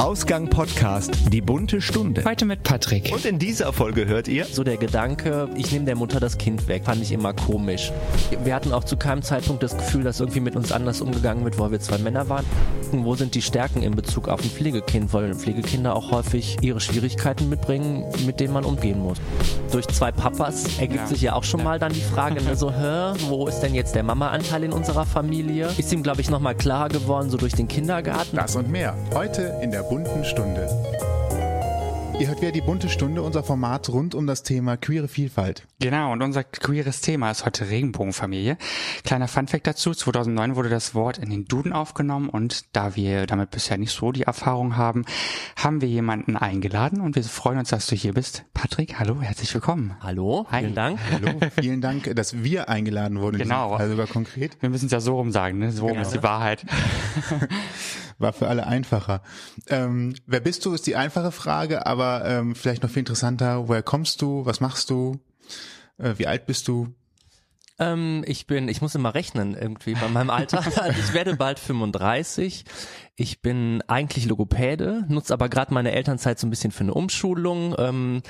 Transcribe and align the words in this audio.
Ausgang 0.00 0.48
Podcast, 0.48 1.30
die 1.30 1.42
bunte 1.42 1.82
Stunde. 1.82 2.24
Heute 2.24 2.46
mit 2.46 2.62
Patrick. 2.62 3.12
Und 3.12 3.26
in 3.26 3.38
dieser 3.38 3.70
Folge 3.70 4.06
hört 4.06 4.28
ihr, 4.28 4.46
So 4.46 4.64
der 4.64 4.78
Gedanke, 4.78 5.50
ich 5.56 5.72
nehme 5.72 5.84
der 5.84 5.94
Mutter 5.94 6.18
das 6.20 6.38
Kind 6.38 6.68
weg, 6.68 6.84
fand 6.86 7.02
ich 7.02 7.12
immer 7.12 7.34
komisch. 7.34 7.92
Wir 8.42 8.54
hatten 8.54 8.72
auch 8.72 8.84
zu 8.84 8.96
keinem 8.96 9.20
Zeitpunkt 9.20 9.62
das 9.62 9.76
Gefühl, 9.76 10.02
dass 10.02 10.18
irgendwie 10.18 10.40
mit 10.40 10.56
uns 10.56 10.72
anders 10.72 11.02
umgegangen 11.02 11.44
wird, 11.44 11.58
weil 11.58 11.72
wir 11.72 11.80
zwei 11.80 11.98
Männer 11.98 12.30
waren. 12.30 12.46
Wo 12.92 13.14
sind 13.14 13.34
die 13.34 13.42
Stärken 13.42 13.82
in 13.82 13.94
Bezug 13.94 14.28
auf 14.28 14.42
ein 14.42 14.48
Pflegekind, 14.48 15.12
weil 15.12 15.34
Pflegekinder 15.34 15.94
auch 15.94 16.10
häufig 16.12 16.56
ihre 16.62 16.80
Schwierigkeiten 16.80 17.50
mitbringen, 17.50 18.06
mit 18.24 18.40
denen 18.40 18.54
man 18.54 18.64
umgehen 18.64 18.98
muss. 19.00 19.18
Durch 19.70 19.86
zwei 19.88 20.12
Papas 20.12 20.78
ergibt 20.78 21.00
Ja. 21.02 21.06
sich 21.08 21.20
ja 21.20 21.34
auch 21.34 21.44
schon 21.44 21.62
mal 21.62 21.78
dann 21.78 21.92
die 21.92 22.00
Frage, 22.00 22.42
ne, 22.42 22.56
so, 22.56 22.72
hä, 22.72 23.12
wo 23.28 23.46
ist 23.48 23.60
denn 23.60 23.74
jetzt 23.74 23.94
der 23.94 24.02
Mama-Anteil 24.02 24.64
in 24.64 24.72
unserer 24.72 25.04
Familie? 25.04 25.68
Ist 25.76 25.92
ihm, 25.92 26.02
glaube 26.02 26.22
ich, 26.22 26.30
nochmal 26.30 26.54
klarer 26.54 26.88
geworden, 26.88 27.28
so 27.28 27.36
durch 27.36 27.52
den 27.52 27.68
Kindergarten. 27.68 28.34
Das 28.34 28.56
und 28.56 28.70
mehr 28.70 28.96
heute 29.14 29.58
in 29.62 29.70
der 29.70 29.89
bunten 29.90 30.24
Stunde. 30.24 30.68
Ihr 32.20 32.28
hört 32.28 32.40
wieder 32.42 32.52
die 32.52 32.60
bunte 32.60 32.88
Stunde, 32.90 33.22
unser 33.22 33.42
Format 33.42 33.88
rund 33.88 34.14
um 34.14 34.26
das 34.26 34.42
Thema 34.42 34.76
queere 34.76 35.08
Vielfalt. 35.08 35.66
Genau, 35.80 36.12
und 36.12 36.22
unser 36.22 36.44
queeres 36.44 37.00
Thema 37.00 37.30
ist 37.30 37.44
heute 37.44 37.70
Regenbogenfamilie. 37.70 38.56
Kleiner 39.04 39.26
Funfact 39.26 39.66
dazu, 39.66 39.92
2009 39.92 40.54
wurde 40.54 40.68
das 40.68 40.94
Wort 40.94 41.18
in 41.18 41.30
den 41.30 41.46
Duden 41.46 41.72
aufgenommen 41.72 42.28
und 42.28 42.76
da 42.76 42.94
wir 42.94 43.26
damit 43.26 43.50
bisher 43.50 43.78
nicht 43.78 43.92
so 43.92 44.12
die 44.12 44.22
Erfahrung 44.24 44.76
haben, 44.76 45.06
haben 45.56 45.80
wir 45.80 45.88
jemanden 45.88 46.36
eingeladen 46.36 47.00
und 47.00 47.16
wir 47.16 47.24
freuen 47.24 47.58
uns, 47.58 47.70
dass 47.70 47.86
du 47.88 47.96
hier 47.96 48.12
bist. 48.12 48.44
Patrick, 48.54 48.98
hallo, 49.00 49.20
herzlich 49.22 49.52
willkommen. 49.54 49.96
Hallo, 50.00 50.46
Hi. 50.52 50.60
vielen 50.60 50.74
Dank. 50.74 51.00
Hallo, 51.10 51.40
vielen 51.60 51.80
Dank, 51.80 52.14
dass 52.14 52.44
wir 52.44 52.68
eingeladen 52.68 53.18
wurden. 53.18 53.36
in 53.40 53.42
diesem 53.44 53.56
Genau. 53.56 53.76
Fall 53.78 53.88
sogar 53.88 54.06
konkret. 54.06 54.56
Wir 54.60 54.68
müssen 54.68 54.86
es 54.86 54.92
ja 54.92 55.00
so 55.00 55.16
rum 55.16 55.32
sagen, 55.32 55.58
ne? 55.58 55.72
so 55.72 55.86
rum 55.88 55.98
ist 55.98 56.12
die 56.14 56.22
Wahrheit. 56.22 56.64
War 58.20 58.32
für 58.32 58.48
alle 58.48 58.66
einfacher. 58.66 59.22
Ähm, 59.68 60.14
wer 60.26 60.40
bist 60.40 60.64
du, 60.64 60.74
ist 60.74 60.86
die 60.86 60.96
einfache 60.96 61.32
Frage, 61.32 61.86
aber 61.86 62.24
ähm, 62.24 62.54
vielleicht 62.54 62.82
noch 62.82 62.90
viel 62.90 63.00
interessanter, 63.00 63.68
woher 63.68 63.82
kommst 63.82 64.22
du, 64.22 64.44
was 64.44 64.60
machst 64.60 64.90
du, 64.90 65.20
äh, 65.98 66.14
wie 66.16 66.26
alt 66.26 66.46
bist 66.46 66.68
du? 66.68 66.94
Ähm, 67.80 68.22
ich 68.26 68.46
bin, 68.46 68.68
ich 68.68 68.82
muss 68.82 68.94
immer 68.94 69.14
rechnen 69.14 69.56
irgendwie 69.56 69.94
bei 69.94 70.08
meinem 70.08 70.30
Alter. 70.30 70.62
Also 70.80 71.00
ich 71.00 71.14
werde 71.14 71.34
bald 71.34 71.58
35. 71.58 72.64
Ich 73.16 73.40
bin 73.40 73.82
eigentlich 73.88 74.26
Logopäde, 74.26 75.04
nutze 75.08 75.32
aber 75.32 75.48
gerade 75.48 75.72
meine 75.72 75.92
Elternzeit 75.92 76.38
so 76.38 76.46
ein 76.46 76.50
bisschen 76.50 76.72
für 76.72 76.84
eine 76.84 76.94
Umschulung, 76.94 77.74
ähm, 77.78 78.22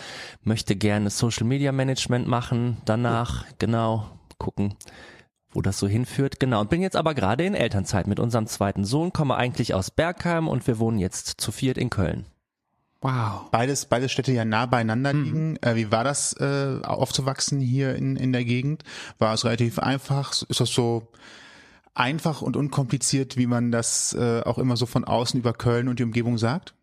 möchte 0.42 0.76
gerne 0.76 1.10
Social 1.10 1.46
Media 1.46 1.72
Management 1.72 2.28
machen, 2.28 2.78
danach 2.84 3.44
genau 3.58 4.06
gucken, 4.38 4.74
wo 5.52 5.62
das 5.62 5.78
so 5.78 5.88
hinführt. 5.88 6.40
Genau, 6.40 6.60
und 6.60 6.70
bin 6.70 6.82
jetzt 6.82 6.96
aber 6.96 7.14
gerade 7.14 7.44
in 7.44 7.54
Elternzeit 7.54 8.06
mit 8.06 8.20
unserem 8.20 8.46
zweiten 8.46 8.84
Sohn, 8.84 9.12
komme 9.12 9.36
eigentlich 9.36 9.74
aus 9.74 9.90
Bergheim 9.90 10.48
und 10.48 10.66
wir 10.66 10.78
wohnen 10.78 10.98
jetzt 10.98 11.40
zu 11.40 11.52
viert 11.52 11.78
in 11.78 11.90
Köln. 11.90 12.26
Wow. 13.02 13.48
Beides, 13.50 13.86
beide 13.86 14.10
Städte 14.10 14.32
ja 14.32 14.44
nah 14.44 14.66
beieinander 14.66 15.14
Mhm. 15.14 15.24
liegen. 15.24 15.56
Äh, 15.62 15.74
wie 15.76 15.90
war 15.90 16.04
das 16.04 16.34
äh, 16.38 16.80
aufzuwachsen 16.82 17.60
hier 17.60 17.94
in, 17.94 18.16
in 18.16 18.32
der 18.32 18.44
Gegend? 18.44 18.84
War 19.18 19.32
es 19.32 19.44
relativ 19.44 19.78
einfach? 19.78 20.32
Ist 20.48 20.60
das 20.60 20.68
so 20.70 21.08
einfach 21.94 22.42
und 22.42 22.56
unkompliziert, 22.56 23.36
wie 23.38 23.46
man 23.46 23.72
das 23.72 24.12
äh, 24.12 24.42
auch 24.42 24.58
immer 24.58 24.76
so 24.76 24.84
von 24.86 25.04
außen 25.04 25.40
über 25.40 25.54
Köln 25.54 25.88
und 25.88 25.98
die 25.98 26.04
Umgebung 26.04 26.36
sagt? 26.36 26.74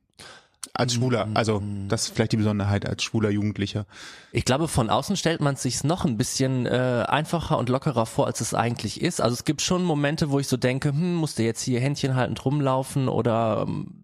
Als 0.73 0.93
Schwuler, 0.93 1.27
also 1.33 1.61
das 1.87 2.03
ist 2.03 2.15
vielleicht 2.15 2.33
die 2.33 2.37
Besonderheit 2.37 2.85
als 2.85 3.03
schwuler 3.03 3.29
Jugendlicher. 3.29 3.85
Ich 4.31 4.45
glaube, 4.45 4.67
von 4.67 4.89
außen 4.89 5.15
stellt 5.15 5.41
man 5.41 5.55
sich 5.55 5.83
noch 5.83 6.05
ein 6.05 6.17
bisschen 6.17 6.65
äh, 6.65 7.05
einfacher 7.07 7.57
und 7.57 7.69
lockerer 7.69 8.05
vor, 8.05 8.27
als 8.27 8.41
es 8.41 8.53
eigentlich 8.53 9.01
ist. 9.01 9.21
Also 9.21 9.33
es 9.33 9.45
gibt 9.45 9.61
schon 9.61 9.83
Momente, 9.83 10.29
wo 10.29 10.39
ich 10.39 10.47
so 10.47 10.57
denke, 10.57 10.89
hm, 10.89 11.15
musst 11.15 11.39
du 11.39 11.43
jetzt 11.43 11.61
hier 11.61 11.79
Händchen 11.79 12.15
haltend 12.15 12.43
rumlaufen 12.45 13.07
oder 13.07 13.65
ähm, 13.67 14.03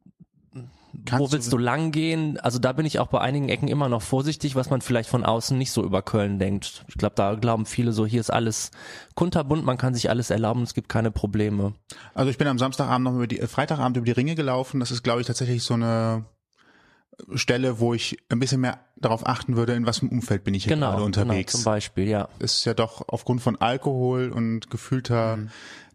Kannst 1.06 1.20
wo 1.20 1.32
willst 1.32 1.52
du 1.52 1.58
lang 1.58 1.92
gehen? 1.92 2.40
Also 2.40 2.60
da 2.60 2.72
bin 2.72 2.86
ich 2.86 3.00
auch 3.00 3.08
bei 3.08 3.20
einigen 3.20 3.50
Ecken 3.50 3.68
immer 3.68 3.90
noch 3.90 4.02
vorsichtig, 4.02 4.56
was 4.56 4.70
man 4.70 4.82
vielleicht 4.82 5.10
von 5.10 5.26
außen 5.26 5.58
nicht 5.58 5.72
so 5.72 5.84
über 5.84 6.02
Köln 6.02 6.38
denkt. 6.38 6.86
Ich 6.88 6.96
glaube, 6.96 7.16
da 7.16 7.34
glauben 7.34 7.66
viele 7.66 7.92
so, 7.94 8.06
hier 8.06 8.20
ist 8.20 8.32
alles 8.32 8.72
kunterbunt, 9.16 9.66
man 9.66 9.78
kann 9.78 9.96
sich 9.96 10.10
alles 10.10 10.30
erlauben, 10.30 10.62
es 10.62 10.74
gibt 10.74 10.90
keine 10.90 11.12
Probleme. 11.12 11.74
Also 12.14 12.30
ich 12.30 12.38
bin 12.38 12.48
am 12.48 12.60
Samstagabend 12.60 13.06
noch 13.06 13.16
über 13.16 13.28
die, 13.28 13.40
äh, 13.40 13.48
Freitagabend 13.48 13.98
über 13.98 14.06
die 14.06 14.12
Ringe 14.12 14.36
gelaufen. 14.36 14.80
Das 14.80 14.92
ist, 14.92 15.04
glaube 15.04 15.22
ich, 15.22 15.28
tatsächlich 15.28 15.64
so 15.64 15.74
eine 15.74 16.26
Stelle, 17.36 17.80
wo 17.80 17.94
ich 17.94 18.18
ein 18.30 18.40
bisschen 18.40 18.62
mehr 18.62 18.80
darauf 18.96 19.28
achten 19.28 19.56
würde, 19.56 19.74
in 19.74 19.86
was 19.86 20.00
für 20.00 20.04
einem 20.08 20.12
Umfeld 20.20 20.44
bin 20.44 20.54
ich 20.54 20.64
hier 20.64 20.74
Genau, 20.76 20.92
gerade 20.92 21.04
unterwegs. 21.04 21.54
genau 21.54 21.62
zum 21.64 21.72
Beispiel, 21.72 22.08
ja. 22.08 22.28
ist 22.40 22.66
ja 22.66 22.74
doch 22.74 23.04
aufgrund 23.08 23.42
von 23.42 23.60
Alkohol 23.62 24.30
und 24.32 24.70
gefühlter 24.70 25.38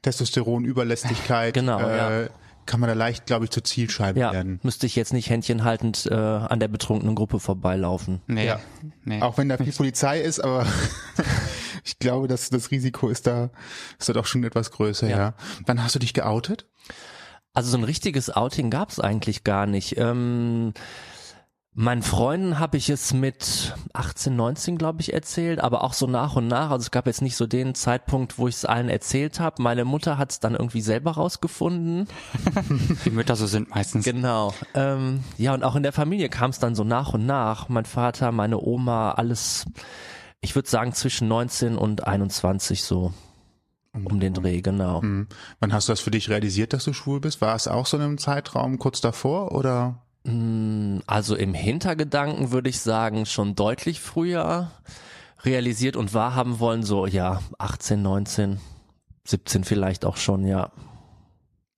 Testosteronüberlästigkeit 0.02 1.54
Genau, 1.54 1.80
äh, 1.80 2.22
ja. 2.24 2.28
kann 2.66 2.80
man 2.80 2.88
da 2.88 2.94
leicht, 2.94 3.26
glaube 3.26 3.44
ich, 3.46 3.50
zur 3.50 3.64
Zielscheibe 3.64 4.20
Ja, 4.20 4.32
werden. 4.32 4.60
müsste 4.62 4.86
ich 4.86 4.94
jetzt 4.96 5.12
nicht 5.12 5.30
Händchen 5.30 5.64
haltend 5.64 6.06
äh, 6.10 6.14
an 6.14 6.60
der 6.60 6.68
betrunkenen 6.68 7.14
Gruppe 7.14 7.40
vorbeilaufen. 7.40 8.20
Nee. 8.26 8.46
Ja. 8.46 8.60
nee. 9.04 9.20
Auch 9.22 9.38
wenn 9.38 9.48
da 9.48 9.56
viel 9.56 9.72
Polizei 9.72 10.20
ist, 10.20 10.40
aber 10.40 10.66
ich 11.84 11.98
glaube, 11.98 12.28
dass 12.28 12.50
das 12.50 12.70
Risiko 12.70 13.08
ist 13.08 13.26
da, 13.26 13.50
ist 13.98 14.08
da 14.08 14.12
doch 14.12 14.26
schon 14.26 14.44
etwas 14.44 14.70
größer, 14.70 15.08
ja. 15.08 15.16
Ja. 15.18 15.34
Wann 15.66 15.82
hast 15.82 15.94
du 15.94 15.98
dich 15.98 16.14
geoutet? 16.14 16.66
Also 17.58 17.72
so 17.72 17.76
ein 17.78 17.82
richtiges 17.82 18.30
Outing 18.30 18.70
gab 18.70 18.90
es 18.90 19.00
eigentlich 19.00 19.42
gar 19.42 19.66
nicht. 19.66 19.98
Ähm, 19.98 20.74
meinen 21.74 22.04
Freunden 22.04 22.60
habe 22.60 22.76
ich 22.76 22.88
es 22.88 23.12
mit 23.12 23.74
18, 23.94 24.36
19, 24.36 24.78
glaube 24.78 25.00
ich, 25.00 25.12
erzählt, 25.12 25.58
aber 25.58 25.82
auch 25.82 25.92
so 25.92 26.06
nach 26.06 26.36
und 26.36 26.46
nach. 26.46 26.70
Also 26.70 26.82
es 26.82 26.92
gab 26.92 27.08
jetzt 27.08 27.20
nicht 27.20 27.34
so 27.34 27.48
den 27.48 27.74
Zeitpunkt, 27.74 28.38
wo 28.38 28.46
ich 28.46 28.54
es 28.54 28.64
allen 28.64 28.88
erzählt 28.88 29.40
habe. 29.40 29.60
Meine 29.60 29.84
Mutter 29.84 30.18
hat 30.18 30.30
es 30.30 30.38
dann 30.38 30.54
irgendwie 30.54 30.82
selber 30.82 31.10
rausgefunden. 31.10 32.06
Die 33.04 33.10
Mütter 33.10 33.34
so 33.34 33.48
sind 33.48 33.70
meistens. 33.70 34.04
Genau. 34.04 34.54
Ähm, 34.74 35.24
ja, 35.36 35.52
und 35.52 35.64
auch 35.64 35.74
in 35.74 35.82
der 35.82 35.90
Familie 35.92 36.28
kam 36.28 36.50
es 36.50 36.60
dann 36.60 36.76
so 36.76 36.84
nach 36.84 37.12
und 37.12 37.26
nach. 37.26 37.68
Mein 37.68 37.86
Vater, 37.86 38.30
meine 38.30 38.60
Oma, 38.60 39.14
alles, 39.14 39.66
ich 40.40 40.54
würde 40.54 40.68
sagen, 40.68 40.92
zwischen 40.92 41.26
19 41.26 41.76
und 41.76 42.06
21 42.06 42.84
so. 42.84 43.12
Um 44.06 44.20
den 44.20 44.34
Dreh, 44.34 44.60
genau. 44.60 45.02
Hm. 45.02 45.26
Wann 45.60 45.72
hast 45.72 45.88
du 45.88 45.92
das 45.92 46.00
für 46.00 46.10
dich 46.10 46.28
realisiert, 46.28 46.72
dass 46.72 46.84
du 46.84 46.92
schwul 46.92 47.20
bist? 47.20 47.40
War 47.40 47.54
es 47.54 47.68
auch 47.68 47.86
so 47.86 47.96
in 47.96 48.02
einem 48.02 48.18
Zeitraum 48.18 48.78
kurz 48.78 49.00
davor 49.00 49.52
oder? 49.52 50.02
Mm, 50.24 50.98
Also 51.06 51.34
im 51.36 51.54
Hintergedanken 51.54 52.50
würde 52.50 52.68
ich 52.70 52.80
sagen, 52.80 53.26
schon 53.26 53.54
deutlich 53.54 54.00
früher 54.00 54.70
realisiert 55.44 55.96
und 55.96 56.14
wahrhaben 56.14 56.58
wollen, 56.58 56.82
so 56.82 57.06
ja, 57.06 57.40
18, 57.58 58.02
19, 58.02 58.60
17 59.24 59.64
vielleicht 59.64 60.04
auch 60.04 60.16
schon, 60.16 60.44
ja. 60.44 60.72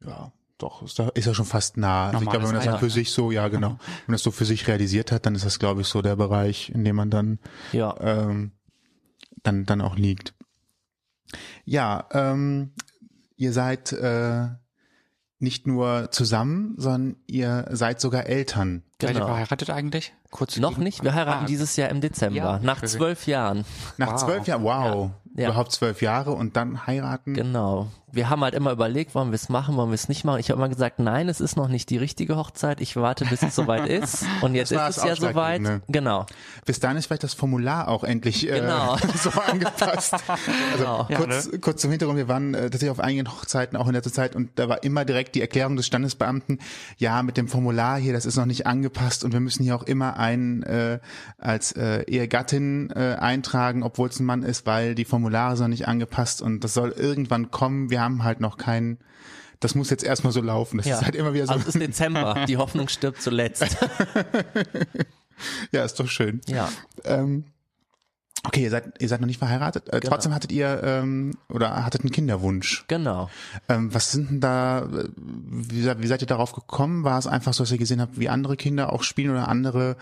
Ja, 0.04 0.32
doch, 0.56 0.82
ist, 0.82 0.98
da, 0.98 1.08
ist 1.10 1.26
ja 1.26 1.34
schon 1.34 1.44
fast 1.44 1.76
nah. 1.76 2.06
Also 2.06 2.18
ich 2.18 2.30
glaube, 2.30 2.38
wenn 2.46 2.52
man 2.52 2.54
das 2.56 2.66
Alter. 2.66 2.78
für 2.78 2.90
sich 2.90 3.10
so, 3.12 3.30
ja 3.30 3.48
genau, 3.48 3.68
wenn 3.70 3.76
man 4.06 4.12
das 4.14 4.22
so 4.22 4.30
für 4.30 4.44
sich 4.46 4.66
realisiert 4.66 5.12
hat, 5.12 5.26
dann 5.26 5.34
ist 5.34 5.44
das, 5.44 5.58
glaube 5.58 5.82
ich, 5.82 5.86
so 5.88 6.00
der 6.02 6.16
Bereich, 6.16 6.70
in 6.70 6.84
dem 6.84 6.96
man 6.96 7.10
dann 7.10 7.38
Ja. 7.72 7.94
ähm, 8.00 8.52
dann, 9.42 9.64
dann 9.66 9.80
auch 9.80 9.96
liegt. 9.96 10.34
Ja, 11.64 12.06
ähm, 12.12 12.72
ihr 13.36 13.52
seid 13.52 13.92
äh, 13.92 14.48
nicht 15.38 15.66
nur 15.66 16.10
zusammen, 16.10 16.74
sondern 16.76 17.16
ihr 17.26 17.66
seid 17.70 18.00
sogar 18.00 18.26
Eltern. 18.26 18.82
Seid 19.00 19.10
ihr 19.10 19.14
Genau. 19.14 19.26
verheiratet 19.26 19.70
eigentlich? 19.70 20.12
Kurz 20.30 20.58
Noch 20.58 20.76
nicht, 20.76 21.02
wir 21.02 21.14
heiraten 21.14 21.44
Ah, 21.44 21.46
dieses 21.46 21.76
Jahr 21.76 21.88
im 21.88 22.00
Dezember, 22.00 22.36
Ja, 22.36 22.58
nach 22.58 22.82
zwölf 22.82 23.26
Jahren. 23.26 23.64
Nach 23.96 24.12
Wow. 24.12 24.20
zwölf 24.20 24.46
Jahren, 24.46 24.62
wow, 24.64 24.84
Ja. 24.84 25.10
Überhaupt 25.48 25.72
zwölf 25.72 26.02
Jahre 26.02 26.32
und 26.32 26.56
dann 26.56 26.86
heiraten. 26.86 27.34
Genau. 27.34 27.88
Wir 28.12 28.28
haben 28.28 28.42
halt 28.42 28.54
immer 28.54 28.72
überlegt, 28.72 29.14
wollen 29.14 29.30
wir 29.30 29.36
es 29.36 29.48
machen, 29.48 29.76
wollen 29.76 29.90
wir 29.90 29.94
es 29.94 30.08
nicht 30.08 30.24
machen. 30.24 30.40
Ich 30.40 30.50
habe 30.50 30.58
immer 30.60 30.68
gesagt, 30.68 30.98
nein, 30.98 31.28
es 31.28 31.40
ist 31.40 31.56
noch 31.56 31.68
nicht 31.68 31.90
die 31.90 31.96
richtige 31.96 32.36
Hochzeit. 32.36 32.80
Ich 32.80 32.96
warte, 32.96 33.24
bis 33.24 33.40
es 33.42 33.54
soweit 33.54 33.88
ist. 33.88 34.24
Und 34.40 34.56
jetzt 34.56 34.72
ist 34.72 34.80
es 34.80 34.96
ja 34.96 35.14
soweit. 35.14 35.60
Ausschlaggebende. 35.60 35.82
Genau. 35.86 36.26
Bis 36.66 36.80
dahin 36.80 36.96
ist 36.96 37.06
vielleicht 37.06 37.22
das 37.22 37.34
Formular 37.34 37.86
auch 37.86 38.02
endlich 38.02 38.50
äh, 38.50 38.58
Genau. 38.58 38.96
so 39.14 39.30
angepasst. 39.30 40.14
Also 40.72 40.76
Genau. 40.76 41.06
Ja, 41.08 41.16
kurz, 41.18 41.50
kurz 41.60 41.82
zum 41.82 41.90
Hintergrund, 41.90 42.18
wir 42.18 42.26
waren 42.26 42.54
äh, 42.54 42.62
tatsächlich 42.62 42.90
auf 42.90 43.00
einigen 43.00 43.28
Hochzeiten 43.30 43.76
auch 43.76 43.86
in 43.86 43.94
letzter 43.94 44.12
Zeit 44.12 44.34
und 44.34 44.50
da 44.58 44.68
war 44.68 44.82
immer 44.82 45.04
direkt 45.04 45.34
die 45.36 45.40
Erklärung 45.40 45.76
des 45.76 45.86
Standesbeamten, 45.86 46.58
ja, 46.98 47.22
mit 47.22 47.36
dem 47.36 47.46
Formular 47.46 47.98
hier, 47.98 48.12
das 48.12 48.26
ist 48.26 48.36
noch 48.36 48.46
nicht 48.46 48.66
angepasst 48.66 49.24
und 49.24 49.32
wir 49.32 49.40
müssen 49.40 49.62
hier 49.62 49.76
auch 49.76 49.82
immer 49.84 50.16
einen 50.18 50.62
äh, 50.64 50.98
als 51.38 51.72
äh, 51.72 52.02
Ehegattin 52.06 52.90
äh, 52.90 53.16
eintragen, 53.20 53.82
obwohl 53.82 54.08
es 54.08 54.18
ein 54.18 54.24
Mann 54.26 54.42
ist, 54.42 54.66
weil 54.66 54.94
die 54.94 55.04
Formulare 55.30 55.56
sind 55.56 55.70
nicht 55.70 55.86
angepasst 55.86 56.42
und 56.42 56.64
das 56.64 56.74
soll 56.74 56.90
irgendwann 56.90 57.50
kommen. 57.52 57.88
Wir 57.90 58.00
haben 58.00 58.24
halt 58.24 58.40
noch 58.40 58.56
keinen, 58.56 58.98
das 59.60 59.74
muss 59.76 59.88
jetzt 59.90 60.02
erstmal 60.02 60.32
so 60.32 60.40
laufen. 60.40 60.78
Das 60.78 60.86
Ja. 60.86 60.96
ist 60.98 61.04
halt 61.04 61.14
immer 61.14 61.32
wieder 61.34 61.46
so, 61.46 61.52
Also 61.52 61.68
es 61.68 61.74
ist 61.76 61.80
Dezember. 61.80 62.44
Die 62.48 62.56
Hoffnung 62.56 62.88
stirbt 62.88 63.22
zuletzt. 63.22 63.64
ja, 65.72 65.84
ist 65.84 66.00
doch 66.00 66.08
schön. 66.08 66.40
Ja. 66.48 66.68
Ähm, 67.04 67.44
okay, 68.44 68.62
ihr 68.62 68.70
seid, 68.70 69.00
ihr 69.00 69.08
seid 69.08 69.20
noch 69.20 69.26
nicht 69.26 69.38
verheiratet. 69.38 69.88
Äh, 69.88 70.00
Genau. 70.00 70.10
Trotzdem 70.14 70.34
hattet 70.34 70.50
ihr 70.52 70.80
ähm, 70.82 71.34
oder 71.48 71.84
hattet 71.84 72.00
einen 72.02 72.10
Kinderwunsch. 72.10 72.84
Genau. 72.88 73.28
Ähm, 73.68 73.92
was 73.94 74.12
sind 74.12 74.30
denn 74.30 74.40
da, 74.40 74.80
äh, 74.84 75.08
wie, 75.16 75.82
seid- 75.82 76.00
wie 76.02 76.06
seid 76.06 76.22
ihr 76.22 76.26
darauf 76.26 76.52
gekommen? 76.52 77.04
War 77.04 77.18
es 77.18 77.26
einfach 77.26 77.52
so, 77.54 77.62
dass 77.64 77.70
ihr 77.72 77.78
gesehen 77.78 78.00
habt, 78.00 78.18
wie 78.18 78.28
andere 78.28 78.56
Kinder 78.56 78.92
auch 78.92 79.02
spielen 79.02 79.30
oder 79.30 79.48
andere 79.48 79.96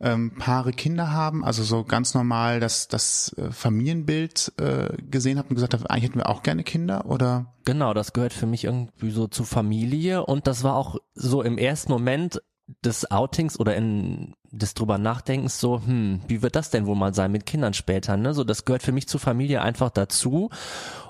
ähm, 0.00 0.32
Paare 0.38 0.72
Kinder 0.72 1.12
haben? 1.12 1.44
Also 1.44 1.62
so 1.64 1.84
ganz 1.84 2.14
normal 2.14 2.60
das, 2.60 2.88
das 2.88 3.34
äh, 3.36 3.50
Familienbild 3.50 4.52
äh, 4.58 4.96
gesehen 5.10 5.38
habt 5.38 5.50
und 5.50 5.56
gesagt 5.56 5.74
habt, 5.74 5.90
eigentlich 5.90 6.04
hätten 6.04 6.18
wir 6.18 6.28
auch 6.28 6.42
gerne 6.42 6.64
Kinder? 6.64 7.06
Oder 7.06 7.52
Genau, 7.64 7.94
das 7.94 8.12
gehört 8.12 8.32
für 8.32 8.46
mich 8.46 8.64
irgendwie 8.64 9.10
so 9.12 9.26
zur 9.28 9.46
Familie 9.46 10.24
und 10.26 10.46
das 10.46 10.64
war 10.64 10.74
auch 10.76 10.96
so 11.14 11.42
im 11.42 11.58
ersten 11.58 11.92
Moment 11.92 12.42
des 12.84 13.10
Outings 13.10 13.60
oder 13.60 13.76
in 13.76 14.34
des 14.52 14.74
drüber 14.74 14.98
Nachdenkens 14.98 15.58
so, 15.58 15.80
hm, 15.84 16.20
wie 16.28 16.42
wird 16.42 16.56
das 16.56 16.70
denn 16.70 16.86
wohl 16.86 16.94
mal 16.94 17.14
sein 17.14 17.32
mit 17.32 17.46
Kindern 17.46 17.72
später, 17.72 18.18
ne? 18.18 18.34
So, 18.34 18.44
das 18.44 18.66
gehört 18.66 18.82
für 18.82 18.92
mich 18.92 19.08
zur 19.08 19.18
Familie 19.18 19.62
einfach 19.62 19.90
dazu. 19.90 20.50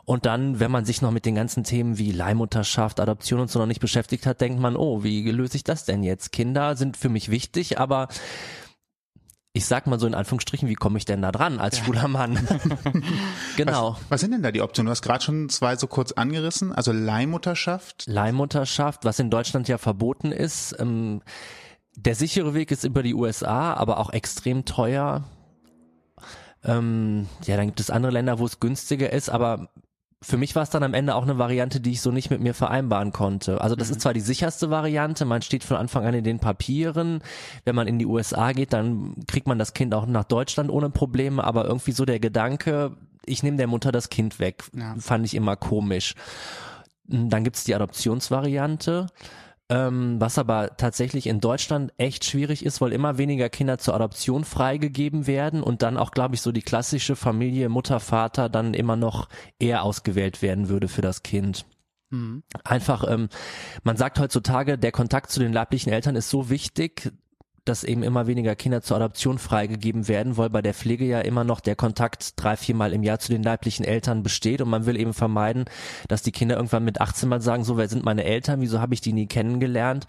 Und 0.05 0.27
dann, 0.27 0.61
wenn 0.61 0.71
man 0.71 0.85
sich 0.85 1.03
noch 1.03 1.11
mit 1.11 1.27
den 1.27 1.35
ganzen 1.35 1.65
Themen 1.65 1.99
wie 1.99 2.13
Leihmutterschaft, 2.13 3.01
Adoption 3.01 3.41
und 3.41 3.51
so 3.51 3.59
noch 3.59 3.67
nicht 3.67 3.81
beschäftigt 3.81 4.27
hat, 4.27 4.41
denkt 4.41 4.61
man, 4.61 4.77
oh, 4.77 5.03
wie 5.03 5.29
löse 5.31 5.57
ich 5.57 5.65
das 5.65 5.85
denn 5.85 6.05
jetzt? 6.05 6.33
Kinder 6.33 6.77
sind 6.77 6.97
für 6.97 7.09
mich 7.09 7.31
wichtig, 7.31 7.79
aber 7.79 8.09
ich 9.55 9.67
sag 9.67 9.87
mal 9.87 10.01
so 10.01 10.07
in 10.07 10.15
Anführungsstrichen, 10.15 10.69
wie 10.69 10.75
komme 10.75 10.97
ich 10.97 11.05
denn 11.05 11.21
da 11.21 11.31
dran 11.31 11.59
als 11.59 11.79
ja. 11.79 11.85
schwuler 11.85 12.09
Mann? 12.09 12.39
genau. 13.57 13.93
Was, 13.93 14.01
was, 14.09 14.21
sind 14.21 14.31
denn 14.31 14.43
da 14.43 14.51
die 14.51 14.63
Optionen? 14.63 14.87
Du 14.87 14.93
hast 14.93 15.03
gerade 15.03 15.23
schon 15.23 15.49
zwei 15.49 15.77
so 15.77 15.89
kurz 15.89 16.13
angerissen, 16.13 16.73
also 16.73 16.93
Leihmutterschaft. 16.93 18.05
Leihmutterschaft, 18.07 19.05
was 19.05 19.19
in 19.19 19.31
Deutschland 19.31 19.69
ja 19.69 19.79
verboten 19.79 20.33
ist. 20.33 20.77
Ähm, 20.79 21.23
der 21.97 22.15
sichere 22.15 22.55
Weg 22.55 22.71
ist 22.71 22.85
über 22.85 23.03
die 23.03 23.15
USA, 23.15 23.75
aber 23.75 23.99
auch 23.99 24.11
extrem 24.11 24.65
teuer. 24.65 25.25
Ähm, 26.65 27.29
ja, 27.45 27.57
dann 27.57 27.67
gibt 27.67 27.81
es 27.81 27.91
andere 27.91 28.13
Länder, 28.13 28.39
wo 28.39 28.47
es 28.47 28.61
günstiger 28.61 29.13
ist, 29.13 29.29
aber 29.29 29.69
für 30.23 30.37
mich 30.37 30.55
war 30.55 30.63
es 30.63 30.71
dann 30.71 30.85
am 30.85 30.95
Ende 30.95 31.17
auch 31.17 31.25
eine 31.25 31.39
Variante, 31.39 31.81
die 31.81 31.91
ich 31.91 32.01
so 32.01 32.13
nicht 32.13 32.31
mit 32.31 32.41
mir 32.41 32.55
vereinbaren 32.55 33.13
konnte. 33.13 33.61
Also 33.61 33.75
das 33.75 33.89
mhm. 33.89 33.95
ist 33.95 34.01
zwar 34.03 34.15
die 34.15 34.21
sicherste 34.21 34.71
Variante, 34.71 35.25
man 35.25 35.43
steht 35.43 35.65
von 35.65 35.77
Anfang 35.77 36.07
an 36.07 36.15
in 36.15 36.25
den 36.25 36.39
Papieren. 36.39 37.23
Wenn 37.65 37.75
man 37.75 37.89
in 37.89 37.99
die 37.99 38.07
USA 38.07 38.53
geht, 38.53 38.73
dann 38.73 39.17
kriegt 39.27 39.49
man 39.49 39.59
das 39.59 39.75
Kind 39.75 39.93
auch 39.95 40.07
nach 40.07 40.25
Deutschland 40.25 40.71
ohne 40.71 40.91
Probleme, 40.91 41.43
aber 41.43 41.65
irgendwie 41.65 41.93
so 41.93 42.05
der 42.05 42.21
Gedanke, 42.21 42.97
ich 43.27 43.43
nehme 43.43 43.57
der 43.57 43.67
Mutter 43.67 43.91
das 43.91 44.09
Kind 44.09 44.39
weg, 44.39 44.63
ja. 44.75 44.95
fand 44.99 45.27
ich 45.27 45.35
immer 45.35 45.57
komisch. 45.57 46.15
Dann 47.09 47.43
gibt's 47.43 47.65
die 47.65 47.75
Adoptionsvariante 47.75 49.09
ähm, 49.69 50.21
was 50.21 50.39
aber 50.39 50.77
tatsächlich 50.77 51.27
in 51.27 51.41
Deutschland 51.41 51.93
echt 51.97 52.25
schwierig 52.25 52.65
ist, 52.65 52.81
weil 52.81 52.93
immer 52.93 53.19
weniger 53.19 53.49
Kinder 53.49 53.79
zur 53.79 53.95
Adoption 53.95 54.45
freigegeben 54.45 55.27
werden 55.27 55.63
und 55.63 55.83
dann 55.83 55.97
auch, 55.97 56.11
glaube 56.11 56.35
ich, 56.35 56.43
so 56.43 56.53
die 56.53 56.63
klassische 56.63 57.17
Familie 57.17 57.69
Mutter, 57.69 58.01
Vater 58.01 58.49
dann 58.49 58.75
immer 58.75 58.97
noch 58.97 59.29
eher 59.59 59.83
ausgewählt 59.83 60.43
werden 60.43 60.69
würde 60.69 60.89
für 60.89 61.03
das 61.03 61.23
Kind. 61.23 61.65
Mhm. 62.11 62.43
Einfach, 62.65 63.05
ähm, 63.09 63.29
man 63.83 63.97
sagt 63.97 64.19
heutzutage, 64.19 64.79
der 64.79 64.93
Kontakt 64.93 65.31
zu 65.31 65.41
den 65.41 65.53
leiblichen 65.53 65.93
Eltern 65.93 66.17
ist 66.17 66.29
so 66.29 66.51
wichtig, 66.51 67.11
dass 67.65 67.85
eben 67.85 68.03
immer 68.03 68.27
weniger 68.27 68.57
Kinder 68.57 68.83
zur 68.83 68.97
Adoption 68.97 69.39
freigegeben 69.39 70.09
werden, 70.09 70.37
weil 70.37 70.51
bei 70.51 70.63
der 70.63 70.75
Pflege 70.75 71.05
ja 71.05 71.21
immer 71.21 71.45
noch 71.45 71.61
der 71.61 71.77
Kontakt 71.77 72.33
drei, 72.43 72.57
viermal 72.57 72.93
im 72.93 73.05
Jahr 73.05 73.21
zu 73.21 73.31
den 73.31 73.43
leiblichen 73.43 73.85
Eltern 73.85 74.23
besteht. 74.23 74.61
Und 74.61 74.69
man 74.69 74.87
will 74.87 74.99
eben 74.99 75.15
vermeiden, 75.15 75.67
dass 76.09 76.23
die 76.23 76.33
Kinder 76.33 76.57
irgendwann 76.57 76.85
mit 76.85 77.01
18 77.01 77.29
mal 77.29 77.41
sagen, 77.41 77.65
so, 77.65 77.77
wer 77.77 77.89
sind 77.89 78.05
meine 78.05 78.25
Eltern, 78.25 78.61
wieso 78.61 78.81
habe 78.81 78.95
ich 78.95 79.01
die 79.01 79.13
nie 79.13 79.27
kennengelernt, 79.27 80.07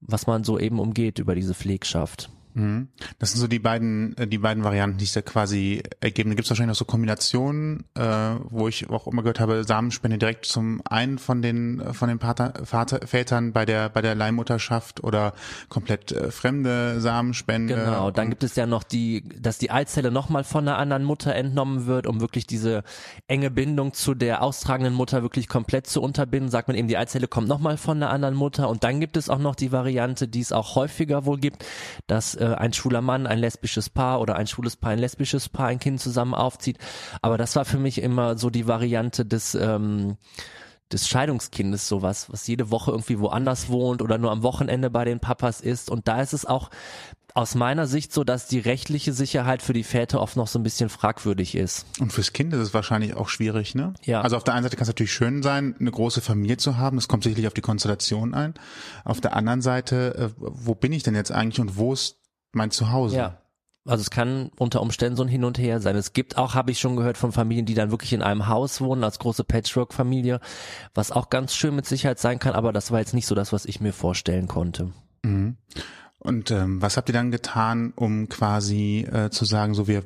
was 0.00 0.26
man 0.26 0.44
so 0.44 0.58
eben 0.58 0.78
umgeht 0.78 1.18
über 1.18 1.34
diese 1.34 1.54
Pflegschaft. 1.54 2.30
Mhm. 2.56 2.88
Das 3.18 3.32
sind 3.32 3.40
so 3.40 3.48
die 3.48 3.58
beiden, 3.58 4.16
äh, 4.16 4.26
die 4.26 4.38
beiden 4.38 4.64
Varianten, 4.64 4.96
die 4.96 5.04
sich 5.04 5.12
da 5.12 5.20
quasi 5.20 5.82
ergeben. 6.00 6.30
Da 6.30 6.36
gibt 6.36 6.46
es 6.46 6.50
wahrscheinlich 6.50 6.72
noch 6.72 6.78
so 6.78 6.86
Kombinationen, 6.86 7.84
äh, 7.94 8.02
wo 8.48 8.66
ich 8.66 8.88
auch 8.88 9.06
immer 9.06 9.22
gehört 9.22 9.40
habe, 9.40 9.62
Samenspende 9.64 10.16
direkt 10.16 10.46
zum 10.46 10.80
einen 10.88 11.18
von 11.18 11.42
den 11.42 11.82
von 11.92 12.08
den 12.08 12.18
Pater, 12.18 12.54
Vater, 12.64 13.06
Vätern 13.06 13.52
bei 13.52 13.66
der 13.66 13.90
bei 13.90 14.00
der 14.00 14.14
Leihmutterschaft 14.14 15.04
oder 15.04 15.34
komplett 15.68 16.12
äh, 16.12 16.30
fremde 16.30 16.98
Samenspende. 17.02 17.74
Genau, 17.74 18.10
dann 18.10 18.30
gibt 18.30 18.42
es 18.42 18.56
ja 18.56 18.64
noch 18.64 18.84
die, 18.84 19.22
dass 19.38 19.58
die 19.58 19.70
Eizelle 19.70 20.10
nochmal 20.10 20.44
von 20.44 20.66
einer 20.66 20.78
anderen 20.78 21.04
Mutter 21.04 21.34
entnommen 21.34 21.84
wird, 21.84 22.06
um 22.06 22.22
wirklich 22.22 22.46
diese 22.46 22.84
enge 23.28 23.50
Bindung 23.50 23.92
zu 23.92 24.14
der 24.14 24.42
austragenden 24.42 24.94
Mutter 24.94 25.20
wirklich 25.20 25.48
komplett 25.48 25.86
zu 25.86 26.00
unterbinden. 26.00 26.50
Sagt 26.50 26.68
man 26.68 26.76
eben, 26.76 26.88
die 26.88 26.96
Eizelle 26.96 27.28
kommt 27.28 27.48
nochmal 27.48 27.76
von 27.76 27.98
einer 27.98 28.10
anderen 28.10 28.34
Mutter 28.34 28.70
und 28.70 28.82
dann 28.82 28.98
gibt 28.98 29.18
es 29.18 29.28
auch 29.28 29.38
noch 29.38 29.56
die 29.56 29.72
Variante, 29.72 30.26
die 30.26 30.40
es 30.40 30.52
auch 30.52 30.74
häufiger 30.74 31.26
wohl 31.26 31.38
gibt, 31.38 31.66
dass 32.06 32.34
äh, 32.46 32.54
ein 32.54 32.72
schwuler 32.72 33.00
Mann 33.00 33.26
ein 33.26 33.38
lesbisches 33.38 33.90
Paar 33.90 34.20
oder 34.20 34.36
ein 34.36 34.46
schwules 34.46 34.76
Paar 34.76 34.92
ein 34.92 34.98
lesbisches 34.98 35.48
Paar 35.48 35.68
ein 35.68 35.78
Kind 35.78 36.00
zusammen 36.00 36.34
aufzieht. 36.34 36.78
Aber 37.22 37.38
das 37.38 37.56
war 37.56 37.64
für 37.64 37.78
mich 37.78 38.00
immer 38.00 38.38
so 38.38 38.50
die 38.50 38.66
Variante 38.66 39.24
des 39.24 39.54
ähm, 39.54 40.16
des 40.92 41.08
Scheidungskindes 41.08 41.88
sowas, 41.88 42.30
was 42.30 42.46
jede 42.46 42.70
Woche 42.70 42.92
irgendwie 42.92 43.18
woanders 43.18 43.68
wohnt 43.68 44.02
oder 44.02 44.18
nur 44.18 44.30
am 44.30 44.44
Wochenende 44.44 44.88
bei 44.88 45.04
den 45.04 45.18
Papas 45.18 45.60
ist. 45.60 45.90
Und 45.90 46.06
da 46.06 46.22
ist 46.22 46.32
es 46.32 46.46
auch 46.46 46.70
aus 47.36 47.54
meiner 47.54 47.86
Sicht 47.86 48.14
so, 48.14 48.24
dass 48.24 48.46
die 48.46 48.60
rechtliche 48.60 49.12
Sicherheit 49.12 49.60
für 49.60 49.74
die 49.74 49.82
Väter 49.82 50.22
oft 50.22 50.36
noch 50.36 50.46
so 50.46 50.58
ein 50.58 50.62
bisschen 50.62 50.88
fragwürdig 50.88 51.54
ist. 51.54 51.84
Und 52.00 52.10
fürs 52.10 52.32
Kind 52.32 52.54
ist 52.54 52.60
es 52.60 52.72
wahrscheinlich 52.72 53.14
auch 53.14 53.28
schwierig, 53.28 53.74
ne? 53.74 53.92
Ja. 54.04 54.22
Also 54.22 54.36
auf 54.38 54.44
der 54.44 54.54
einen 54.54 54.62
Seite 54.62 54.76
kann 54.76 54.84
es 54.84 54.88
natürlich 54.88 55.12
schön 55.12 55.42
sein, 55.42 55.76
eine 55.78 55.90
große 55.90 56.22
Familie 56.22 56.56
zu 56.56 56.78
haben. 56.78 56.96
Das 56.96 57.08
kommt 57.08 57.24
sicherlich 57.24 57.46
auf 57.46 57.52
die 57.52 57.60
Konstellation 57.60 58.32
ein. 58.32 58.54
Auf 59.04 59.20
der 59.20 59.36
anderen 59.36 59.60
Seite, 59.60 60.14
äh, 60.14 60.30
wo 60.38 60.74
bin 60.74 60.92
ich 60.92 61.02
denn 61.02 61.14
jetzt 61.14 61.30
eigentlich 61.30 61.60
und 61.60 61.76
wo 61.76 61.92
ist 61.92 62.16
mein 62.56 62.70
Zuhause. 62.70 63.16
Ja. 63.16 63.38
Also 63.86 64.02
es 64.02 64.10
kann 64.10 64.50
unter 64.56 64.82
Umständen 64.82 65.16
so 65.16 65.22
ein 65.22 65.28
Hin 65.28 65.44
und 65.44 65.58
Her 65.58 65.80
sein. 65.80 65.94
Es 65.94 66.12
gibt 66.12 66.36
auch, 66.36 66.54
habe 66.54 66.72
ich 66.72 66.80
schon 66.80 66.96
gehört, 66.96 67.16
von 67.16 67.30
Familien, 67.30 67.66
die 67.66 67.74
dann 67.74 67.92
wirklich 67.92 68.12
in 68.12 68.22
einem 68.22 68.48
Haus 68.48 68.80
wohnen, 68.80 69.04
als 69.04 69.20
große 69.20 69.44
Patchwork-Familie, 69.44 70.40
was 70.92 71.12
auch 71.12 71.30
ganz 71.30 71.54
schön 71.54 71.76
mit 71.76 71.86
Sicherheit 71.86 72.18
sein 72.18 72.40
kann, 72.40 72.54
aber 72.54 72.72
das 72.72 72.90
war 72.90 72.98
jetzt 72.98 73.14
nicht 73.14 73.26
so 73.26 73.36
das, 73.36 73.52
was 73.52 73.64
ich 73.64 73.80
mir 73.80 73.92
vorstellen 73.92 74.48
konnte. 74.48 74.92
Mhm. 75.22 75.56
Und 76.18 76.50
ähm, 76.50 76.82
was 76.82 76.96
habt 76.96 77.08
ihr 77.08 77.12
dann 77.12 77.30
getan, 77.30 77.92
um 77.94 78.28
quasi 78.28 79.06
äh, 79.10 79.30
zu 79.30 79.44
sagen, 79.44 79.74
so 79.74 79.86
wir 79.86 80.02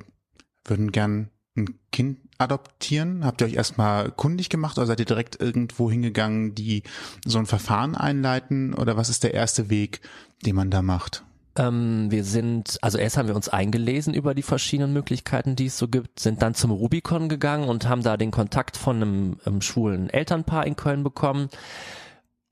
würden 0.67 0.93
gern 0.93 1.31
ein 1.57 1.79
Kind 1.91 2.19
adoptieren? 2.37 3.25
Habt 3.25 3.41
ihr 3.41 3.47
euch 3.47 3.55
erstmal 3.55 4.11
kundig 4.11 4.51
gemacht 4.51 4.77
oder 4.77 4.87
seid 4.87 5.01
ihr 5.01 5.07
direkt 5.07 5.41
irgendwo 5.41 5.91
hingegangen, 5.91 6.55
die 6.55 6.83
so 7.25 7.39
ein 7.39 7.47
Verfahren 7.47 7.95
einleiten? 7.95 8.75
Oder 8.75 8.99
was 8.99 9.09
ist 9.09 9.25
der 9.25 9.33
erste 9.33 9.71
Weg, 9.71 10.03
den 10.45 10.57
man 10.57 10.71
da 10.71 10.83
macht? 10.83 11.25
Ähm, 11.57 12.11
wir 12.11 12.25
sind, 12.25 12.79
also 12.81 12.99
erst 12.99 13.17
haben 13.17 13.29
wir 13.29 13.35
uns 13.35 13.49
eingelesen 13.49 14.15
über 14.15 14.35
die 14.35 14.43
verschiedenen 14.43 14.93
Möglichkeiten, 14.93 15.57
die 15.57 15.67
es 15.67 15.79
so 15.79 15.89
gibt, 15.89 16.21
sind 16.21 16.43
dann 16.43 16.55
zum 16.55 16.71
Rubicon 16.71 17.29
gegangen 17.29 17.69
und 17.69 17.89
haben 17.89 18.03
da 18.03 18.17
den 18.17 18.31
Kontakt 18.31 18.77
von 18.77 18.97
einem, 18.97 19.37
einem 19.45 19.61
schwulen 19.61 20.11
Elternpaar 20.11 20.67
in 20.67 20.77
Köln 20.77 21.03
bekommen. 21.03 21.49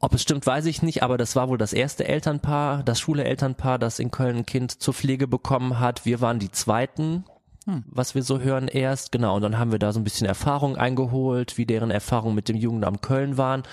Ob 0.01 0.15
es 0.15 0.23
stimmt, 0.23 0.47
weiß 0.47 0.67
ich 0.67 0.83
nicht, 0.83 1.03
aber 1.03 1.19
das 1.19 1.35
war 1.35 1.49
wohl 1.49 1.59
das 1.59 1.73
erste 1.73 2.07
Elternpaar, 2.07 2.85
das 2.85 3.01
schwule 3.01 3.25
Elternpaar, 3.25 3.79
das 3.79 3.99
in 3.99 4.11
Köln 4.11 4.39
ein 4.39 4.47
Kind 4.47 4.81
zur 4.81 4.95
Pflege 4.95 5.27
bekommen 5.27 5.81
hat. 5.81 6.05
Wir 6.05 6.21
waren 6.21 6.39
die 6.39 6.53
zweiten, 6.53 7.25
hm. 7.67 7.85
was 7.89 8.15
wir 8.15 8.23
so 8.23 8.39
hören 8.41 8.69
erst. 8.69 9.11
Genau, 9.11 9.37
und 9.37 9.43
dann 9.43 9.59
haben 9.59 9.73
wir 9.73 9.81
da 9.81 9.93
so 9.93 9.99
ein 9.99 10.05
bisschen 10.05 10.27
Erfahrung 10.27 10.77
eingeholt, 10.77 11.59
wie 11.59 11.67
deren 11.67 11.91
Erfahrungen 11.91 12.37
mit 12.37 12.49
dem 12.49 12.57
Jugendamt 12.57 13.03
Köln 13.03 13.37
waren. 13.39 13.65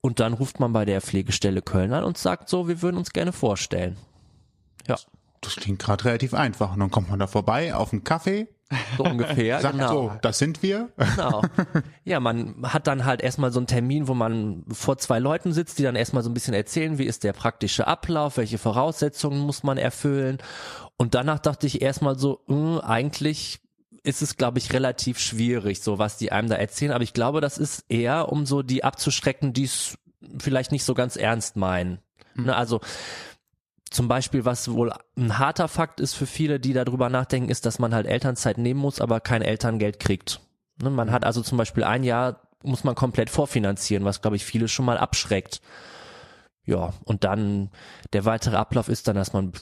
Und 0.00 0.20
dann 0.20 0.32
ruft 0.32 0.58
man 0.58 0.72
bei 0.72 0.84
der 0.84 1.00
Pflegestelle 1.00 1.62
Köln 1.62 1.92
an 1.92 2.04
und 2.04 2.18
sagt 2.18 2.48
so, 2.48 2.66
wir 2.66 2.82
würden 2.82 2.96
uns 2.96 3.12
gerne 3.12 3.32
vorstellen. 3.32 3.96
Ja. 4.88 4.96
Das 5.40 5.56
klingt 5.56 5.80
gerade 5.80 6.04
relativ 6.04 6.34
einfach. 6.34 6.72
Und 6.72 6.80
dann 6.80 6.90
kommt 6.90 7.10
man 7.10 7.18
da 7.18 7.26
vorbei 7.26 7.74
auf 7.74 7.92
einen 7.92 8.04
Kaffee. 8.04 8.48
So 8.96 9.04
ungefähr, 9.04 9.60
Sagt 9.60 9.74
genau. 9.74 9.88
so, 9.92 10.12
das 10.22 10.38
sind 10.38 10.62
wir. 10.62 10.88
Genau. 10.96 11.42
Ja, 12.04 12.20
man 12.20 12.62
hat 12.62 12.86
dann 12.86 13.04
halt 13.04 13.20
erstmal 13.20 13.52
so 13.52 13.60
einen 13.60 13.66
Termin, 13.66 14.08
wo 14.08 14.14
man 14.14 14.64
vor 14.70 14.98
zwei 14.98 15.18
Leuten 15.18 15.52
sitzt, 15.52 15.78
die 15.78 15.82
dann 15.82 15.96
erstmal 15.96 16.22
so 16.22 16.30
ein 16.30 16.34
bisschen 16.34 16.54
erzählen, 16.54 16.98
wie 16.98 17.04
ist 17.04 17.22
der 17.22 17.32
praktische 17.32 17.86
Ablauf, 17.86 18.38
welche 18.38 18.58
Voraussetzungen 18.58 19.40
muss 19.40 19.62
man 19.62 19.78
erfüllen. 19.78 20.38
Und 20.96 21.14
danach 21.14 21.38
dachte 21.38 21.66
ich 21.66 21.82
erstmal 21.82 22.18
so, 22.18 22.40
mh, 22.46 22.78
äh, 22.78 22.84
eigentlich 22.84 23.60
ist 24.04 24.22
es, 24.22 24.36
glaube 24.36 24.58
ich, 24.58 24.72
relativ 24.72 25.18
schwierig, 25.18 25.80
so 25.80 25.98
was 25.98 26.16
die 26.16 26.32
einem 26.32 26.48
da 26.48 26.56
erzählen. 26.56 26.92
Aber 26.92 27.04
ich 27.04 27.12
glaube, 27.12 27.40
das 27.40 27.58
ist 27.58 27.84
eher, 27.88 28.32
um 28.32 28.46
so 28.46 28.62
die 28.62 28.84
abzuschrecken, 28.84 29.52
die 29.52 29.64
es 29.64 29.96
vielleicht 30.38 30.72
nicht 30.72 30.84
so 30.84 30.94
ganz 30.94 31.16
ernst 31.16 31.56
meinen. 31.56 32.00
Mhm. 32.34 32.46
Ne, 32.46 32.56
also 32.56 32.80
zum 33.92 34.08
Beispiel, 34.08 34.44
was 34.44 34.70
wohl 34.72 34.92
ein 35.16 35.38
harter 35.38 35.68
Fakt 35.68 36.00
ist 36.00 36.14
für 36.14 36.26
viele, 36.26 36.58
die 36.58 36.72
darüber 36.72 37.08
nachdenken, 37.08 37.50
ist, 37.50 37.66
dass 37.66 37.78
man 37.78 37.94
halt 37.94 38.06
Elternzeit 38.06 38.58
nehmen 38.58 38.80
muss, 38.80 39.00
aber 39.00 39.20
kein 39.20 39.42
Elterngeld 39.42 40.00
kriegt. 40.00 40.40
Ne, 40.82 40.90
man 40.90 41.12
hat 41.12 41.24
also 41.24 41.42
zum 41.42 41.58
Beispiel 41.58 41.84
ein 41.84 42.04
Jahr, 42.04 42.40
muss 42.62 42.84
man 42.84 42.94
komplett 42.94 43.30
vorfinanzieren, 43.30 44.04
was 44.04 44.22
glaube 44.22 44.36
ich 44.36 44.44
viele 44.44 44.68
schon 44.68 44.86
mal 44.86 44.98
abschreckt. 44.98 45.60
Ja, 46.64 46.92
und 47.04 47.24
dann 47.24 47.70
der 48.12 48.24
weitere 48.24 48.56
Ablauf 48.56 48.88
ist 48.88 49.08
dann, 49.08 49.16
dass 49.16 49.32
man 49.32 49.52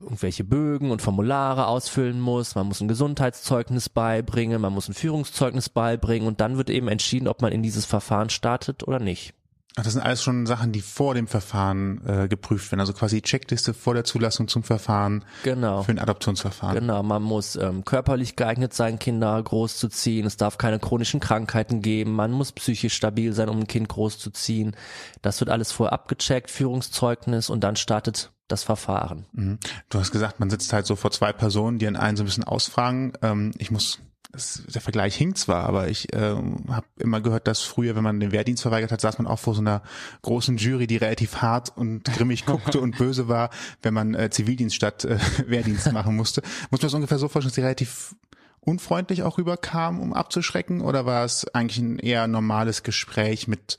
irgendwelche 0.00 0.44
Bögen 0.44 0.90
und 0.90 1.02
Formulare 1.02 1.66
ausfüllen 1.66 2.20
muss, 2.20 2.54
man 2.54 2.66
muss 2.66 2.80
ein 2.80 2.88
Gesundheitszeugnis 2.88 3.88
beibringen, 3.88 4.60
man 4.60 4.72
muss 4.72 4.88
ein 4.88 4.94
Führungszeugnis 4.94 5.68
beibringen 5.68 6.26
und 6.26 6.40
dann 6.40 6.56
wird 6.56 6.70
eben 6.70 6.88
entschieden, 6.88 7.28
ob 7.28 7.42
man 7.42 7.52
in 7.52 7.62
dieses 7.62 7.84
Verfahren 7.84 8.30
startet 8.30 8.86
oder 8.86 8.98
nicht. 8.98 9.34
Ach, 9.76 9.84
das 9.84 9.92
sind 9.92 10.02
alles 10.02 10.22
schon 10.22 10.46
Sachen, 10.46 10.72
die 10.72 10.80
vor 10.80 11.14
dem 11.14 11.28
Verfahren 11.28 12.04
äh, 12.04 12.28
geprüft 12.28 12.72
werden. 12.72 12.80
Also 12.80 12.92
quasi 12.92 13.22
Checkliste 13.22 13.72
vor 13.72 13.94
der 13.94 14.04
Zulassung 14.04 14.48
zum 14.48 14.64
Verfahren. 14.64 15.24
Genau. 15.44 15.84
Für 15.84 15.92
ein 15.92 16.00
Adoptionsverfahren. 16.00 16.80
Genau. 16.80 17.02
Man 17.04 17.22
muss 17.22 17.54
ähm, 17.54 17.84
körperlich 17.84 18.34
geeignet 18.34 18.74
sein, 18.74 18.98
Kinder 18.98 19.40
großzuziehen. 19.40 20.26
Es 20.26 20.36
darf 20.36 20.58
keine 20.58 20.80
chronischen 20.80 21.20
Krankheiten 21.20 21.82
geben. 21.82 22.12
Man 22.12 22.32
muss 22.32 22.50
psychisch 22.50 22.94
stabil 22.94 23.32
sein, 23.32 23.48
um 23.48 23.60
ein 23.60 23.66
Kind 23.68 23.88
großzuziehen. 23.88 24.74
Das 25.22 25.38
wird 25.40 25.50
alles 25.50 25.70
vorher 25.70 25.92
abgecheckt, 25.92 26.50
Führungszeugnis 26.50 27.48
und 27.48 27.62
dann 27.62 27.76
startet 27.76 28.32
das 28.48 28.64
Verfahren. 28.64 29.26
Mhm. 29.32 29.58
Du 29.88 30.00
hast 30.00 30.10
gesagt, 30.10 30.40
man 30.40 30.50
sitzt 30.50 30.72
halt 30.72 30.86
so 30.86 30.96
vor 30.96 31.12
zwei 31.12 31.32
Personen, 31.32 31.78
die 31.78 31.86
an 31.86 31.94
einen 31.94 32.16
so 32.16 32.24
ein 32.24 32.26
bisschen 32.26 32.44
ausfragen. 32.44 33.12
Ähm, 33.22 33.52
ich 33.58 33.70
muss 33.70 34.00
das, 34.32 34.62
der 34.72 34.80
Vergleich 34.80 35.16
hinkt 35.16 35.38
zwar, 35.38 35.64
aber 35.64 35.88
ich 35.88 36.12
äh, 36.12 36.34
habe 36.68 36.86
immer 36.98 37.20
gehört, 37.20 37.46
dass 37.46 37.60
früher, 37.62 37.96
wenn 37.96 38.04
man 38.04 38.20
den 38.20 38.32
Wehrdienst 38.32 38.62
verweigert 38.62 38.92
hat, 38.92 39.00
saß 39.00 39.18
man 39.18 39.26
auch 39.26 39.38
vor 39.38 39.54
so 39.54 39.60
einer 39.60 39.82
großen 40.22 40.56
Jury, 40.56 40.86
die 40.86 40.96
relativ 40.96 41.36
hart 41.36 41.76
und 41.76 42.04
grimmig 42.16 42.46
guckte 42.46 42.80
und 42.80 42.96
böse 42.96 43.28
war, 43.28 43.50
wenn 43.82 43.94
man 43.94 44.14
äh, 44.14 44.30
Zivildienst 44.30 44.76
statt 44.76 45.04
äh, 45.04 45.18
Wehrdienst 45.46 45.92
machen 45.92 46.16
musste. 46.16 46.42
Muss 46.70 46.80
man 46.80 46.86
das 46.86 46.94
ungefähr 46.94 47.18
so 47.18 47.28
vorstellen, 47.28 47.50
dass 47.50 47.54
die 47.54 47.60
relativ 47.62 48.14
unfreundlich 48.60 49.22
auch 49.22 49.38
rüberkam, 49.38 50.00
um 50.00 50.12
abzuschrecken, 50.12 50.80
oder 50.80 51.06
war 51.06 51.24
es 51.24 51.46
eigentlich 51.54 51.78
ein 51.78 51.98
eher 51.98 52.26
normales 52.26 52.82
Gespräch 52.82 53.48
mit 53.48 53.78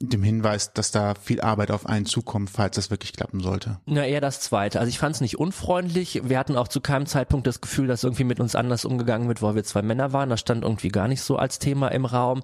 dem 0.00 0.22
Hinweis, 0.22 0.72
dass 0.72 0.90
da 0.90 1.14
viel 1.14 1.40
Arbeit 1.40 1.70
auf 1.70 1.86
einen 1.86 2.06
zukommt, 2.06 2.50
falls 2.50 2.76
das 2.76 2.90
wirklich 2.90 3.12
klappen 3.12 3.40
sollte. 3.40 3.78
Na, 3.86 4.04
eher 4.04 4.20
das 4.20 4.40
Zweite. 4.40 4.80
Also 4.80 4.88
ich 4.88 4.98
fand 4.98 5.14
es 5.14 5.20
nicht 5.20 5.38
unfreundlich. 5.38 6.22
Wir 6.24 6.38
hatten 6.38 6.56
auch 6.56 6.68
zu 6.68 6.80
keinem 6.80 7.06
Zeitpunkt 7.06 7.46
das 7.46 7.60
Gefühl, 7.60 7.86
dass 7.86 8.04
irgendwie 8.04 8.24
mit 8.24 8.40
uns 8.40 8.54
anders 8.54 8.84
umgegangen 8.84 9.28
wird, 9.28 9.42
weil 9.42 9.54
wir 9.54 9.64
zwei 9.64 9.82
Männer 9.82 10.12
waren. 10.12 10.30
Das 10.30 10.40
stand 10.40 10.64
irgendwie 10.64 10.88
gar 10.88 11.08
nicht 11.08 11.22
so 11.22 11.36
als 11.36 11.58
Thema 11.58 11.88
im 11.88 12.04
Raum. 12.04 12.42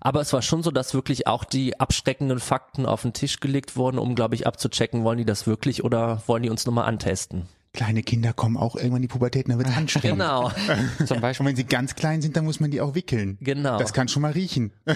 Aber 0.00 0.20
es 0.20 0.32
war 0.32 0.42
schon 0.42 0.62
so, 0.62 0.70
dass 0.70 0.94
wirklich 0.94 1.26
auch 1.26 1.44
die 1.44 1.78
abschreckenden 1.78 2.40
Fakten 2.40 2.86
auf 2.86 3.02
den 3.02 3.12
Tisch 3.12 3.40
gelegt 3.40 3.76
wurden, 3.76 3.98
um, 3.98 4.14
glaube 4.14 4.34
ich, 4.34 4.46
abzuchecken, 4.46 5.04
wollen 5.04 5.18
die 5.18 5.24
das 5.24 5.46
wirklich 5.46 5.84
oder 5.84 6.22
wollen 6.26 6.42
die 6.42 6.50
uns 6.50 6.66
nur 6.66 6.74
mal 6.74 6.84
antesten 6.84 7.48
kleine 7.74 8.02
Kinder 8.02 8.32
kommen 8.32 8.56
auch 8.56 8.76
irgendwann 8.76 8.96
in 8.96 9.02
die 9.02 9.08
Pubertät, 9.08 9.48
dann 9.48 9.58
wird 9.58 9.68
es 9.68 9.76
anstrengend. 9.76 10.18
Genau. 10.18 10.50
Zum 11.06 11.20
Beispiel, 11.20 11.46
wenn 11.46 11.56
sie 11.56 11.64
ganz 11.64 11.94
klein 11.94 12.20
sind, 12.20 12.36
dann 12.36 12.44
muss 12.44 12.60
man 12.60 12.70
die 12.70 12.80
auch 12.80 12.94
wickeln. 12.94 13.38
Genau. 13.40 13.78
Das 13.78 13.92
kann 13.92 14.08
schon 14.08 14.22
mal 14.22 14.32
riechen. 14.32 14.72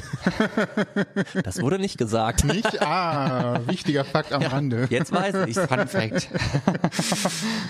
Das 1.42 1.60
wurde 1.60 1.78
nicht 1.78 1.98
gesagt. 1.98 2.44
Nicht? 2.44 2.82
Ah, 2.82 3.60
wichtiger 3.66 4.04
Fakt 4.04 4.32
am 4.32 4.42
Rande. 4.42 4.86
Jetzt 4.90 5.12
weiß 5.12 5.46
ich. 5.46 5.56
Fun 5.56 5.86
Fact. 5.86 6.28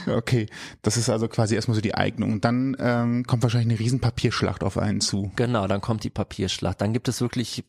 Okay, 0.07 0.47
das 0.83 0.97
ist 0.97 1.09
also 1.09 1.29
quasi 1.29 1.55
erstmal 1.55 1.75
so 1.75 1.81
die 1.81 1.95
Eignung. 1.95 2.33
Und 2.33 2.45
dann 2.45 2.77
ähm, 2.81 3.25
kommt 3.27 3.43
wahrscheinlich 3.43 3.71
eine 3.71 3.79
riesen 3.79 4.01
Papierschlacht 4.01 4.65
auf 4.65 4.79
einen 4.79 5.01
zu. 5.01 5.31
Genau, 5.37 5.67
dann 5.67 5.81
kommt 5.81 6.05
die 6.05 6.11
Papierschlacht. 6.11 6.81
Dann 6.81 6.93
gibt 6.93 7.09
es 7.09 7.21
wirklich, 7.21 7.65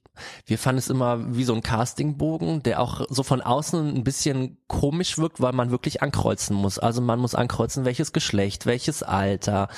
wir 0.45 0.57
fanden 0.57 0.79
es 0.79 0.89
immer 0.89 1.35
wie 1.35 1.43
so 1.43 1.53
ein 1.53 1.61
Castingbogen, 1.63 2.63
der 2.63 2.81
auch 2.81 3.05
so 3.09 3.23
von 3.23 3.41
außen 3.41 3.95
ein 3.95 4.03
bisschen 4.03 4.57
komisch 4.67 5.17
wirkt, 5.17 5.41
weil 5.41 5.53
man 5.53 5.71
wirklich 5.71 6.01
ankreuzen 6.01 6.55
muss. 6.55 6.79
Also 6.79 7.01
man 7.01 7.19
muss 7.19 7.26
ankreuzen, 7.35 7.85
welches 7.85 8.13
Geschlecht, 8.13 8.65
welches 8.65 9.03
Alter. 9.03 9.69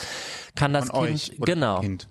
Kann 0.56 0.74
das 0.74 0.88
Von 0.90 1.08
Kind, 1.08 1.34
genau. 1.40 1.82
Kind? 1.82 2.08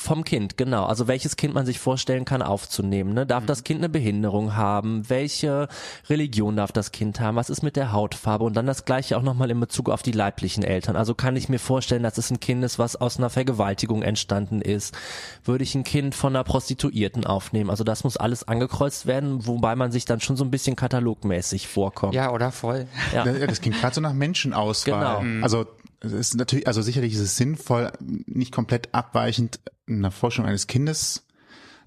Vom 0.00 0.22
Kind, 0.22 0.56
genau. 0.56 0.84
Also 0.84 1.08
welches 1.08 1.34
Kind 1.34 1.54
man 1.54 1.66
sich 1.66 1.80
vorstellen 1.80 2.24
kann 2.24 2.40
aufzunehmen. 2.40 3.14
Ne? 3.14 3.24
Mhm. 3.24 3.28
Darf 3.28 3.46
das 3.46 3.64
Kind 3.64 3.80
eine 3.80 3.88
Behinderung 3.88 4.54
haben? 4.54 5.10
Welche 5.10 5.66
Religion 6.08 6.54
darf 6.54 6.70
das 6.70 6.92
Kind 6.92 7.18
haben? 7.18 7.36
Was 7.36 7.50
ist 7.50 7.62
mit 7.62 7.74
der 7.74 7.90
Hautfarbe? 7.90 8.44
Und 8.44 8.54
dann 8.54 8.66
das 8.66 8.84
gleiche 8.84 9.16
auch 9.16 9.22
nochmal 9.22 9.50
in 9.50 9.58
Bezug 9.58 9.90
auf 9.90 10.02
die 10.02 10.12
leiblichen 10.12 10.62
Eltern. 10.62 10.94
Also 10.94 11.16
kann 11.16 11.34
ich 11.34 11.48
mir 11.48 11.58
vorstellen, 11.58 12.04
dass 12.04 12.16
es 12.16 12.30
ein 12.30 12.38
Kind 12.38 12.62
ist, 12.62 12.78
was 12.78 12.94
aus 12.94 13.18
einer 13.18 13.28
Vergewaltigung 13.28 14.02
entstanden 14.02 14.62
ist? 14.62 14.96
Würde 15.44 15.64
ich 15.64 15.74
ein 15.74 15.82
Kind 15.82 16.14
von 16.14 16.34
einer 16.36 16.44
Prostituierten 16.44 17.26
aufnehmen? 17.26 17.68
Also 17.68 17.82
das 17.82 18.04
muss 18.04 18.16
alles 18.16 18.46
angekreuzt 18.46 19.06
werden, 19.06 19.48
wobei 19.48 19.74
man 19.74 19.90
sich 19.90 20.04
dann 20.04 20.20
schon 20.20 20.36
so 20.36 20.44
ein 20.44 20.52
bisschen 20.52 20.76
katalogmäßig 20.76 21.66
vorkommt. 21.66 22.14
Ja, 22.14 22.30
oder 22.30 22.52
voll. 22.52 22.86
Ja. 23.12 23.26
Ja, 23.26 23.46
Das 23.46 23.60
klingt 23.60 23.80
gerade 23.80 23.96
so 23.96 24.00
nach 24.00 24.12
Menschenauswahl. 24.12 25.22
Genau. 25.24 25.44
Also 25.44 25.66
es 26.00 26.12
ist 26.12 26.36
natürlich, 26.36 26.66
also 26.66 26.82
sicherlich 26.82 27.14
ist 27.14 27.20
es 27.20 27.36
sinnvoll, 27.36 27.90
nicht 28.00 28.52
komplett 28.52 28.94
abweichend 28.94 29.60
eine 29.88 30.10
Forschung 30.10 30.44
eines 30.46 30.66
Kindes 30.66 31.24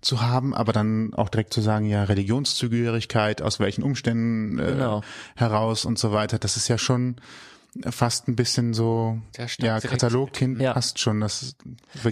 zu 0.02 0.22
haben, 0.22 0.54
aber 0.54 0.74
dann 0.74 1.14
auch 1.14 1.30
direkt 1.30 1.54
zu 1.54 1.62
sagen, 1.62 1.86
ja, 1.86 2.04
Religionszugehörigkeit, 2.04 3.42
aus 3.42 3.60
welchen 3.60 3.84
Umständen 3.84 4.60
äh, 4.60 4.66
Genau. 4.72 5.02
heraus 5.36 5.86
und 5.86 6.00
so 6.00 6.12
weiter, 6.12 6.40
das 6.40 6.58
ist 6.58 6.68
ja 6.68 6.78
schon 6.78 7.18
fast 7.90 8.28
ein 8.28 8.36
bisschen 8.36 8.74
so, 8.74 9.20
ja. 9.60 9.80
Katalogkind 9.80 10.60
Ja. 10.60 10.74
passt 10.74 11.00
schon, 11.00 11.22
das 11.22 11.56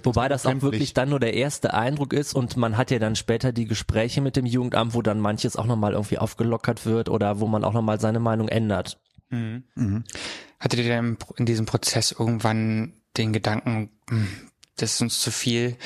Wobei 0.04 0.30
das 0.30 0.46
auch 0.46 0.62
wirklich 0.62 0.94
dann 0.94 1.10
nur 1.10 1.20
der 1.20 1.34
erste 1.34 1.74
Eindruck 1.74 2.14
ist 2.14 2.34
und 2.34 2.56
man 2.56 2.78
hat 2.78 2.92
ja 2.92 3.00
dann 3.00 3.18
später 3.18 3.52
die 3.52 3.66
Gespräche 3.66 4.22
mit 4.22 4.38
dem 4.38 4.46
Jugendamt, 4.46 4.94
wo 4.94 5.02
dann 5.02 5.20
manches 5.20 5.58
auch 5.58 5.66
nochmal 5.66 5.94
irgendwie 5.94 6.18
aufgelockert 6.18 6.86
wird 6.86 7.10
oder 7.10 7.42
wo 7.42 7.48
man 7.48 7.66
auch 7.66 7.74
nochmal 7.74 8.00
seine 8.00 8.20
Meinung 8.22 8.48
ändert. 8.48 9.00
Hattet 10.60 10.80
ihr 10.80 10.86
denn 10.86 11.18
in 11.38 11.46
diesem 11.46 11.66
Prozess 11.66 12.12
irgendwann 12.12 12.94
den 13.18 13.34
Gedanken, 13.34 13.90
hm, 14.10 14.28
das 14.82 14.94
ist 14.94 15.02
uns 15.02 15.20
zu 15.20 15.32
viel 15.32 15.78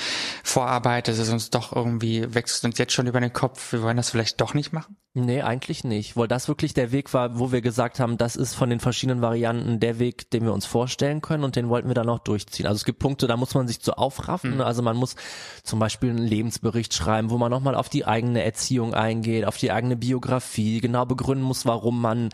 Vorarbeit, 0.43 1.07
das 1.07 1.19
ist 1.19 1.29
uns 1.29 1.49
doch 1.49 1.75
irgendwie, 1.75 2.33
wächst 2.33 2.63
uns 2.65 2.77
jetzt 2.77 2.93
schon 2.93 3.07
über 3.07 3.19
den 3.19 3.33
Kopf, 3.33 3.71
wir 3.71 3.81
wollen 3.81 3.97
das 3.97 4.09
vielleicht 4.09 4.39
doch 4.41 4.53
nicht 4.53 4.73
machen? 4.73 4.97
Nee, 5.15 5.43
eigentlich 5.43 5.83
nicht, 5.83 6.17
weil 6.17 6.27
das 6.27 6.47
wirklich 6.47 6.73
der 6.73 6.91
Weg 6.91 7.13
war, 7.13 7.37
wo 7.37 7.51
wir 7.51 7.61
gesagt 7.61 7.99
haben, 7.99 8.17
das 8.17 8.35
ist 8.35 8.55
von 8.55 8.71
den 8.71 8.79
verschiedenen 8.79 9.21
Varianten 9.21 9.79
der 9.79 9.99
Weg, 9.99 10.31
den 10.31 10.43
wir 10.43 10.53
uns 10.53 10.65
vorstellen 10.65 11.21
können 11.21 11.43
und 11.43 11.55
den 11.55 11.69
wollten 11.69 11.87
wir 11.87 11.93
dann 11.93 12.09
auch 12.09 12.17
durchziehen. 12.17 12.65
Also 12.65 12.77
es 12.77 12.83
gibt 12.83 12.97
Punkte, 12.97 13.27
da 13.27 13.37
muss 13.37 13.53
man 13.53 13.67
sich 13.67 13.79
zu 13.79 13.95
aufraffen. 13.95 14.59
Also 14.59 14.81
man 14.81 14.97
muss 14.97 15.15
zum 15.61 15.77
Beispiel 15.77 16.09
einen 16.09 16.25
Lebensbericht 16.25 16.95
schreiben, 16.95 17.29
wo 17.29 17.37
man 17.37 17.51
nochmal 17.51 17.75
auf 17.75 17.89
die 17.89 18.05
eigene 18.07 18.43
Erziehung 18.43 18.95
eingeht, 18.95 19.45
auf 19.45 19.57
die 19.57 19.71
eigene 19.71 19.97
Biografie, 19.97 20.81
genau 20.81 21.05
begründen 21.05 21.45
muss, 21.45 21.67
warum 21.67 22.01
man 22.01 22.29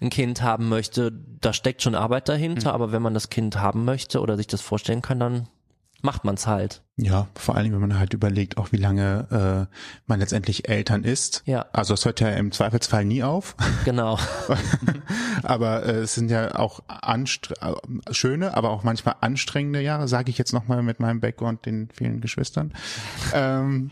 ein 0.00 0.10
Kind 0.10 0.40
haben 0.40 0.68
möchte. 0.68 1.10
Da 1.40 1.52
steckt 1.52 1.82
schon 1.82 1.96
Arbeit 1.96 2.28
dahinter, 2.28 2.74
aber 2.74 2.92
wenn 2.92 3.02
man 3.02 3.14
das 3.14 3.30
Kind 3.30 3.56
haben 3.56 3.84
möchte 3.84 4.20
oder 4.20 4.36
sich 4.36 4.46
das 4.46 4.60
vorstellen 4.60 5.02
kann, 5.02 5.18
dann 5.18 5.48
macht 6.02 6.24
man's 6.24 6.46
halt. 6.46 6.82
Ja, 6.96 7.28
vor 7.34 7.56
allem, 7.56 7.72
wenn 7.72 7.80
man 7.80 7.98
halt 7.98 8.12
überlegt, 8.12 8.58
auch 8.58 8.72
wie 8.72 8.76
lange 8.76 9.68
äh, 9.70 9.74
man 10.06 10.20
letztendlich 10.20 10.68
Eltern 10.68 11.02
ist. 11.02 11.42
Ja. 11.46 11.66
Also 11.72 11.94
es 11.94 12.04
hört 12.04 12.20
ja 12.20 12.28
im 12.30 12.52
Zweifelsfall 12.52 13.04
nie 13.04 13.22
auf. 13.22 13.56
Genau. 13.84 14.18
aber 15.42 15.86
äh, 15.86 16.00
es 16.00 16.14
sind 16.14 16.30
ja 16.30 16.54
auch 16.56 16.80
äh, 16.88 17.24
schöne, 18.12 18.54
aber 18.54 18.70
auch 18.70 18.82
manchmal 18.82 19.16
anstrengende 19.20 19.80
Jahre, 19.80 20.08
sage 20.08 20.30
ich 20.30 20.38
jetzt 20.38 20.52
nochmal 20.52 20.82
mit 20.82 21.00
meinem 21.00 21.20
Background, 21.20 21.64
den 21.64 21.88
vielen 21.92 22.20
Geschwistern. 22.20 22.72
ähm, 23.32 23.90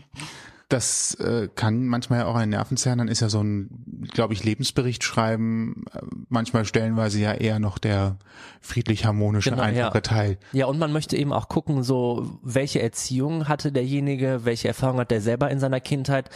das 0.69 1.15
äh, 1.15 1.49
kann 1.53 1.87
manchmal 1.87 2.19
ja 2.19 2.25
auch 2.27 2.35
ein 2.35 2.49
Nerven 2.49 2.77
zerren. 2.77 2.99
Dann 2.99 3.07
ist 3.07 3.21
ja 3.21 3.29
so 3.29 3.41
ein, 3.41 4.05
glaube 4.13 4.33
ich, 4.33 4.43
Lebensbericht 4.43 5.03
schreiben, 5.03 5.83
äh, 5.93 5.99
manchmal 6.29 6.63
stellenweise 6.63 7.19
ja 7.19 7.33
eher 7.33 7.59
noch 7.59 7.79
der 7.79 8.17
friedlich-harmonische, 8.61 9.49
Genau, 9.49 9.63
einfache 9.63 9.97
ja. 9.97 10.01
Teil. 10.01 10.37
Ja, 10.53 10.67
und 10.67 10.77
man 10.77 10.93
möchte 10.93 11.17
eben 11.17 11.33
auch 11.33 11.49
gucken, 11.49 11.81
so 11.81 12.39
welche 12.43 12.83
Erziehung 12.83 13.47
hatte 13.47 13.71
derjenige, 13.71 14.41
welche 14.45 14.67
Erfahrung 14.67 14.99
hat 14.99 15.09
der 15.09 15.21
selber 15.21 15.49
in 15.49 15.59
seiner 15.59 15.79
Kindheit 15.79 16.29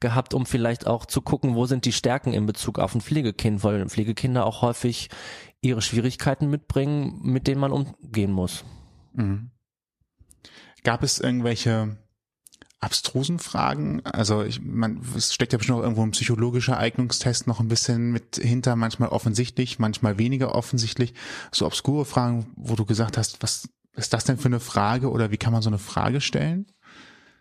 gehabt, 0.00 0.34
um 0.34 0.44
vielleicht 0.44 0.86
auch 0.86 1.06
zu 1.06 1.22
gucken, 1.22 1.54
wo 1.54 1.64
sind 1.64 1.86
die 1.86 1.92
Stärken 1.92 2.34
in 2.34 2.44
Bezug 2.44 2.78
auf 2.78 2.94
ein 2.94 3.00
Pflegekind, 3.00 3.64
weil 3.64 3.88
Pflegekinder 3.88 4.44
auch 4.44 4.60
häufig 4.60 5.08
ihre 5.62 5.80
Schwierigkeiten 5.80 6.50
mitbringen, 6.50 7.20
mit 7.22 7.46
denen 7.46 7.60
man 7.60 7.72
umgehen 7.72 8.32
muss. 8.32 8.64
Mhm. 9.14 9.50
Gab 10.84 11.02
es 11.02 11.18
irgendwelche 11.18 11.96
abstrusen 12.80 13.38
Fragen? 13.38 14.04
Also 14.04 14.42
ich, 14.42 14.60
man, 14.62 15.00
es 15.16 15.34
steckt 15.34 15.52
ja 15.52 15.58
bestimmt 15.58 15.78
auch 15.78 15.82
irgendwo 15.82 16.02
ein 16.02 16.12
psychologischer 16.12 16.78
Eignungstest 16.78 17.46
noch 17.46 17.60
ein 17.60 17.68
bisschen 17.68 18.12
mit 18.12 18.36
hinter, 18.36 18.76
manchmal 18.76 19.08
offensichtlich, 19.08 19.78
manchmal 19.78 20.18
weniger 20.18 20.54
offensichtlich. 20.54 21.14
So 21.50 21.66
obskure 21.66 22.04
Fragen, 22.04 22.46
wo 22.56 22.76
du 22.76 22.84
gesagt 22.84 23.16
hast, 23.16 23.42
was 23.42 23.68
ist 23.94 24.12
das 24.12 24.24
denn 24.24 24.38
für 24.38 24.46
eine 24.46 24.60
Frage 24.60 25.10
oder 25.10 25.30
wie 25.30 25.38
kann 25.38 25.52
man 25.52 25.62
so 25.62 25.70
eine 25.70 25.78
Frage 25.78 26.20
stellen? 26.20 26.66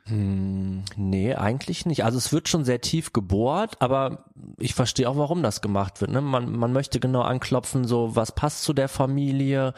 Hm, 0.06 0.84
nee, 0.96 1.36
eigentlich 1.36 1.86
nicht. 1.86 2.04
Also 2.04 2.18
es 2.18 2.32
wird 2.32 2.48
schon 2.48 2.64
sehr 2.64 2.82
tief 2.82 3.14
gebohrt, 3.14 3.82
aber 3.82 4.26
ich 4.58 4.74
verstehe 4.74 5.10
auch, 5.10 5.18
warum 5.18 5.44
das 5.44 5.62
gemacht 5.62 6.02
wird. 6.02 6.12
Ne? 6.12 6.22
Man, 6.22 6.52
man 6.52 6.72
möchte 6.72 7.00
genau 7.00 7.22
anklopfen, 7.22 7.86
so 7.86 8.16
was 8.16 8.32
passt 8.32 8.64
zu 8.64 8.74
der 8.74 8.88
Familie, 8.88 9.74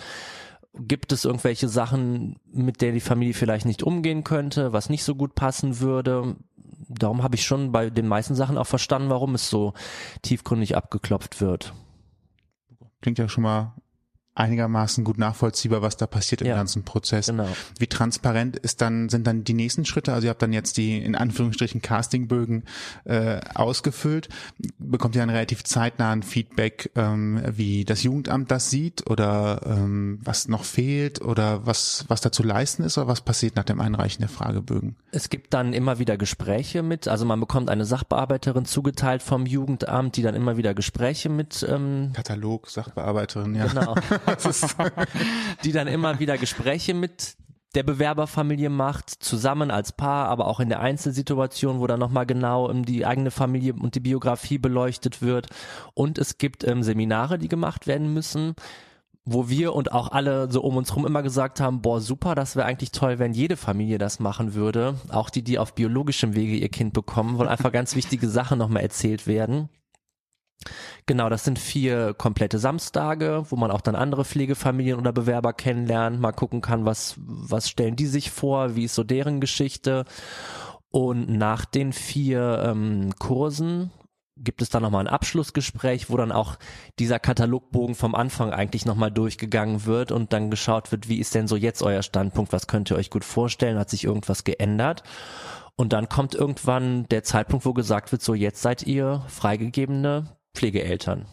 Gibt 0.87 1.11
es 1.11 1.25
irgendwelche 1.25 1.67
Sachen, 1.67 2.37
mit 2.51 2.81
denen 2.81 2.93
die 2.93 2.99
Familie 2.99 3.33
vielleicht 3.33 3.65
nicht 3.65 3.83
umgehen 3.83 4.23
könnte, 4.23 4.73
was 4.73 4.89
nicht 4.89 5.03
so 5.03 5.15
gut 5.15 5.35
passen 5.35 5.79
würde? 5.79 6.35
Darum 6.87 7.23
habe 7.23 7.35
ich 7.35 7.45
schon 7.45 7.71
bei 7.71 7.89
den 7.89 8.07
meisten 8.07 8.35
Sachen 8.35 8.57
auch 8.57 8.67
verstanden, 8.67 9.09
warum 9.09 9.35
es 9.35 9.49
so 9.49 9.73
tiefgründig 10.21 10.75
abgeklopft 10.75 11.41
wird. 11.41 11.73
Klingt 13.01 13.19
ja 13.19 13.29
schon 13.29 13.43
mal 13.43 13.75
einigermaßen 14.35 15.03
gut 15.03 15.17
nachvollziehbar, 15.17 15.81
was 15.81 15.97
da 15.97 16.07
passiert 16.07 16.41
im 16.41 16.47
Ja. 16.47 16.55
ganzen 16.55 16.83
Prozess. 16.83 17.27
Genau. 17.27 17.47
Wie 17.77 17.87
transparent 17.87 18.55
ist 18.55 18.79
dann, 18.81 19.09
sind 19.09 19.27
dann 19.27 19.43
die 19.43 19.53
nächsten 19.53 19.85
Schritte? 19.85 20.13
Also 20.13 20.27
ihr 20.27 20.29
habt 20.29 20.41
dann 20.41 20.53
jetzt 20.53 20.77
die 20.77 20.97
in 20.97 21.15
Anführungsstrichen 21.15 21.81
Castingbögen 21.81 22.63
äh, 23.03 23.41
ausgefüllt. 23.53 24.29
Bekommt 24.77 25.15
ihr 25.15 25.21
dann 25.21 25.29
relativ 25.29 25.63
zeitnah 25.63 26.11
ein 26.11 26.23
Feedback, 26.23 26.91
ähm, 26.95 27.41
wie 27.49 27.83
das 27.83 28.03
Jugendamt 28.03 28.49
das 28.49 28.69
sieht 28.69 29.09
oder 29.09 29.61
ähm, 29.65 30.19
was 30.23 30.47
noch 30.47 30.63
fehlt 30.63 31.21
oder 31.21 31.65
was, 31.65 32.05
was 32.07 32.21
da 32.21 32.31
zu 32.31 32.43
leisten 32.43 32.83
ist 32.83 32.97
oder 32.97 33.07
was 33.07 33.21
passiert 33.21 33.55
nach 33.57 33.65
dem 33.65 33.81
Einreichen 33.81 34.21
der 34.21 34.29
Fragebögen? 34.29 34.95
Es 35.11 35.29
gibt 35.29 35.53
dann 35.53 35.73
immer 35.73 35.99
wieder 35.99 36.15
Gespräche 36.17 36.81
mit, 36.81 37.07
also 37.09 37.25
man 37.25 37.39
bekommt 37.41 37.69
eine 37.69 37.83
Sachbearbeiterin 37.83 38.63
zugeteilt 38.65 39.21
vom 39.21 39.45
Jugendamt, 39.45 40.15
die 40.15 40.21
dann 40.21 40.35
immer 40.35 40.55
wieder 40.55 40.73
Gespräche 40.73 41.27
mit 41.29 41.65
ähm, 41.69 42.11
Katalog, 42.13 42.69
Sachbearbeiterin, 42.69 43.55
ja. 43.55 43.65
Genau. 43.67 43.95
die 45.63 45.71
dann 45.71 45.87
immer 45.87 46.19
wieder 46.19 46.37
Gespräche 46.37 46.93
mit 46.93 47.37
der 47.75 47.83
Bewerberfamilie 47.83 48.69
macht, 48.69 49.09
zusammen 49.09 49.69
als 49.69 49.91
Paar, 49.91 50.27
aber 50.27 50.47
auch 50.47 50.59
in 50.59 50.69
der 50.69 50.79
Einzelsituation, 50.79 51.79
wo 51.79 51.87
dann 51.87 51.99
nochmal 51.99 52.25
genau 52.25 52.69
ähm, 52.69 52.83
die 52.83 53.05
eigene 53.05 53.31
Familie 53.31 53.73
und 53.73 53.95
die 53.95 53.99
Biografie 53.99 54.57
beleuchtet 54.57 55.21
wird. 55.21 55.47
Und 55.93 56.17
es 56.17 56.37
gibt 56.37 56.63
ähm, 56.63 56.81
Seminare, 56.81 57.37
die 57.37 57.47
gemacht 57.47 57.85
werden 57.85 58.11
müssen, 58.13 58.55
wo 59.23 59.49
wir 59.49 59.73
und 59.75 59.91
auch 59.91 60.11
alle 60.11 60.51
so 60.51 60.61
um 60.61 60.77
uns 60.77 60.95
rum 60.95 61.05
immer 61.05 61.21
gesagt 61.21 61.59
haben, 61.59 61.81
boah, 61.81 62.01
super, 62.01 62.33
das 62.33 62.55
wäre 62.55 62.65
eigentlich 62.65 62.91
toll, 62.91 63.19
wenn 63.19 63.33
jede 63.33 63.55
Familie 63.55 63.99
das 63.99 64.19
machen 64.19 64.55
würde. 64.55 64.95
Auch 65.09 65.29
die, 65.29 65.43
die 65.43 65.59
auf 65.59 65.75
biologischem 65.75 66.33
Wege 66.33 66.55
ihr 66.55 66.69
Kind 66.69 66.93
bekommen, 66.93 67.37
weil 67.37 67.47
einfach 67.47 67.71
ganz 67.71 67.95
wichtige 67.95 68.27
Sachen 68.27 68.57
nochmal 68.57 68.81
erzählt 68.81 69.27
werden. 69.27 69.69
Genau, 71.05 71.29
das 71.29 71.43
sind 71.43 71.57
vier 71.57 72.13
komplette 72.13 72.59
Samstage, 72.59 73.45
wo 73.49 73.55
man 73.55 73.71
auch 73.71 73.81
dann 73.81 73.95
andere 73.95 74.25
Pflegefamilien 74.25 74.99
oder 74.99 75.13
Bewerber 75.13 75.53
kennenlernt, 75.53 76.19
mal 76.19 76.33
gucken 76.33 76.61
kann, 76.61 76.85
was, 76.85 77.15
was 77.17 77.69
stellen 77.69 77.95
die 77.95 78.07
sich 78.07 78.29
vor, 78.29 78.75
wie 78.75 78.83
ist 78.83 78.95
so 78.95 79.03
deren 79.03 79.39
Geschichte. 79.39 80.05
Und 80.91 81.29
nach 81.29 81.65
den 81.65 81.93
vier 81.93 82.63
ähm, 82.65 83.13
Kursen 83.19 83.91
gibt 84.37 84.61
es 84.61 84.69
dann 84.69 84.83
nochmal 84.83 85.03
ein 85.05 85.13
Abschlussgespräch, 85.13 86.09
wo 86.09 86.17
dann 86.17 86.31
auch 86.31 86.57
dieser 86.97 87.19
Katalogbogen 87.19 87.95
vom 87.95 88.15
Anfang 88.15 88.53
eigentlich 88.53 88.85
nochmal 88.85 89.11
durchgegangen 89.11 89.85
wird 89.85 90.11
und 90.11 90.33
dann 90.33 90.49
geschaut 90.49 90.91
wird, 90.91 91.09
wie 91.09 91.19
ist 91.19 91.35
denn 91.35 91.47
so 91.47 91.55
jetzt 91.55 91.81
euer 91.83 92.03
Standpunkt, 92.03 92.53
was 92.53 92.67
könnt 92.67 92.89
ihr 92.89 92.97
euch 92.97 93.09
gut 93.09 93.25
vorstellen, 93.25 93.77
hat 93.77 93.89
sich 93.89 94.05
irgendwas 94.05 94.43
geändert? 94.43 95.03
Und 95.75 95.93
dann 95.93 96.09
kommt 96.09 96.35
irgendwann 96.35 97.07
der 97.09 97.23
Zeitpunkt, 97.23 97.65
wo 97.65 97.73
gesagt 97.73 98.11
wird, 98.11 98.21
so 98.21 98.33
jetzt 98.33 98.61
seid 98.61 98.83
ihr 98.83 99.23
freigegebene 99.27 100.38
Pflegeeltern. 100.55 101.25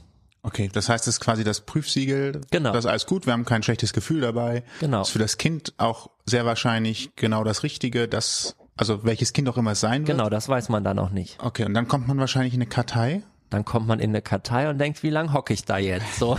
Okay, 0.43 0.71
das 0.73 0.89
heißt, 0.89 1.09
es 1.09 1.17
ist 1.17 1.21
quasi 1.21 1.43
das 1.43 1.63
Prüfsiegel. 1.63 2.41
Genau. 2.53 2.73
Das 2.73 2.85
ist 2.85 2.91
alles 2.91 3.07
gut, 3.07 3.27
wir 3.27 3.33
haben 3.33 3.45
kein 3.45 3.65
schlechtes 3.65 3.93
Gefühl 3.93 4.21
dabei. 4.21 4.63
Genau. 4.79 5.03
Ist 5.03 5.11
für 5.11 5.19
das 5.19 5.39
Kind 5.39 5.75
auch 5.77 6.09
sehr 6.25 6.47
wahrscheinlich 6.47 7.11
genau 7.17 7.43
das 7.43 7.65
Richtige, 7.65 8.07
das, 8.07 8.55
also 8.77 9.03
welches 9.05 9.33
Kind 9.33 9.49
auch 9.49 9.57
immer 9.57 9.73
es 9.73 9.81
sein 9.81 10.07
wird. 10.07 10.17
Genau, 10.17 10.31
das 10.31 10.49
weiß 10.49 10.69
man 10.69 10.85
dann 10.85 11.01
auch 11.01 11.11
nicht. 11.11 11.37
Okay, 11.43 11.65
und 11.65 11.75
dann 11.75 11.89
kommt 11.89 12.07
man 12.07 12.19
wahrscheinlich 12.19 12.55
in 12.55 12.61
eine 12.61 12.69
Kartei. 12.69 13.23
Dann 13.51 13.65
kommt 13.65 13.87
man 13.87 14.01
in 14.01 14.11
eine 14.11 14.23
Kartei 14.23 14.69
und 14.69 14.79
denkt, 14.79 15.03
wie 15.05 15.11
lang 15.11 15.33
hocke 15.33 15.55
ich 15.55 15.65
da 15.65 15.79
jetzt? 15.79 16.19
So. 16.19 16.37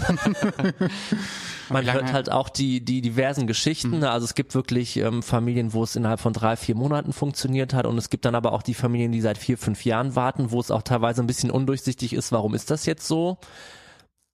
man 1.69 1.91
hört 1.91 2.11
halt 2.11 2.29
auch 2.29 2.49
die, 2.49 2.83
die 2.83 3.01
diversen 3.01 3.47
Geschichten. 3.47 4.03
Also 4.03 4.25
es 4.25 4.35
gibt 4.35 4.53
wirklich 4.55 4.97
ähm, 4.97 5.23
Familien, 5.23 5.71
wo 5.73 5.83
es 5.83 5.95
innerhalb 5.95 6.19
von 6.19 6.33
drei, 6.33 6.57
vier 6.57 6.75
Monaten 6.75 7.13
funktioniert 7.13 7.73
hat 7.73 7.85
und 7.85 7.97
es 7.97 8.09
gibt 8.09 8.25
dann 8.25 8.35
aber 8.35 8.51
auch 8.51 8.61
die 8.61 8.73
Familien, 8.73 9.13
die 9.13 9.21
seit 9.21 9.37
vier, 9.37 9.57
fünf 9.57 9.85
Jahren 9.85 10.15
warten, 10.15 10.51
wo 10.51 10.59
es 10.59 10.69
auch 10.69 10.81
teilweise 10.81 11.23
ein 11.23 11.27
bisschen 11.27 11.49
undurchsichtig 11.49 12.13
ist, 12.13 12.31
warum 12.33 12.53
ist 12.53 12.71
das 12.71 12.85
jetzt 12.85 13.07
so? 13.07 13.37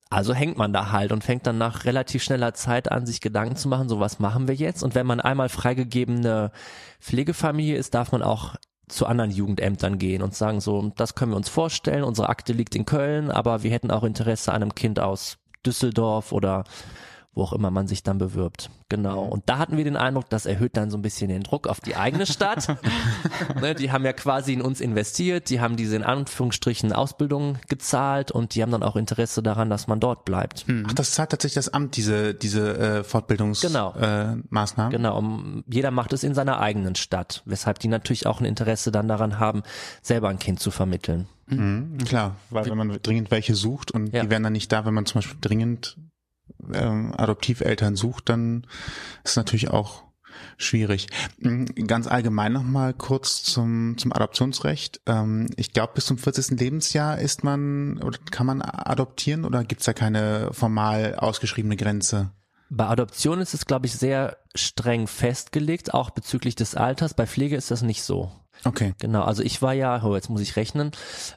Also 0.10 0.34
hängt 0.36 0.58
man 0.58 0.74
da 0.74 0.92
halt 0.92 1.12
und 1.12 1.24
fängt 1.24 1.48
dann 1.48 1.58
nach 1.58 1.86
relativ 1.86 2.22
schneller 2.24 2.54
Zeit 2.54 2.92
an, 2.92 3.08
sich 3.08 3.20
Gedanken 3.20 3.56
zu 3.56 3.68
machen, 3.68 3.90
so 3.90 4.00
was 4.00 4.20
machen 4.20 4.48
wir 4.48 4.54
jetzt? 4.54 4.84
Und 4.84 4.94
wenn 4.94 5.08
man 5.08 5.20
einmal 5.20 5.50
freigegebene 5.50 6.52
Pflegefamilie 7.00 7.78
ist, 7.78 7.96
darf 7.96 8.12
man 8.12 8.22
auch 8.22 8.56
zu 8.88 9.06
anderen 9.06 9.32
Jugendämtern 9.32 9.98
gehen 9.98 10.22
und 10.22 10.36
sagen 10.36 10.60
so, 10.60 10.92
das 10.96 11.16
können 11.16 11.32
wir 11.32 11.38
uns 11.38 11.50
vorstellen, 11.50 12.04
unsere 12.04 12.30
Akte 12.30 12.54
liegt 12.54 12.76
in 12.76 12.86
Köln, 12.86 13.32
aber 13.32 13.64
wir 13.64 13.72
hätten 13.72 13.92
auch 13.92 14.04
Interesse 14.04 14.52
an 14.52 14.62
einem 14.62 14.76
Kind 14.76 15.00
aus 15.00 15.38
Düsseldorf 15.66 16.32
oder 16.32 16.66
wo 17.36 17.44
auch 17.44 17.54
immer 17.54 17.72
man 17.72 17.88
sich 17.88 18.04
dann 18.04 18.18
bewirbt. 18.18 18.70
Genau. 18.90 19.24
Und 19.24 19.44
da 19.48 19.58
hatten 19.58 19.76
wir 19.78 19.84
den 19.84 19.98
Eindruck, 19.98 20.30
das 20.30 20.46
erhöht 20.46 20.78
dann 20.78 20.92
so 20.92 20.98
ein 20.98 21.02
bisschen 21.02 21.30
den 21.30 21.42
Druck 21.42 21.68
auf 21.68 21.80
die 21.80 21.96
eigene 21.96 22.26
Stadt. 22.28 22.78
ne, 23.62 23.74
die 23.74 23.92
haben 23.92 24.06
ja 24.06 24.14
quasi 24.14 24.54
in 24.54 24.62
uns 24.62 24.82
investiert, 24.82 25.50
die 25.50 25.60
haben 25.60 25.76
diese 25.76 25.96
in 25.96 26.04
Anführungsstrichen 26.04 26.94
Ausbildung 26.94 27.58
gezahlt 27.68 28.32
und 28.32 28.54
die 28.54 28.62
haben 28.62 28.72
dann 28.72 28.84
auch 28.84 28.96
Interesse 28.96 29.42
daran, 29.42 29.70
dass 29.70 29.88
man 29.88 30.00
dort 30.00 30.26
bleibt. 30.26 30.66
Ach, 30.88 30.94
das 30.94 31.12
zahlt 31.12 31.32
tatsächlich 31.32 31.56
das 31.56 31.70
Amt, 31.74 31.98
diese, 31.98 32.36
diese 32.36 32.78
äh, 32.78 33.04
Fortbildungsmaßnahmen. 33.04 34.42
Genau. 34.52 34.88
Äh? 34.88 34.90
Genau, 34.92 35.18
um, 35.18 35.64
jeder 35.68 35.92
macht 35.92 36.14
es 36.14 36.24
in 36.24 36.34
seiner 36.36 36.60
eigenen 36.60 36.96
Stadt, 36.96 37.42
weshalb 37.46 37.80
die 37.80 37.88
natürlich 37.88 38.28
auch 38.28 38.40
ein 38.40 38.46
Interesse 38.46 38.92
dann 38.92 39.08
daran 39.08 39.40
haben, 39.40 39.64
selber 40.02 40.30
ein 40.30 40.40
Kind 40.40 40.60
zu 40.60 40.70
vermitteln. 40.72 41.28
Mhm, 41.48 41.98
klar, 42.06 42.36
weil 42.50 42.66
wenn 42.66 42.78
man 42.78 43.00
dringend 43.02 43.32
welche 43.32 43.56
sucht 43.56 43.92
und 43.92 44.14
Ja. 44.14 44.24
die 44.24 44.30
wären 44.30 44.44
dann 44.44 44.54
nicht 44.54 44.72
da, 44.72 44.86
wenn 44.86 44.94
man 44.94 45.06
zum 45.06 45.20
Beispiel 45.20 45.38
dringend 45.42 45.98
ähm, 46.74 47.14
Adoptiveltern 47.16 47.96
sucht, 47.96 48.30
dann 48.30 48.68
ist 49.24 49.38
natürlich 49.38 49.70
auch 49.70 50.04
schwierig. 50.58 51.08
Mhm, 51.40 51.66
Ganz 51.88 52.08
allgemein 52.08 52.54
nochmal 52.54 52.94
kurz 52.94 53.44
zum, 53.44 53.98
zum 53.98 54.14
Adoptionsrecht. 54.14 55.02
Ähm, 55.06 55.50
ich 55.58 55.74
glaube, 55.74 55.94
bis 55.96 56.06
zum 56.06 56.18
40. 56.18 56.60
Lebensjahr 56.60 57.20
ist 57.20 57.44
man 57.44 58.02
oder 58.04 58.20
kann 58.32 58.48
man 58.48 58.62
adoptieren 58.62 59.46
oder 59.46 59.64
gibt 59.64 59.82
es 59.82 59.86
da 59.86 59.94
keine 59.94 60.50
formal 60.54 61.16
ausgeschriebene 61.16 61.76
Grenze? 61.76 62.32
Bei 62.70 62.88
Adoption 62.88 63.40
ist 63.40 63.54
es, 63.54 63.66
glaube 63.66 63.86
ich, 63.86 63.94
sehr 63.94 64.38
streng 64.56 65.06
festgelegt, 65.08 65.94
auch 65.94 66.10
bezüglich 66.10 66.56
des 66.56 66.76
Alters. 66.76 67.14
Bei 67.14 67.28
Pflege 67.28 67.56
ist 67.56 67.70
das 67.70 67.84
nicht 67.84 68.04
so. 68.04 68.32
Okay. 68.64 68.94
Genau, 69.00 69.24
also 69.24 69.44
ich 69.44 69.62
war 69.62 69.74
ja, 69.74 70.04
oh, 70.04 70.16
jetzt 70.16 70.30
muss 70.30 70.42
ich 70.42 70.56
rechnen, 70.56 70.92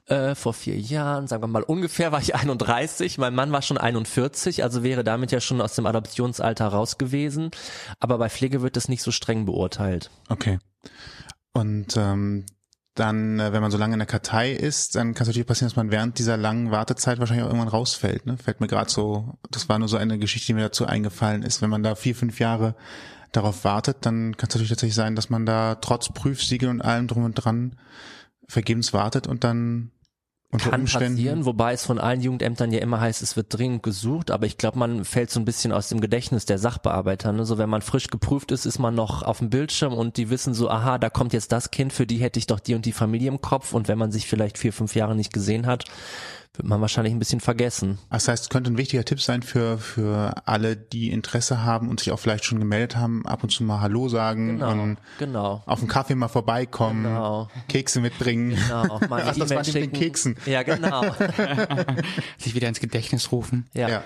äh, 0.06 0.34
vor 0.34 0.54
vier 0.54 0.78
Jahren, 0.78 1.26
sagen 1.26 1.42
wir 1.42 1.48
mal 1.48 1.62
ungefähr, 1.62 2.12
war 2.12 2.20
ich 2.20 2.34
31, 2.36 3.18
mein 3.18 3.34
Mann 3.34 3.52
war 3.52 3.62
schon 3.62 3.78
41, 3.78 4.62
also 4.62 4.82
wäre 4.82 5.04
damit 5.04 5.32
ja 5.32 5.40
schon 5.40 5.60
aus 5.60 5.74
dem 5.74 5.86
Adoptionsalter 5.86 6.66
raus 6.66 6.98
gewesen. 6.98 7.50
Aber 8.00 8.18
bei 8.18 8.28
Pflege 8.28 8.62
wird 8.62 8.76
das 8.76 8.88
nicht 8.88 9.02
so 9.02 9.10
streng 9.10 9.44
beurteilt. 9.44 10.10
Okay. 10.28 10.58
Und 11.52 11.96
ähm, 11.96 12.46
dann, 12.94 13.38
äh, 13.38 13.52
wenn 13.52 13.62
man 13.62 13.70
so 13.70 13.78
lange 13.78 13.94
in 13.94 13.98
der 13.98 14.06
Kartei 14.06 14.52
ist, 14.52 14.94
dann 14.94 15.14
kann 15.14 15.22
es 15.22 15.28
natürlich 15.28 15.46
passieren, 15.46 15.68
dass 15.68 15.76
man 15.76 15.90
während 15.90 16.18
dieser 16.18 16.36
langen 16.36 16.70
Wartezeit 16.70 17.18
wahrscheinlich 17.18 17.44
auch 17.44 17.50
irgendwann 17.50 17.68
rausfällt. 17.68 18.26
Ne? 18.26 18.36
Fällt 18.38 18.60
mir 18.60 18.66
gerade 18.66 18.90
so, 18.90 19.34
das 19.50 19.68
war 19.68 19.78
nur 19.78 19.88
so 19.88 19.96
eine 19.96 20.18
Geschichte, 20.18 20.46
die 20.48 20.54
mir 20.54 20.62
dazu 20.62 20.86
eingefallen 20.86 21.42
ist. 21.42 21.62
Wenn 21.62 21.70
man 21.70 21.82
da 21.82 21.94
vier, 21.94 22.14
fünf 22.14 22.40
Jahre 22.40 22.74
darauf 23.36 23.64
wartet, 23.64 23.98
dann 24.00 24.36
kann 24.36 24.48
es 24.48 24.54
natürlich 24.54 24.70
tatsächlich 24.70 24.94
sein, 24.94 25.16
dass 25.16 25.30
man 25.30 25.46
da 25.46 25.76
trotz 25.76 26.08
Prüfsiegel 26.12 26.68
und 26.68 26.80
allem 26.80 27.06
drum 27.06 27.24
und 27.24 27.34
dran 27.34 27.76
vergebens 28.48 28.92
wartet 28.92 29.26
und 29.26 29.44
dann 29.44 29.90
unter 30.52 30.70
Kann 30.70 30.82
Umständen 30.82 31.16
passieren, 31.16 31.44
wobei 31.44 31.72
es 31.72 31.84
von 31.84 31.98
allen 31.98 32.20
Jugendämtern 32.20 32.70
ja 32.70 32.78
immer 32.78 33.00
heißt, 33.00 33.20
es 33.20 33.36
wird 33.36 33.52
dringend 33.52 33.82
gesucht, 33.82 34.30
aber 34.30 34.46
ich 34.46 34.56
glaube, 34.56 34.78
man 34.78 35.04
fällt 35.04 35.30
so 35.30 35.40
ein 35.40 35.44
bisschen 35.44 35.72
aus 35.72 35.88
dem 35.88 36.00
Gedächtnis 36.00 36.46
der 36.46 36.58
Sachbearbeiter. 36.58 37.32
Ne? 37.32 37.44
So 37.44 37.58
wenn 37.58 37.68
man 37.68 37.82
frisch 37.82 38.08
geprüft 38.08 38.52
ist, 38.52 38.64
ist 38.64 38.78
man 38.78 38.94
noch 38.94 39.22
auf 39.22 39.38
dem 39.38 39.50
Bildschirm 39.50 39.92
und 39.92 40.16
die 40.16 40.30
wissen 40.30 40.54
so, 40.54 40.70
aha, 40.70 40.98
da 40.98 41.10
kommt 41.10 41.32
jetzt 41.32 41.50
das 41.50 41.72
Kind, 41.72 41.92
für 41.92 42.06
die 42.06 42.18
hätte 42.18 42.38
ich 42.38 42.46
doch 42.46 42.60
die 42.60 42.74
und 42.74 42.86
die 42.86 42.92
Familie 42.92 43.28
im 43.28 43.40
Kopf 43.40 43.74
und 43.74 43.88
wenn 43.88 43.98
man 43.98 44.12
sich 44.12 44.28
vielleicht 44.28 44.56
vier, 44.56 44.72
fünf 44.72 44.94
Jahre 44.94 45.16
nicht 45.16 45.32
gesehen 45.32 45.66
hat, 45.66 45.84
wird 46.58 46.66
man 46.68 46.80
wahrscheinlich 46.80 47.12
ein 47.14 47.18
bisschen 47.18 47.40
vergessen. 47.40 47.98
Das 48.10 48.28
heißt, 48.28 48.44
es 48.44 48.48
könnte 48.48 48.70
ein 48.70 48.78
wichtiger 48.78 49.04
Tipp 49.04 49.20
sein 49.20 49.42
für, 49.42 49.78
für 49.78 50.34
alle, 50.46 50.76
die 50.76 51.10
Interesse 51.10 51.62
haben 51.64 51.88
und 51.88 52.00
sich 52.00 52.12
auch 52.12 52.18
vielleicht 52.18 52.44
schon 52.44 52.58
gemeldet 52.58 52.96
haben, 52.96 53.26
ab 53.26 53.42
und 53.42 53.50
zu 53.50 53.64
mal 53.64 53.80
Hallo 53.80 54.08
sagen 54.08 54.58
Genau, 54.58 54.70
und 54.72 54.98
genau. 55.18 55.62
auf 55.66 55.80
den 55.80 55.88
Kaffee 55.88 56.14
mal 56.14 56.28
vorbeikommen, 56.28 57.04
Genau. 57.04 57.48
Kekse 57.68 58.00
mitbringen. 58.00 58.50
Genau, 58.56 59.00
mal 59.08 59.22
Ach, 59.26 59.36
das 59.36 59.50
war 59.50 59.62
den 59.62 59.72
schicken. 59.72 59.92
Keksen. 59.92 60.36
Ja, 60.46 60.62
genau. 60.62 61.02
Sich 62.38 62.54
wieder 62.54 62.68
ins 62.68 62.80
Gedächtnis 62.80 63.32
rufen. 63.32 63.66
Ja, 63.74 63.88
Ja. 63.88 64.02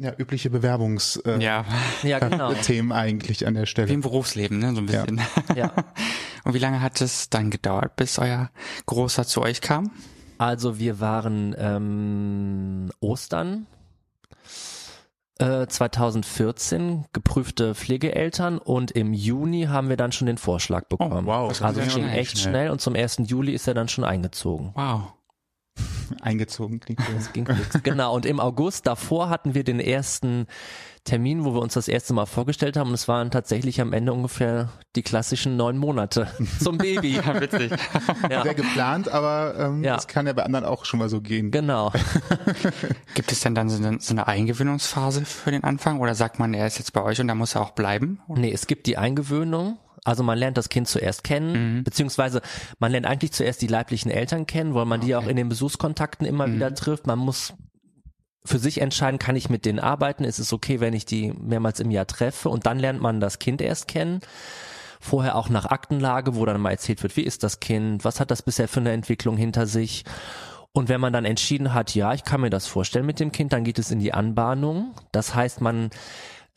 Ja, 0.00 0.12
übliche 0.16 0.48
Bewerbungsthemen 0.48 1.40
äh, 1.40 1.44
Ja, 1.44 1.64
ja 2.04 2.20
genau. 2.20 2.52
Themen 2.62 2.92
eigentlich 2.92 3.48
an 3.48 3.54
der 3.54 3.64
wie 3.64 3.66
Stelle. 3.66 3.92
im 3.92 4.00
Berufsleben, 4.00 4.60
ne, 4.60 4.72
so 4.72 4.80
ein 4.80 4.86
Ja. 4.86 5.00
bisschen. 5.04 5.20
Ja. 5.56 5.72
Und 6.44 6.54
wie 6.54 6.60
lange 6.60 6.80
hat 6.80 7.00
es 7.00 7.30
dann 7.30 7.50
gedauert, 7.50 7.96
bis 7.96 8.16
euer 8.20 8.48
Großer 8.86 9.26
zu 9.26 9.42
euch 9.42 9.60
kam? 9.60 9.90
Also 10.38 10.78
wir 10.78 11.00
waren 11.00 11.54
ähm, 11.58 12.90
Ostern 13.00 13.66
äh, 15.38 15.66
2014 15.66 17.06
geprüfte 17.12 17.74
Pflegeeltern 17.74 18.58
und 18.58 18.90
im 18.92 19.12
Juni 19.12 19.64
haben 19.64 19.88
wir 19.88 19.96
dann 19.96 20.12
schon 20.12 20.26
den 20.26 20.38
Vorschlag 20.38 20.86
bekommen. 20.88 21.26
Oh, 21.26 21.30
wow. 21.30 21.48
Das 21.48 21.62
Also 21.62 21.80
ging 21.80 21.88
es 21.88 21.94
ging 21.94 22.04
schnell, 22.04 22.18
echt 22.18 22.38
schnell. 22.38 22.52
schnell 22.52 22.70
und 22.70 22.80
zum 22.80 22.94
1. 22.94 23.22
Juli 23.26 23.52
ist 23.52 23.66
er 23.68 23.74
dann 23.74 23.88
schon 23.88 24.04
eingezogen. 24.04 24.70
Wow. 24.74 25.12
Eingezogen 26.22 26.80
klingt. 26.80 27.00
Das 27.16 27.32
ging 27.32 27.46
fix. 27.46 27.82
genau, 27.82 28.14
und 28.14 28.26
im 28.26 28.40
August 28.40 28.86
davor 28.86 29.28
hatten 29.30 29.54
wir 29.54 29.64
den 29.64 29.80
ersten 29.80 30.46
Termin, 31.04 31.44
wo 31.46 31.54
wir 31.54 31.62
uns 31.62 31.72
das 31.74 31.88
erste 31.88 32.12
Mal 32.12 32.26
vorgestellt 32.26 32.76
haben 32.76 32.88
und 32.88 32.94
es 32.94 33.08
waren 33.08 33.30
tatsächlich 33.30 33.80
am 33.80 33.94
Ende 33.94 34.12
ungefähr 34.12 34.68
die 34.94 35.02
klassischen 35.02 35.56
neun 35.56 35.78
Monate 35.78 36.28
zum 36.62 36.76
Baby. 36.76 37.16
Ja, 37.16 37.40
witzig. 37.40 37.72
Ja, 38.30 38.42
Sehr 38.42 38.52
geplant, 38.54 39.08
aber 39.08 39.54
ähm, 39.58 39.82
Ja. 39.84 39.94
das 39.94 40.06
kann 40.06 40.26
ja 40.26 40.34
bei 40.34 40.42
anderen 40.44 40.66
auch 40.66 40.84
schon 40.84 40.98
mal 40.98 41.08
so 41.08 41.20
gehen. 41.22 41.50
genau. 41.50 41.92
Gibt 43.14 43.32
es 43.32 43.40
denn 43.40 43.54
dann 43.54 43.68
so 43.70 43.82
eine, 43.82 44.00
so 44.00 44.12
eine 44.12 44.26
Eingewöhnungsphase 44.26 45.24
für 45.24 45.50
den 45.50 45.64
Anfang 45.64 46.00
oder 46.00 46.14
sagt 46.14 46.38
man, 46.38 46.52
er 46.52 46.66
ist 46.66 46.78
jetzt 46.78 46.92
bei 46.92 47.02
euch 47.02 47.20
und 47.20 47.28
da 47.28 47.34
muss 47.34 47.54
er 47.54 47.62
auch 47.62 47.70
bleiben? 47.70 48.20
Nee, 48.28 48.52
es 48.52 48.66
gibt 48.66 48.86
die 48.86 48.98
Eingewöhnung. 48.98 49.78
Also 50.08 50.22
man 50.22 50.38
lernt 50.38 50.56
das 50.56 50.70
Kind 50.70 50.88
zuerst 50.88 51.22
kennen, 51.22 51.84
beziehungsweise 51.84 52.40
man 52.78 52.92
lernt 52.92 53.04
eigentlich 53.04 53.32
zuerst 53.32 53.60
die 53.60 53.66
leiblichen 53.66 54.10
Eltern 54.10 54.46
kennen, 54.46 54.72
weil 54.74 54.86
man 54.86 55.02
die 55.02 55.14
auch 55.14 55.26
in 55.26 55.36
den 55.36 55.50
Besuchskontakten 55.50 56.26
immer 56.26 56.50
wieder 56.50 56.74
trifft. 56.74 57.06
Man 57.06 57.18
muss 57.18 57.52
für 58.42 58.58
sich 58.58 58.80
entscheiden, 58.80 59.18
kann 59.18 59.36
ich 59.36 59.50
mit 59.50 59.66
denen 59.66 59.78
arbeiten? 59.78 60.24
Ist 60.24 60.38
es 60.38 60.54
okay, 60.54 60.80
wenn 60.80 60.94
ich 60.94 61.04
die 61.04 61.34
mehrmals 61.34 61.78
im 61.78 61.90
Jahr 61.90 62.06
treffe? 62.06 62.48
Und 62.48 62.64
dann 62.64 62.78
lernt 62.78 63.02
man 63.02 63.20
das 63.20 63.38
Kind 63.38 63.60
erst 63.60 63.86
kennen. 63.86 64.20
Vorher 64.98 65.36
auch 65.36 65.50
nach 65.50 65.66
Aktenlage, 65.66 66.34
wo 66.36 66.46
dann 66.46 66.58
mal 66.58 66.70
erzählt 66.70 67.02
wird, 67.02 67.14
wie 67.18 67.24
ist 67.24 67.42
das 67.42 67.60
Kind? 67.60 68.02
Was 68.06 68.18
hat 68.18 68.30
das 68.30 68.40
bisher 68.40 68.66
für 68.66 68.80
eine 68.80 68.92
Entwicklung 68.92 69.36
hinter 69.36 69.66
sich? 69.66 70.06
Und 70.72 70.88
wenn 70.88 71.02
man 71.02 71.12
dann 71.12 71.26
entschieden 71.26 71.74
hat, 71.74 71.94
ja, 71.94 72.14
ich 72.14 72.24
kann 72.24 72.40
mir 72.40 72.48
das 72.48 72.66
vorstellen 72.66 73.04
mit 73.04 73.20
dem 73.20 73.30
Kind, 73.30 73.52
dann 73.52 73.64
geht 73.64 73.78
es 73.78 73.90
in 73.90 73.98
die 73.98 74.14
Anbahnung. 74.14 74.94
Das 75.12 75.34
heißt, 75.34 75.60
man 75.60 75.90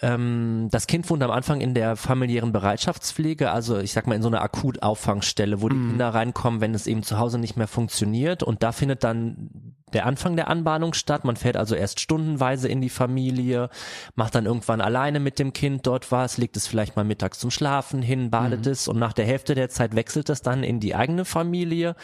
ähm, 0.02 0.68
das 0.72 0.88
Kind 0.88 1.10
wohnt 1.10 1.22
am 1.22 1.32
Anfang 1.32 1.62
in 1.62 1.74
der 1.74 1.96
familiären 1.96 2.52
Bereitschaftspflege, 2.52 3.52
also 3.52 3.78
ich 3.78 3.94
sag 3.94 4.08
mal 4.08 4.16
in 4.16 4.22
so 4.22 4.30
einer 4.30 4.42
Akutauffangstelle, 4.42 5.62
wo 5.62 5.70
die 5.70 5.76
Kinder 5.76 6.10
reinkommen, 6.10 6.60
wenn 6.60 6.74
es 6.74 6.88
eben 6.88 7.04
zu 7.04 7.20
Hause 7.20 7.38
nicht 7.38 7.56
mehr 7.56 7.68
funktioniert. 7.68 8.42
Und 8.42 8.64
da 8.64 8.72
findet 8.72 9.04
dann 9.04 9.76
der 9.94 10.06
Anfang 10.06 10.36
der 10.36 10.48
Anbahnung 10.48 10.94
statt. 10.94 11.26
Man 11.26 11.36
fährt 11.36 11.58
also 11.58 11.76
erst 11.76 12.00
stundenweise 12.00 12.68
in 12.68 12.82
die 12.82 12.90
Familie, 12.90 13.70
macht 14.16 14.36
dann 14.36 14.46
irgendwann 14.46 14.82
alleine 14.82 15.20
mit 15.20 15.40
dem 15.40 15.54
Kind 15.54 15.88
dort 15.88 16.12
was, 16.12 16.38
legt 16.38 16.58
es 16.58 16.68
vielleicht 16.68 16.96
mal 16.96 17.04
mittags 17.04 17.40
zum 17.40 17.52
Schlafen 17.52 18.02
hin, 18.02 18.30
badet 18.30 18.66
mhm. 18.66 18.72
es 18.72 18.88
und 18.88 19.00
nach 19.00 19.14
der 19.14 19.26
Hälfte 19.26 19.56
der 19.56 19.70
Zeit 19.70 19.96
wechselt 19.96 20.30
es 20.30 20.42
dann 20.42 20.64
in 20.64 20.80
die 20.80 20.96
eigene 20.96 21.26
Familie. 21.26 21.96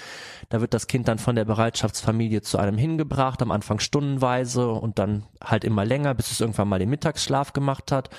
Da 0.50 0.62
wird 0.62 0.73
das 0.73 0.88
Kind 0.88 1.08
dann 1.08 1.19
von 1.19 1.36
der 1.36 1.45
Bereitschaftsfamilie 1.45 2.41
zu 2.41 2.58
einem 2.58 2.78
hingebracht, 2.78 3.41
am 3.41 3.52
Anfang 3.52 3.80
stundenweise 3.80 4.69
und 4.69 5.00
dann 5.00 5.23
halt 5.43 5.63
immer 5.63 5.86
länger, 5.86 6.13
bis 6.13 6.32
es 6.32 6.41
irgendwann 6.41 6.67
mal 6.67 6.80
den 6.80 6.89
Mittagsschlaf 6.89 7.54
gemacht 7.54 7.91
hat. 7.91 8.10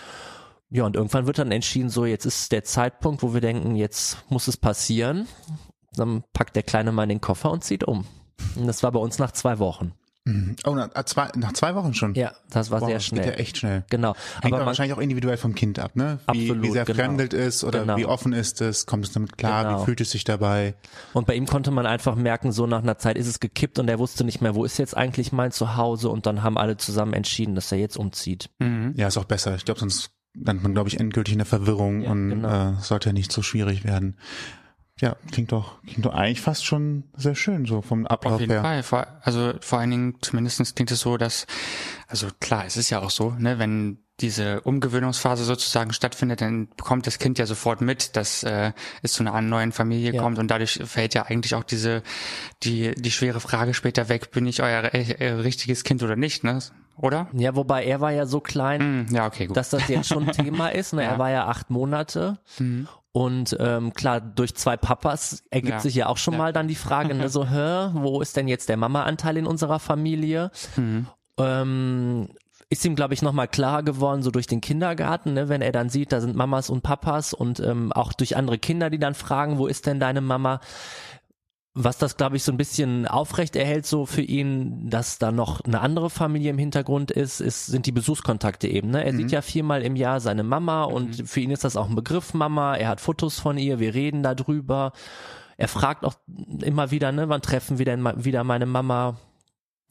Ja, 0.70 0.84
und 0.84 0.96
irgendwann 0.96 1.26
wird 1.26 1.38
dann 1.38 1.50
entschieden, 1.50 1.88
so 1.88 2.04
jetzt 2.04 2.26
ist 2.26 2.52
der 2.52 2.62
Zeitpunkt, 2.62 3.22
wo 3.22 3.32
wir 3.32 3.40
denken, 3.40 3.74
jetzt 3.74 4.18
muss 4.28 4.48
es 4.48 4.56
passieren. 4.56 5.26
Dann 5.94 6.24
packt 6.32 6.56
der 6.56 6.62
Kleine 6.62 6.92
mal 6.92 7.06
den 7.06 7.20
Koffer 7.20 7.50
und 7.50 7.64
zieht 7.64 7.84
um. 7.84 8.04
Und 8.56 8.66
das 8.66 8.82
war 8.82 8.92
bei 8.92 9.00
uns 9.00 9.18
nach 9.18 9.32
zwei 9.32 9.58
Wochen. 9.58 9.92
Mhm. 10.28 10.56
Oh, 10.66 10.74
nach 10.74 10.90
zwei, 11.04 11.30
nach 11.36 11.52
zwei 11.54 11.74
Wochen 11.74 11.94
schon. 11.94 12.14
Ja, 12.14 12.32
das 12.50 12.70
war 12.70 12.82
wow, 12.82 12.88
sehr 12.88 13.00
schnell. 13.00 13.24
Geht 13.24 13.34
ja 13.34 13.38
echt 13.38 13.56
schnell. 13.56 13.84
Genau. 13.88 14.14
Hängt 14.42 14.52
aber 14.52 14.58
man, 14.58 14.66
wahrscheinlich 14.66 14.94
auch 14.94 15.00
individuell 15.00 15.38
vom 15.38 15.54
Kind 15.54 15.78
ab, 15.78 15.96
ne? 15.96 16.18
Wie, 16.30 16.48
absolut, 16.48 16.62
wie 16.64 16.70
sehr 16.70 16.84
genau. 16.84 16.98
fremdelt 16.98 17.32
ist 17.32 17.64
oder 17.64 17.80
genau. 17.80 17.96
wie 17.96 18.04
offen 18.04 18.34
ist 18.34 18.60
es, 18.60 18.84
kommt 18.84 19.06
es 19.06 19.12
damit 19.12 19.38
klar, 19.38 19.64
genau. 19.64 19.80
wie 19.80 19.84
fühlt 19.86 20.02
es 20.02 20.10
sich 20.10 20.24
dabei? 20.24 20.74
Und 21.14 21.26
bei 21.26 21.34
ihm 21.34 21.46
konnte 21.46 21.70
man 21.70 21.86
einfach 21.86 22.14
merken, 22.14 22.52
so 22.52 22.66
nach 22.66 22.82
einer 22.82 22.98
Zeit 22.98 23.16
ist 23.16 23.26
es 23.26 23.40
gekippt 23.40 23.78
und 23.78 23.88
er 23.88 23.98
wusste 23.98 24.22
nicht 24.24 24.42
mehr, 24.42 24.54
wo 24.54 24.66
ist 24.66 24.78
jetzt 24.78 24.96
eigentlich 24.96 25.32
mein 25.32 25.50
Zuhause 25.50 26.10
und 26.10 26.26
dann 26.26 26.42
haben 26.42 26.58
alle 26.58 26.76
zusammen 26.76 27.14
entschieden, 27.14 27.54
dass 27.54 27.72
er 27.72 27.78
jetzt 27.78 27.96
umzieht. 27.96 28.50
Mhm. 28.58 28.92
Ja, 28.96 29.08
ist 29.08 29.16
auch 29.16 29.24
besser. 29.24 29.54
Ich 29.54 29.64
glaube, 29.64 29.80
sonst 29.80 30.10
landet 30.34 30.62
man, 30.62 30.74
glaube 30.74 30.88
ich, 30.88 31.00
endgültig 31.00 31.32
in 31.32 31.38
der 31.38 31.46
Verwirrung 31.46 32.02
Ja, 32.02 32.10
und 32.10 32.28
genau. 32.28 32.72
äh, 32.72 32.74
sollte 32.80 33.08
ja 33.08 33.12
nicht 33.12 33.32
so 33.32 33.42
schwierig 33.42 33.84
werden. 33.84 34.16
Ja, 35.00 35.16
klingt 35.30 35.52
doch, 35.52 35.80
klingt 35.82 36.04
doch 36.04 36.14
eigentlich 36.14 36.40
fast 36.40 36.64
schon 36.66 37.04
sehr 37.16 37.34
schön, 37.36 37.66
so 37.66 37.82
vom 37.82 38.06
Ablauf 38.06 38.34
Auf 38.34 38.40
jeden 38.40 38.52
her. 38.52 38.62
Fall. 38.62 38.82
Vor, 38.82 39.06
also 39.22 39.52
vor 39.60 39.78
allen 39.78 39.90
Dingen 39.90 40.14
zumindestens 40.22 40.74
klingt 40.74 40.90
es 40.90 41.00
so, 41.00 41.16
dass, 41.16 41.46
also 42.08 42.26
klar, 42.40 42.64
es 42.66 42.76
ist 42.76 42.90
ja 42.90 43.00
auch 43.00 43.10
so, 43.10 43.30
ne, 43.38 43.58
wenn 43.58 43.98
diese 44.20 44.62
Umgewöhnungsphase 44.62 45.44
sozusagen 45.44 45.92
stattfindet, 45.92 46.40
dann 46.40 46.66
bekommt 46.76 47.06
das 47.06 47.20
Kind 47.20 47.38
ja 47.38 47.46
sofort 47.46 47.80
mit, 47.80 48.16
dass 48.16 48.42
äh, 48.42 48.72
es 49.02 49.12
zu 49.12 49.22
einer 49.22 49.40
neuen 49.40 49.70
Familie 49.70 50.12
Ja. 50.14 50.20
kommt 50.20 50.40
und 50.40 50.50
dadurch 50.50 50.80
fällt 50.84 51.14
ja 51.14 51.22
eigentlich 51.26 51.54
auch 51.54 51.62
diese 51.62 52.02
die 52.64 52.96
die 52.96 53.12
schwere 53.12 53.38
Frage 53.38 53.74
später 53.74 54.08
weg, 54.08 54.32
bin 54.32 54.46
ich 54.46 54.60
euer 54.60 54.82
äh, 54.92 55.30
richtiges 55.34 55.84
Kind 55.84 56.02
oder 56.02 56.16
nicht, 56.16 56.42
ne? 56.42 56.58
Oder? 56.96 57.28
Ja, 57.32 57.54
wobei 57.54 57.84
er 57.84 58.00
war 58.00 58.10
ja 58.10 58.26
so 58.26 58.40
klein, 58.40 58.80
Hm, 58.80 59.14
ja, 59.14 59.26
okay, 59.28 59.46
gut. 59.46 59.56
dass 59.56 59.70
das 59.70 59.86
jetzt 59.86 60.08
schon 60.08 60.24
ein 60.28 60.32
Thema 60.32 60.70
ist. 60.70 60.94
Ne? 60.94 61.04
Ja. 61.04 61.10
Er 61.12 61.18
war 61.20 61.30
ja 61.30 61.46
acht 61.46 61.70
Monate. 61.70 62.38
Mhm. 62.58 62.88
Und 63.18 63.56
ähm, 63.58 63.94
klar, 63.94 64.20
durch 64.20 64.54
zwei 64.54 64.76
Papas 64.76 65.42
ergibt 65.50 65.72
Ja. 65.72 65.80
sich 65.80 65.94
ja 65.96 66.06
auch 66.06 66.18
schon 66.18 66.34
Ja. 66.34 66.38
mal 66.38 66.52
dann 66.52 66.68
die 66.68 66.76
Frage, 66.76 67.14
ne, 67.14 67.28
so, 67.28 67.44
hä, 67.48 67.88
wo 67.94 68.20
ist 68.20 68.36
denn 68.36 68.46
jetzt 68.46 68.68
der 68.68 68.76
Mama-Anteil 68.76 69.36
in 69.38 69.46
unserer 69.46 69.80
Familie? 69.80 70.52
Mhm. 70.76 71.08
Ähm, 71.36 72.28
ist 72.70 72.84
ihm, 72.84 72.94
glaube 72.94 73.14
ich, 73.14 73.22
nochmal 73.22 73.48
klarer 73.48 73.82
geworden, 73.82 74.22
so 74.22 74.30
durch 74.30 74.46
den 74.46 74.60
Kindergarten, 74.60 75.32
ne, 75.34 75.48
wenn 75.48 75.62
er 75.62 75.72
dann 75.72 75.88
sieht, 75.88 76.12
da 76.12 76.20
sind 76.20 76.36
Mamas 76.36 76.70
und 76.70 76.82
Papas 76.82 77.32
und 77.34 77.58
ähm, 77.58 77.92
auch 77.92 78.12
durch 78.12 78.36
andere 78.36 78.58
Kinder, 78.58 78.88
die 78.88 79.00
dann 79.00 79.14
fragen, 79.14 79.58
wo 79.58 79.66
ist 79.66 79.86
denn 79.86 79.98
deine 79.98 80.20
Mama? 80.20 80.60
Was 81.80 81.96
das, 81.96 82.16
glaube 82.16 82.36
ich, 82.36 82.42
so 82.42 82.50
ein 82.50 82.56
bisschen 82.56 83.06
aufrecht 83.06 83.54
erhält, 83.54 83.86
so 83.86 84.04
für 84.04 84.22
ihn, 84.22 84.90
dass 84.90 85.18
da 85.18 85.30
noch 85.30 85.60
eine 85.60 85.80
andere 85.80 86.10
Familie 86.10 86.50
im 86.50 86.58
Hintergrund 86.58 87.12
ist, 87.12 87.40
ist 87.40 87.66
sind 87.66 87.86
die 87.86 87.92
Besuchskontakte 87.92 88.66
eben. 88.66 88.90
Ne? 88.90 89.04
Er 89.04 89.14
sieht 89.14 89.30
ja 89.30 89.42
viermal 89.42 89.82
im 89.82 89.94
Jahr 89.94 90.18
seine 90.18 90.42
Mama 90.42 90.82
und 90.84 91.28
für 91.28 91.38
ihn 91.40 91.52
ist 91.52 91.62
das 91.62 91.76
auch 91.76 91.88
ein 91.88 91.94
Begriff 91.94 92.34
Mama. 92.34 92.74
Er 92.76 92.88
hat 92.88 93.00
Fotos 93.00 93.38
von 93.38 93.58
ihr, 93.58 93.78
wir 93.78 93.94
reden 93.94 94.24
darüber. 94.24 94.92
Er 95.56 95.68
fragt 95.68 96.04
auch 96.04 96.14
immer 96.62 96.90
wieder, 96.90 97.12
ne, 97.12 97.28
wann 97.28 97.42
treffen 97.42 97.78
wir 97.78 97.84
denn 97.84 98.04
wieder 98.24 98.42
meine 98.42 98.66
Mama? 98.66 99.16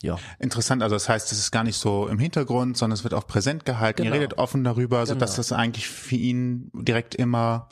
Ja, 0.02 0.18
Interessant, 0.40 0.84
also 0.84 0.96
das 0.96 1.10
heißt, 1.10 1.32
es 1.32 1.40
ist 1.40 1.52
gar 1.52 1.64
nicht 1.64 1.78
so 1.78 2.08
im 2.08 2.20
Hintergrund, 2.20 2.78
sondern 2.78 2.96
es 2.96 3.04
wird 3.04 3.14
auch 3.14 3.26
präsent 3.26 3.66
gehalten. 3.66 4.04
Genau. 4.04 4.16
Ihr 4.16 4.22
redet 4.22 4.38
offen 4.38 4.64
darüber, 4.64 5.06
so 5.06 5.16
dass 5.16 5.32
Genau. 5.32 5.38
das 5.38 5.52
eigentlich 5.54 5.88
für 5.88 6.16
ihn 6.16 6.70
direkt 6.74 7.16
immer 7.16 7.70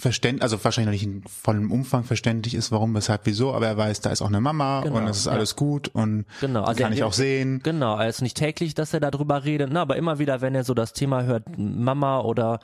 verständlich, 0.00 0.42
also 0.42 0.62
wahrscheinlich 0.62 1.02
nicht 1.02 1.14
in 1.14 1.22
vollem 1.22 1.70
Umfang 1.70 2.04
verständlich 2.04 2.54
ist, 2.54 2.72
warum, 2.72 2.94
weshalb, 2.94 3.22
wieso, 3.24 3.54
aber 3.54 3.66
er 3.66 3.76
weiß, 3.76 4.00
da 4.00 4.10
ist 4.10 4.22
auch 4.22 4.28
eine 4.28 4.40
Mama 4.40 4.80
Genau, 4.80 4.96
und 4.96 5.08
es 5.08 5.18
ist 5.18 5.26
ja. 5.26 5.32
alles 5.32 5.56
gut 5.56 5.88
und 5.88 6.24
genau. 6.40 6.70
die 6.72 6.82
kann 6.82 6.92
ich 6.92 7.04
auch 7.04 7.12
sehen. 7.12 7.60
Genau, 7.62 7.96
er 7.98 8.08
ist 8.08 8.22
nicht 8.22 8.36
täglich, 8.36 8.74
dass 8.74 8.94
er 8.94 9.00
darüber 9.00 9.44
redet, 9.44 9.72
ne, 9.72 9.80
aber 9.80 9.96
immer 9.96 10.18
wieder, 10.18 10.40
wenn 10.40 10.54
er 10.54 10.64
so 10.64 10.74
das 10.74 10.92
Thema 10.92 11.24
hört, 11.24 11.44
Mama 11.56 12.20
oder 12.20 12.60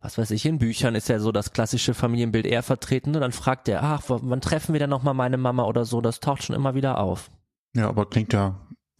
was 0.00 0.16
weiß 0.16 0.30
ich, 0.30 0.46
in 0.46 0.58
Büchern 0.58 0.94
ist 0.94 1.08
ja 1.08 1.18
so 1.18 1.30
das 1.30 1.52
klassische 1.52 1.92
Familienbild 1.92 2.46
eher 2.46 2.62
vertreten, 2.62 3.12
dann 3.12 3.32
fragt 3.32 3.68
er, 3.68 3.82
ach, 3.82 4.02
wann 4.06 4.40
treffen 4.40 4.72
wir 4.72 4.78
denn 4.78 4.90
nochmal 4.90 5.14
meine 5.14 5.36
Mama 5.36 5.64
oder 5.64 5.84
so, 5.84 6.00
das 6.00 6.20
taucht 6.20 6.44
schon 6.44 6.56
immer 6.56 6.74
wieder 6.74 6.98
auf. 6.98 7.30
Ja, 7.74 7.88
aber 7.88 8.08
klingt 8.08 8.32
ja 8.32 8.54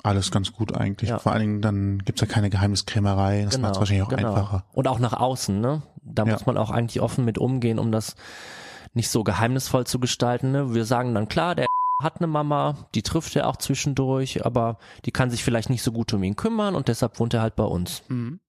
alles 0.04 0.30
ganz 0.30 0.52
gut 0.52 0.74
eigentlich. 0.74 1.10
Ja. 1.10 1.18
Vor 1.18 1.32
allen 1.32 1.40
Dingen 1.40 1.62
dann 1.62 1.98
gibt's 2.00 2.20
ja 2.20 2.26
keine 2.26 2.50
Geheimniskrämerei, 2.50 3.44
das 3.44 3.58
macht 3.58 3.72
es 3.74 3.78
wahrscheinlich 3.78 4.04
auch 4.04 4.08
genau. 4.08 4.34
einfacher. 4.34 4.64
Und 4.72 4.88
auch 4.88 4.98
nach 4.98 5.12
außen, 5.14 5.60
ne? 5.60 5.82
Da 6.02 6.24
Ja. 6.24 6.32
muss 6.32 6.46
man 6.46 6.56
auch 6.56 6.70
eigentlich 6.70 7.00
offen 7.00 7.24
mit 7.24 7.38
umgehen, 7.38 7.78
um 7.78 7.92
das 7.92 8.16
nicht 8.94 9.10
so 9.10 9.22
geheimnisvoll 9.22 9.86
zu 9.86 10.00
gestalten. 10.00 10.52
Ne? 10.52 10.74
Wir 10.74 10.84
sagen 10.84 11.14
dann 11.14 11.28
klar, 11.28 11.54
der 11.54 11.66
hat 12.02 12.16
eine 12.18 12.26
Mama, 12.26 12.88
die 12.94 13.02
trifft 13.02 13.36
er 13.36 13.46
auch 13.46 13.56
zwischendurch, 13.56 14.44
aber 14.44 14.78
die 15.04 15.12
kann 15.12 15.30
sich 15.30 15.44
vielleicht 15.44 15.70
nicht 15.70 15.82
so 15.82 15.92
gut 15.92 16.12
um 16.12 16.22
ihn 16.22 16.36
kümmern 16.36 16.74
und 16.74 16.88
deshalb 16.88 17.18
wohnt 17.20 17.34
er 17.34 17.42
halt 17.42 17.56
bei 17.56 17.64
uns. 17.64 18.02
Mhm. 18.08 18.40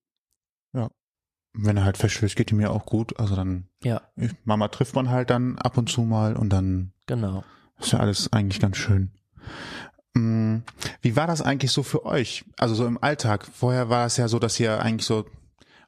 Wenn 1.53 1.75
er 1.75 1.83
halt 1.83 1.97
feststellt, 1.97 2.31
es 2.31 2.35
geht 2.37 2.49
ihm 2.53 2.61
ja 2.61 2.69
auch 2.69 2.85
gut, 2.85 3.19
also 3.19 3.35
dann 3.35 3.67
Ja, 3.83 4.01
Mama 4.45 4.69
trifft 4.69 4.95
man 4.95 5.09
halt 5.09 5.29
dann 5.29 5.57
ab 5.57 5.77
und 5.77 5.89
zu 5.89 6.03
mal 6.03 6.37
und 6.37 6.49
dann 6.49 6.93
genau. 7.07 7.43
ist 7.77 7.91
ja 7.91 7.99
alles 7.99 8.31
eigentlich 8.31 8.61
ganz 8.61 8.77
schön. 8.77 9.11
Mm, 10.13 10.57
Wie 11.01 11.15
war 11.15 11.27
das 11.27 11.41
eigentlich 11.41 11.71
so 11.71 11.83
für 11.83 12.05
euch? 12.05 12.43
Also 12.57 12.75
so 12.75 12.85
im 12.85 13.01
Alltag. 13.01 13.47
Vorher 13.53 13.89
war 13.89 14.05
es 14.05 14.17
ja 14.17 14.27
so, 14.27 14.39
dass 14.39 14.59
ihr 14.59 14.81
eigentlich 14.81 15.05
so, 15.05 15.25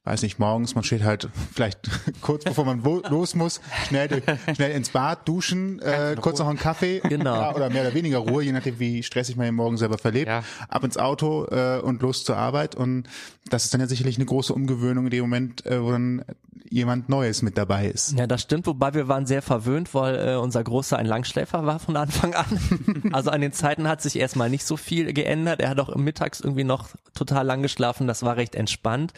weiß 0.05 0.21
nicht, 0.23 0.37
morgens, 0.37 0.75
man 0.75 0.83
steht 0.83 1.03
halt 1.03 1.29
vielleicht 1.53 1.89
kurz 2.21 2.43
bevor 2.43 2.65
man 2.65 2.83
los 2.83 3.35
muss, 3.35 3.61
schnell, 3.87 4.21
schnell 4.53 4.71
ins 4.71 4.89
Bad, 4.89 5.27
duschen, 5.27 5.79
äh, 5.79 6.17
kurz 6.19 6.39
noch 6.39 6.47
einen 6.47 6.59
Kaffee. 6.59 7.01
Genau. 7.07 7.35
Ja, 7.35 7.55
oder 7.55 7.69
mehr 7.69 7.83
oder 7.83 7.93
weniger 7.93 8.17
Ruhe, 8.17 8.43
je 8.43 8.51
nachdem, 8.51 8.79
wie 8.79 9.03
stressig 9.03 9.37
man 9.37 9.45
den 9.45 9.55
Morgen 9.55 9.77
selber 9.77 9.97
verlebt. 9.97 10.27
Ja. 10.27 10.43
Ab 10.67 10.83
ins 10.83 10.97
Auto 10.97 11.45
äh, 11.45 11.79
und 11.79 12.01
los 12.01 12.25
zur 12.25 12.35
Arbeit. 12.35 12.75
Und 12.75 13.07
das 13.49 13.65
ist 13.65 13.73
dann 13.73 13.81
ja 13.81 13.87
sicherlich 13.87 14.17
eine 14.17 14.25
große 14.25 14.53
Umgewöhnung 14.53 15.05
in 15.05 15.11
dem 15.11 15.21
Moment, 15.21 15.65
äh, 15.65 15.81
wo 15.81 15.91
dann 15.91 16.25
jemand 16.69 17.07
Neues 17.07 17.41
mit 17.41 17.57
dabei 17.57 17.87
ist. 17.87 18.17
Ja, 18.17 18.25
das 18.25 18.41
stimmt, 18.41 18.65
wobei 18.65 18.93
wir 18.93 19.07
waren 19.07 19.25
sehr 19.25 19.41
verwöhnt, 19.41 19.93
weil 19.93 20.15
äh, 20.15 20.35
unser 20.35 20.63
Großer 20.63 20.97
ein 20.97 21.05
Langschläfer 21.05 21.65
war 21.65 21.79
von 21.79 21.95
Anfang 21.95 22.33
an. 22.33 22.59
also 23.13 23.29
an 23.29 23.41
den 23.41 23.53
Zeiten 23.53 23.87
hat 23.87 24.01
sich 24.01 24.17
erstmal 24.17 24.49
nicht 24.49 24.65
so 24.65 24.75
viel 24.75 25.13
geändert. 25.13 25.61
Er 25.61 25.69
hat 25.69 25.79
auch 25.79 25.95
mittags 25.95 26.39
irgendwie 26.39 26.63
noch 26.63 26.89
total 27.13 27.45
lang 27.45 27.61
geschlafen, 27.61 28.07
das 28.07 28.23
war 28.23 28.37
recht 28.37 28.55
entspannt. 28.55 29.13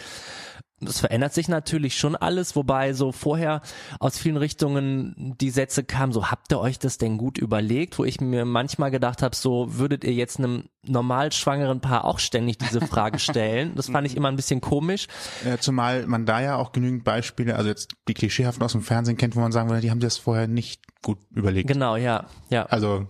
Es 0.88 1.00
verändert 1.00 1.34
sich 1.34 1.48
natürlich 1.48 1.98
schon 1.98 2.16
alles, 2.16 2.56
wobei 2.56 2.94
so 2.94 3.12
vorher 3.12 3.62
aus 4.00 4.18
vielen 4.18 4.38
Richtungen 4.38 5.36
die 5.40 5.50
Sätze 5.50 5.84
kamen, 5.84 6.14
so 6.14 6.30
habt 6.32 6.52
ihr 6.52 6.60
euch 6.60 6.80
das 6.80 6.98
denn 6.98 7.18
gut 7.18 7.38
überlegt, 7.38 7.98
wo 8.00 8.06
ich 8.06 8.22
mir 8.22 8.46
manchmal 8.46 8.92
gedacht 8.92 9.22
habe, 9.22 9.36
so 9.36 9.78
würdet 9.78 10.04
ihr 10.04 10.14
jetzt 10.14 10.40
einem 10.40 10.66
normal 10.84 11.32
schwangeren 11.32 11.82
Paar 11.82 12.06
auch 12.06 12.20
ständig 12.20 12.58
diese 12.58 12.82
Frage 12.82 13.20
stellen. 13.20 13.74
Das 13.76 13.90
fand 13.90 14.08
ich 14.08 14.16
immer 14.16 14.30
ein 14.30 14.36
bisschen 14.36 14.62
komisch. 14.62 15.08
Ja, 15.46 15.58
zumal 15.58 16.06
man 16.08 16.26
da 16.26 16.42
ja 16.42 16.58
auch 16.58 16.72
genügend 16.72 17.04
Beispiele, 17.04 17.56
also 17.56 17.70
jetzt 17.70 17.96
die 18.08 18.14
Klischeehaften 18.14 18.64
aus 18.64 18.74
dem 18.74 18.82
Fernsehen 18.82 19.18
kennt, 19.18 19.36
wo 19.36 19.40
man 19.40 19.52
sagen 19.52 19.70
würde, 19.70 19.82
die 19.82 19.92
haben 19.92 20.00
das 20.00 20.18
vorher 20.18 20.48
nicht 20.48 20.82
gut 21.02 21.18
überlegt. 21.32 21.68
Genau, 21.68 21.96
ja, 21.96 22.26
ja. 22.50 22.66
Also 22.66 23.08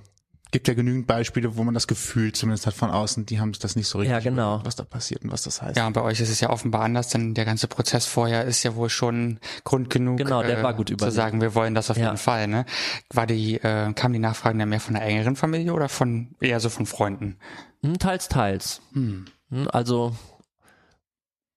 gibt 0.56 0.70
ja 0.70 0.74
genügend 0.74 1.06
Beispiele, 1.06 1.58
wo 1.58 1.66
man 1.66 1.74
das 1.74 1.86
Gefühl 1.86 2.32
zumindest 2.32 2.66
hat 2.66 2.74
von 2.76 2.90
außen, 2.90 3.26
die 3.26 3.42
haben 3.42 3.52
das 3.60 3.76
nicht 3.76 3.90
so 3.90 3.98
richtig 3.98 4.14
Ja, 4.14 4.20
genau. 4.22 4.62
was 4.64 4.78
da 4.78 4.86
passiert 4.86 5.22
und 5.26 5.30
was 5.34 5.44
das 5.44 5.62
heißt. 5.62 5.76
Ja, 5.76 5.86
und 5.86 5.92
bei 5.92 6.02
euch 6.02 6.22
ist 6.22 6.30
es 6.30 6.40
ja 6.40 6.50
offenbar 6.50 6.84
anders, 6.84 7.10
denn 7.10 7.34
der 7.34 7.44
ganze 7.44 7.68
Prozess 7.68 8.06
vorher 8.06 8.46
ist 8.46 8.64
ja 8.64 8.74
wohl 8.76 8.88
schon 8.90 9.42
Grund 9.66 9.90
genug, 9.90 10.16
Genau, 10.16 10.42
der 10.44 10.60
äh, 10.60 10.64
war 10.64 10.74
gut 10.74 10.98
zu 10.98 11.12
sagen, 11.12 11.42
wir 11.42 11.56
wollen 11.56 11.76
das 11.76 11.92
auf 11.92 11.98
Ja. 11.98 12.06
jeden 12.06 12.18
Fall. 12.18 12.48
Ne? 12.48 12.66
War 13.14 13.28
die, 13.28 13.56
äh, 13.56 13.92
kamen 13.92 14.14
die 14.14 14.20
Nachfragen 14.20 14.58
dann 14.58 14.70
mehr 14.70 14.80
von 14.80 14.94
der 14.94 15.04
engeren 15.04 15.36
Familie 15.36 15.74
oder 15.74 15.90
von 15.90 16.30
eher 16.40 16.62
so 16.62 16.70
von 16.70 16.86
Freunden? 16.86 17.36
Hm, 17.84 18.00
Teils, 18.00 18.30
teils. 18.30 18.80
Hm. 18.94 19.26
Hm, 19.50 19.68
Also 19.74 20.16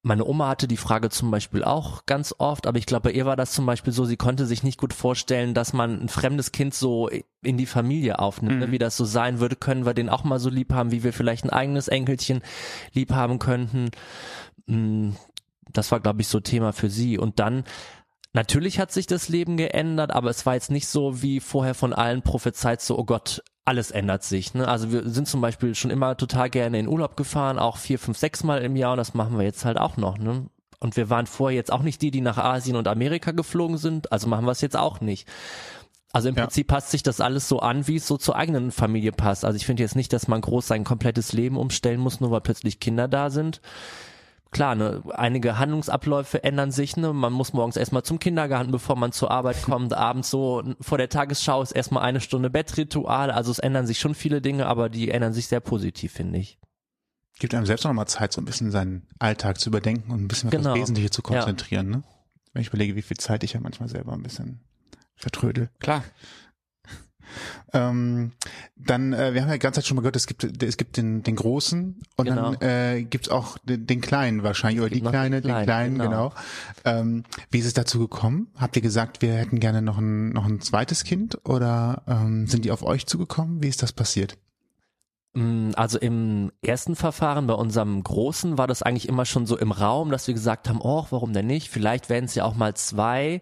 meine 0.09 0.25
Oma 0.25 0.49
hatte 0.49 0.67
die 0.67 0.79
Frage 0.79 1.11
zum 1.11 1.31
Beispiel 1.31 1.63
auch 1.63 2.07
ganz 2.07 2.35
oft, 2.39 2.67
aber 2.67 2.79
ich 2.79 2.87
glaube, 2.87 3.11
bei 3.11 3.13
ihr 3.13 3.27
war 3.27 3.37
das 3.37 3.53
zum 3.53 3.67
Beispiel 3.67 3.93
so, 3.93 4.07
sie 4.07 4.17
konnte 4.17 4.47
sich 4.47 4.63
nicht 4.63 4.81
gut 4.81 4.95
vorstellen, 4.95 5.53
dass 5.53 5.75
man 5.75 6.01
ein 6.01 6.09
fremdes 6.09 6.51
Kind 6.51 6.73
so 6.73 7.11
in 7.43 7.59
die 7.59 7.67
Familie 7.67 8.19
aufnimmt, 8.19 8.59
ne? 8.61 8.71
wie 8.73 8.79
das 8.79 8.97
so 8.97 9.05
sein 9.05 9.39
würde, 9.39 9.55
können 9.55 9.85
wir 9.85 9.93
den 9.93 10.09
auch 10.09 10.25
mal 10.25 10.41
so 10.41 10.49
lieb 10.49 10.73
haben, 10.73 10.93
wie 10.93 11.05
wir 11.05 11.13
vielleicht 11.13 11.45
ein 11.45 11.51
eigenes 11.51 11.89
Enkelchen 11.89 12.41
lieb 12.95 13.13
haben 13.13 13.39
könnten. 13.39 13.91
Hm, 14.67 15.15
Das 15.73 15.93
war, 15.93 16.01
glaube 16.01 16.23
ich, 16.23 16.29
so 16.29 16.41
Thema 16.41 16.73
für 16.73 16.89
sie. 16.89 17.19
Und 17.19 17.39
dann 17.39 17.65
Natürlich 18.35 18.79
hat 18.79 18.93
sich 18.93 19.07
das 19.07 19.31
Leben 19.31 19.57
geändert, 19.57 20.11
aber 20.13 20.29
es 20.29 20.45
war 20.45 20.55
jetzt 20.55 20.71
nicht 20.71 20.87
so 20.87 21.23
wie 21.23 21.41
vorher 21.41 21.75
von 21.75 21.95
allen 21.95 22.21
prophezeit, 22.21 22.83
so, 22.83 22.99
oh 22.99 23.05
Gott, 23.05 23.43
alles 23.69 23.91
ändert 23.91 24.25
sich. 24.25 24.55
Ne? 24.55 24.67
Also 24.67 24.91
wir 24.91 25.09
sind 25.11 25.29
zum 25.29 25.43
Beispiel 25.43 25.75
schon 25.75 25.91
immer 25.91 26.17
total 26.17 26.49
gerne 26.49 26.79
in 26.79 26.89
Urlaub 26.89 27.17
gefahren, 27.17 27.59
auch 27.59 27.77
vier, 27.77 27.99
fünf, 27.99 28.17
sechs 28.17 28.43
Mal 28.43 28.63
im 28.63 28.77
Jahr 28.77 28.93
und 28.93 28.97
das 28.97 29.13
machen 29.13 29.37
wir 29.37 29.45
jetzt 29.45 29.67
halt 29.67 29.79
auch 29.79 29.99
noch. 29.99 30.17
Ne? 30.17 30.47
Und 30.81 30.97
wir 30.97 31.11
waren 31.11 31.27
vorher 31.27 31.57
jetzt 31.57 31.71
auch 31.71 31.83
nicht 31.83 32.01
die, 32.01 32.11
die 32.11 32.23
nach 32.23 32.39
Asien 32.39 32.77
und 32.77 32.89
Amerika 32.89 33.33
geflogen 33.33 33.77
sind, 33.77 34.11
also 34.11 34.27
machen 34.27 34.47
wir 34.47 34.53
es 34.53 34.63
jetzt 34.63 34.77
auch 34.77 35.01
nicht. 35.01 35.29
Also 36.13 36.31
im 36.31 36.37
Ja. 36.37 36.45
Prinzip 36.45 36.69
passt 36.69 36.91
sich 36.91 37.03
das 37.03 37.21
alles 37.21 37.47
so 37.47 37.61
an, 37.61 37.87
wie 37.87 37.97
es 37.97 38.07
so 38.07 38.17
zur 38.17 38.37
eigenen 38.37 38.73
Familie 38.73 39.13
passt. 39.13 39.45
Also 39.45 39.57
ich 39.57 39.67
finde 39.67 39.83
jetzt 39.83 39.97
nicht, 39.97 40.15
dass 40.15 40.29
man 40.29 40.41
groß 40.41 40.67
sein 40.67 40.85
komplettes 40.85 41.35
Leben 41.35 41.59
umstellen 41.59 42.01
muss, 42.01 42.21
nur 42.21 42.31
weil 42.31 42.41
plötzlich 42.41 42.81
Kinder 42.81 43.07
da 43.07 43.29
sind. 43.29 43.61
Klar, 44.51 44.75
ne, 44.75 45.03
einige 45.15 45.59
Handlungsabläufe 45.59 46.43
ändern 46.43 46.71
sich, 46.71 46.97
ne? 46.97 47.13
Man 47.13 47.33
muss 47.35 47.53
morgens 47.53 47.77
erstmal 47.77 48.03
zum 48.03 48.19
Kindergarten, 48.19 48.71
bevor 48.71 48.97
man 48.97 49.13
zur 49.13 49.31
Arbeit 49.31 49.63
kommt, 49.63 49.93
abends 49.93 50.31
so 50.31 50.63
vor 50.81 50.97
der 50.97 51.11
Tagesschau 51.11 51.61
ist 51.63 51.73
erstmal 51.73 52.03
eine 52.03 52.21
Stunde 52.21 52.49
Bettritual, 52.49 53.31
also 53.31 53.51
es 53.51 53.59
ändern 53.59 53.87
sich 53.87 53.99
schon 54.01 54.15
viele 54.15 54.41
Dinge, 54.41 54.67
aber 54.67 54.89
die 54.89 55.11
ändern 55.11 55.35
sich 55.35 55.49
sehr 55.49 55.61
positiv, 55.61 56.13
finde 56.13 56.39
ich. 56.39 56.59
Gibt 57.39 57.55
einem 57.55 57.67
selbst 57.67 57.85
auch 57.85 57.91
nochmal 57.91 58.09
Zeit, 58.09 58.33
so 58.33 58.41
ein 58.41 58.47
bisschen 58.47 58.71
seinen 58.71 59.07
Alltag 59.19 59.61
zu 59.61 59.69
überdenken 59.69 60.11
und 60.13 60.23
ein 60.23 60.29
bisschen 60.29 60.49
auf 60.49 60.53
Genau. 60.53 60.71
das 60.71 60.81
Wesentliche 60.81 61.11
zu 61.11 61.21
Ja. 61.23 61.41
konzentrieren. 61.41 61.91
Ne? 61.91 62.03
Wenn 62.55 62.63
ich 62.63 62.69
überlege, 62.69 62.97
wie 62.97 63.03
viel 63.03 63.19
Zeit 63.19 63.45
ich 63.45 63.53
ja 63.53 63.61
manchmal 63.61 63.89
selber 63.91 64.13
ein 64.15 64.23
bisschen 64.23 64.61
vertrödel. 65.15 65.69
Klar. 65.79 66.03
Ähm, 67.73 68.33
dann, 68.77 69.13
äh, 69.13 69.35
wir 69.35 69.43
haben 69.43 69.49
ja 69.49 69.55
die 69.55 69.59
ganze 69.59 69.81
Zeit 69.81 69.87
schon 69.87 69.97
mal 69.97 70.01
gehört, 70.03 70.17
es 70.17 70.27
gibt, 70.27 70.63
es 70.63 70.77
gibt 70.77 70.97
den, 70.97 71.23
den 71.23 71.37
Großen 71.37 72.01
und 72.17 72.25
Genau. 72.27 72.53
dann 72.55 72.69
äh, 72.69 73.03
gibt's 73.05 73.29
auch 73.29 73.59
den, 73.59 73.87
den 73.87 74.01
Kleinen 74.01 74.43
wahrscheinlich, 74.43 74.81
oder 74.81 74.89
die 74.89 74.97
gibt 74.97 75.05
noch 75.05 75.13
den 75.13 75.19
Kleine, 75.21 75.41
den 75.41 75.51
Kleinen, 75.51 75.65
Kleinen, 75.67 75.99
genau. 75.99 76.29
genau. 76.31 77.01
Ähm, 77.01 77.25
wie 77.51 77.59
ist 77.59 77.67
es 77.67 77.75
dazu 77.75 77.99
gekommen? 77.99 78.49
Habt 78.57 78.77
ihr 78.77 78.83
gesagt, 78.83 79.23
wir 79.23 79.35
hätten 79.35 79.61
gerne 79.61 79.83
noch 79.83 79.99
ein, 79.99 80.31
noch 80.31 80.47
ein 80.47 80.61
zweites 80.61 81.05
Kind 81.05 81.39
oder 81.47 82.03
ähm, 82.07 82.47
sind 82.47 82.65
die 82.65 82.71
auf 82.71 82.83
euch 82.83 83.07
zugekommen? 83.07 83.63
Wie 83.63 83.69
ist 83.69 83.83
das 83.83 83.93
passiert? 83.93 84.37
Mm, 85.35 85.71
Also 85.77 85.99
im 85.99 86.51
ersten 86.63 86.97
Verfahren 86.97 87.47
bei 87.47 87.55
unserem 87.55 88.03
Großen 88.03 88.57
war 88.57 88.67
das 88.67 88.83
eigentlich 88.83 89.09
immer 89.09 89.27
schon 89.27 89.45
so 89.47 89.59
im 89.59 89.73
Raum, 89.73 90.11
dass 90.11 90.27
wir 90.27 90.35
gesagt 90.35 90.69
haben, 90.69 90.81
oh, 90.81 91.07
warum 91.11 91.33
denn 91.35 91.47
nicht? 91.47 91.69
Vielleicht 91.69 92.09
wären 92.09 92.25
es 92.25 92.35
ja 92.35 92.45
auch 92.45 92.55
mal 92.55 92.75
zwei. 92.75 93.41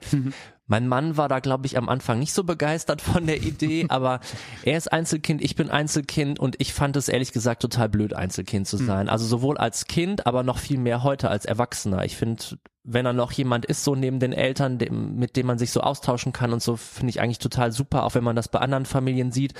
Mein 0.66 0.88
Mann 0.88 1.16
war 1.16 1.29
da, 1.29 1.38
glaube 1.38 1.66
ich, 1.66 1.79
am 1.79 1.88
Anfang 1.88 2.18
nicht 2.18 2.33
so 2.33 2.42
begeistert 2.42 3.00
von 3.00 3.26
der 3.26 3.42
Idee, 3.42 3.87
aber 3.88 4.20
er 4.64 4.76
ist 4.76 4.92
Einzelkind, 4.92 5.42
ich 5.42 5.55
bin 5.55 5.70
Einzelkind 5.70 6.40
und 6.40 6.57
ich 6.59 6.72
fand 6.72 6.96
es 6.96 7.09
ehrlich 7.09 7.33
gesagt 7.33 7.62
total 7.62 7.88
blöd, 7.88 8.14
Einzelkind 8.14 8.66
zu 8.66 8.76
sein. 8.76 9.09
Also 9.09 9.26
sowohl 9.26 9.59
als 9.59 9.87
Kind, 9.87 10.26
aber 10.26 10.42
noch 10.42 10.59
viel 10.59 10.79
mehr 10.79 11.02
heute 11.02 11.31
als 11.31 11.44
Erwachsener. 11.44 12.05
Ich 12.05 12.16
finde, 12.16 12.42
wenn 12.83 13.05
da 13.05 13.12
noch 13.12 13.33
jemand 13.33 13.64
ist, 13.66 13.85
so 13.85 13.94
neben 13.94 14.20
den 14.20 14.33
Eltern, 14.33 14.79
dem, 14.79 15.16
mit 15.16 15.37
dem 15.37 15.46
man 15.46 15.59
sich 15.59 15.70
so 15.70 15.81
austauschen 15.81 16.33
kann 16.33 16.52
und 16.52 16.62
so, 16.62 16.76
finde 16.76 17.11
ich 17.11 17.20
eigentlich 17.20 17.38
total 17.38 17.70
super, 17.72 18.05
auch 18.05 18.14
wenn 18.14 18.24
man 18.24 18.37
das 18.37 18.48
bei 18.48 18.61
anderen 18.61 18.87
Familien 18.87 19.33
sieht. 19.33 19.55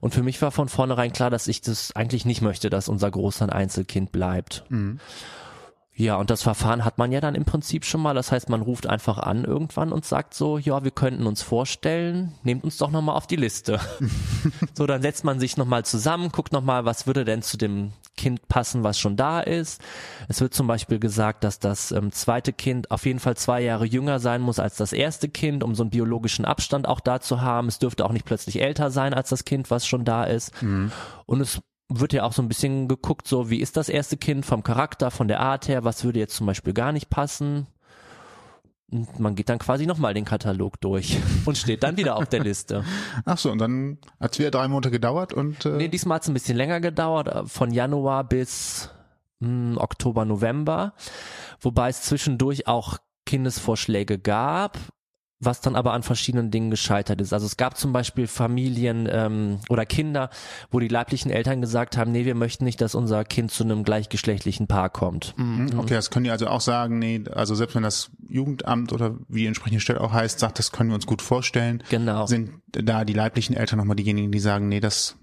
Und 0.00 0.14
für 0.14 0.22
mich 0.22 0.40
war 0.40 0.50
von 0.50 0.68
vornherein 0.68 1.12
klar, 1.12 1.30
dass 1.30 1.48
ich 1.48 1.60
das 1.60 1.94
eigentlich 1.96 2.24
nicht 2.24 2.42
möchte, 2.42 2.70
dass 2.70 2.88
unser 2.88 3.10
Großer 3.10 3.44
ein 3.44 3.50
Einzelkind 3.50 4.12
bleibt. 4.12 4.64
Ja, 5.98 6.16
und 6.16 6.28
das 6.28 6.42
Verfahren 6.42 6.84
hat 6.84 6.98
man 6.98 7.10
ja 7.10 7.22
dann 7.22 7.34
im 7.34 7.46
Prinzip 7.46 7.86
schon 7.86 8.02
mal. 8.02 8.14
Das 8.14 8.30
heißt, 8.30 8.50
man 8.50 8.60
ruft 8.60 8.86
einfach 8.86 9.16
an 9.16 9.44
irgendwann 9.44 9.92
und 9.92 10.04
sagt 10.04 10.34
so, 10.34 10.58
ja, 10.58 10.84
wir 10.84 10.90
könnten 10.90 11.26
uns 11.26 11.40
vorstellen, 11.40 12.34
nehmt 12.42 12.64
uns 12.64 12.76
doch 12.76 12.90
nochmal 12.90 13.16
auf 13.16 13.26
die 13.26 13.36
Liste. 13.36 13.80
so, 14.74 14.86
dann 14.86 15.00
setzt 15.00 15.24
man 15.24 15.40
sich 15.40 15.56
nochmal 15.56 15.86
zusammen, 15.86 16.30
guckt 16.30 16.52
nochmal, 16.52 16.84
was 16.84 17.06
würde 17.06 17.24
denn 17.24 17.40
zu 17.40 17.56
dem 17.56 17.92
Kind 18.14 18.46
passen, 18.46 18.84
was 18.84 18.98
schon 18.98 19.16
da 19.16 19.40
ist. 19.40 19.80
Es 20.28 20.42
wird 20.42 20.52
zum 20.52 20.66
Beispiel 20.66 20.98
gesagt, 20.98 21.44
dass 21.44 21.60
das 21.60 21.92
ähm, 21.92 22.12
zweite 22.12 22.52
Kind 22.52 22.90
auf 22.90 23.06
jeden 23.06 23.18
Fall 23.18 23.38
zwei 23.38 23.62
Jahre 23.62 23.86
jünger 23.86 24.18
sein 24.18 24.42
muss 24.42 24.58
als 24.58 24.76
das 24.76 24.92
erste 24.92 25.30
Kind, 25.30 25.64
um 25.64 25.74
so 25.74 25.82
einen 25.82 25.90
biologischen 25.90 26.44
Abstand 26.44 26.86
auch 26.86 27.00
da 27.00 27.20
zu 27.20 27.40
haben. 27.40 27.68
Es 27.68 27.78
dürfte 27.78 28.04
auch 28.04 28.12
nicht 28.12 28.26
plötzlich 28.26 28.60
älter 28.60 28.90
sein 28.90 29.14
als 29.14 29.30
das 29.30 29.46
Kind, 29.46 29.70
was 29.70 29.86
schon 29.86 30.04
da 30.04 30.24
ist. 30.24 30.52
Und 31.24 31.40
es 31.40 31.62
wird 31.88 32.12
ja 32.12 32.24
auch 32.24 32.32
so 32.32 32.42
ein 32.42 32.48
bisschen 32.48 32.88
geguckt, 32.88 33.28
so 33.28 33.50
wie 33.50 33.60
ist 33.60 33.76
das 33.76 33.88
erste 33.88 34.16
Kind 34.16 34.44
vom 34.44 34.62
Charakter, 34.62 35.10
von 35.10 35.28
der 35.28 35.40
Art 35.40 35.68
her, 35.68 35.84
was 35.84 36.04
würde 36.04 36.18
jetzt 36.18 36.36
zum 36.36 36.46
Beispiel 36.46 36.72
gar 36.72 36.92
nicht 36.92 37.10
passen. 37.10 37.66
Und 38.90 39.18
man 39.18 39.34
geht 39.34 39.48
dann 39.48 39.58
quasi 39.58 39.84
nochmal 39.86 40.14
den 40.14 40.24
Katalog 40.24 40.80
durch 40.80 41.18
und 41.44 41.58
steht 41.58 41.82
dann 41.82 41.96
wieder 41.96 42.16
auf 42.16 42.28
der 42.28 42.40
Liste. 42.40 42.84
Ach 43.24 43.38
so, 43.38 43.50
und 43.50 43.58
dann 43.58 43.98
hat's 44.20 44.38
wieder 44.38 44.50
drei 44.50 44.68
Monate 44.68 44.90
gedauert 44.90 45.32
und 45.32 45.64
äh, 45.64 45.70
Nee, 45.70 45.88
diesmal 45.88 46.16
hat 46.16 46.22
es 46.22 46.28
ein 46.28 46.34
bisschen 46.34 46.56
länger 46.56 46.80
gedauert, 46.80 47.28
äh, 47.28 47.46
von 47.46 47.72
Januar 47.72 48.24
bis 48.24 48.90
mh, 49.40 49.80
Oktober, 49.80 50.24
November, 50.24 50.94
wobei 51.60 51.88
es 51.88 52.02
zwischendurch 52.02 52.68
auch 52.68 52.98
Kindesvorschläge 53.26 54.18
gab, 54.20 54.78
was 55.38 55.60
dann 55.60 55.76
aber 55.76 55.92
an 55.92 56.02
verschiedenen 56.02 56.50
Dingen 56.50 56.70
gescheitert 56.70 57.20
ist. 57.20 57.32
Also 57.34 57.44
es 57.44 57.56
gab 57.58 57.76
zum 57.76 57.92
Beispiel 57.92 58.26
Familien 58.26 59.06
ähm, 59.10 59.58
oder 59.68 59.84
Kinder, 59.84 60.30
wo 60.70 60.80
die 60.80 60.88
leiblichen 60.88 61.30
Eltern 61.30 61.60
gesagt 61.60 61.96
haben, 61.98 62.10
nee, 62.10 62.24
wir 62.24 62.34
möchten 62.34 62.64
nicht, 62.64 62.80
dass 62.80 62.94
unser 62.94 63.22
Kind 63.24 63.50
zu 63.50 63.62
einem 63.64 63.84
gleichgeschlechtlichen 63.84 64.66
Paar 64.66 64.88
kommt. 64.88 65.34
Mhm, 65.36 65.78
Okay, 65.78 65.94
das 65.94 66.10
können 66.10 66.24
die 66.24 66.30
also 66.30 66.46
auch 66.46 66.62
sagen, 66.62 66.98
nee, 66.98 67.22
also 67.34 67.54
selbst 67.54 67.74
wenn 67.76 67.82
das 67.82 68.10
Jugendamt 68.28 68.92
oder 68.94 69.16
wie 69.28 69.40
die 69.40 69.46
entsprechende 69.46 69.80
Stelle 69.80 70.00
auch 70.00 70.12
heißt, 70.12 70.38
sagt, 70.38 70.58
das 70.58 70.72
können 70.72 70.88
wir 70.90 70.94
uns 70.94 71.06
gut 71.06 71.20
vorstellen, 71.20 71.82
Genau. 71.90 72.26
sind 72.26 72.52
da 72.72 73.04
die 73.04 73.12
leiblichen 73.12 73.54
Eltern 73.54 73.78
nochmal 73.78 73.96
diejenigen, 73.96 74.32
die 74.32 74.38
sagen, 74.38 74.68
nee, 74.68 74.80
das 74.80 75.16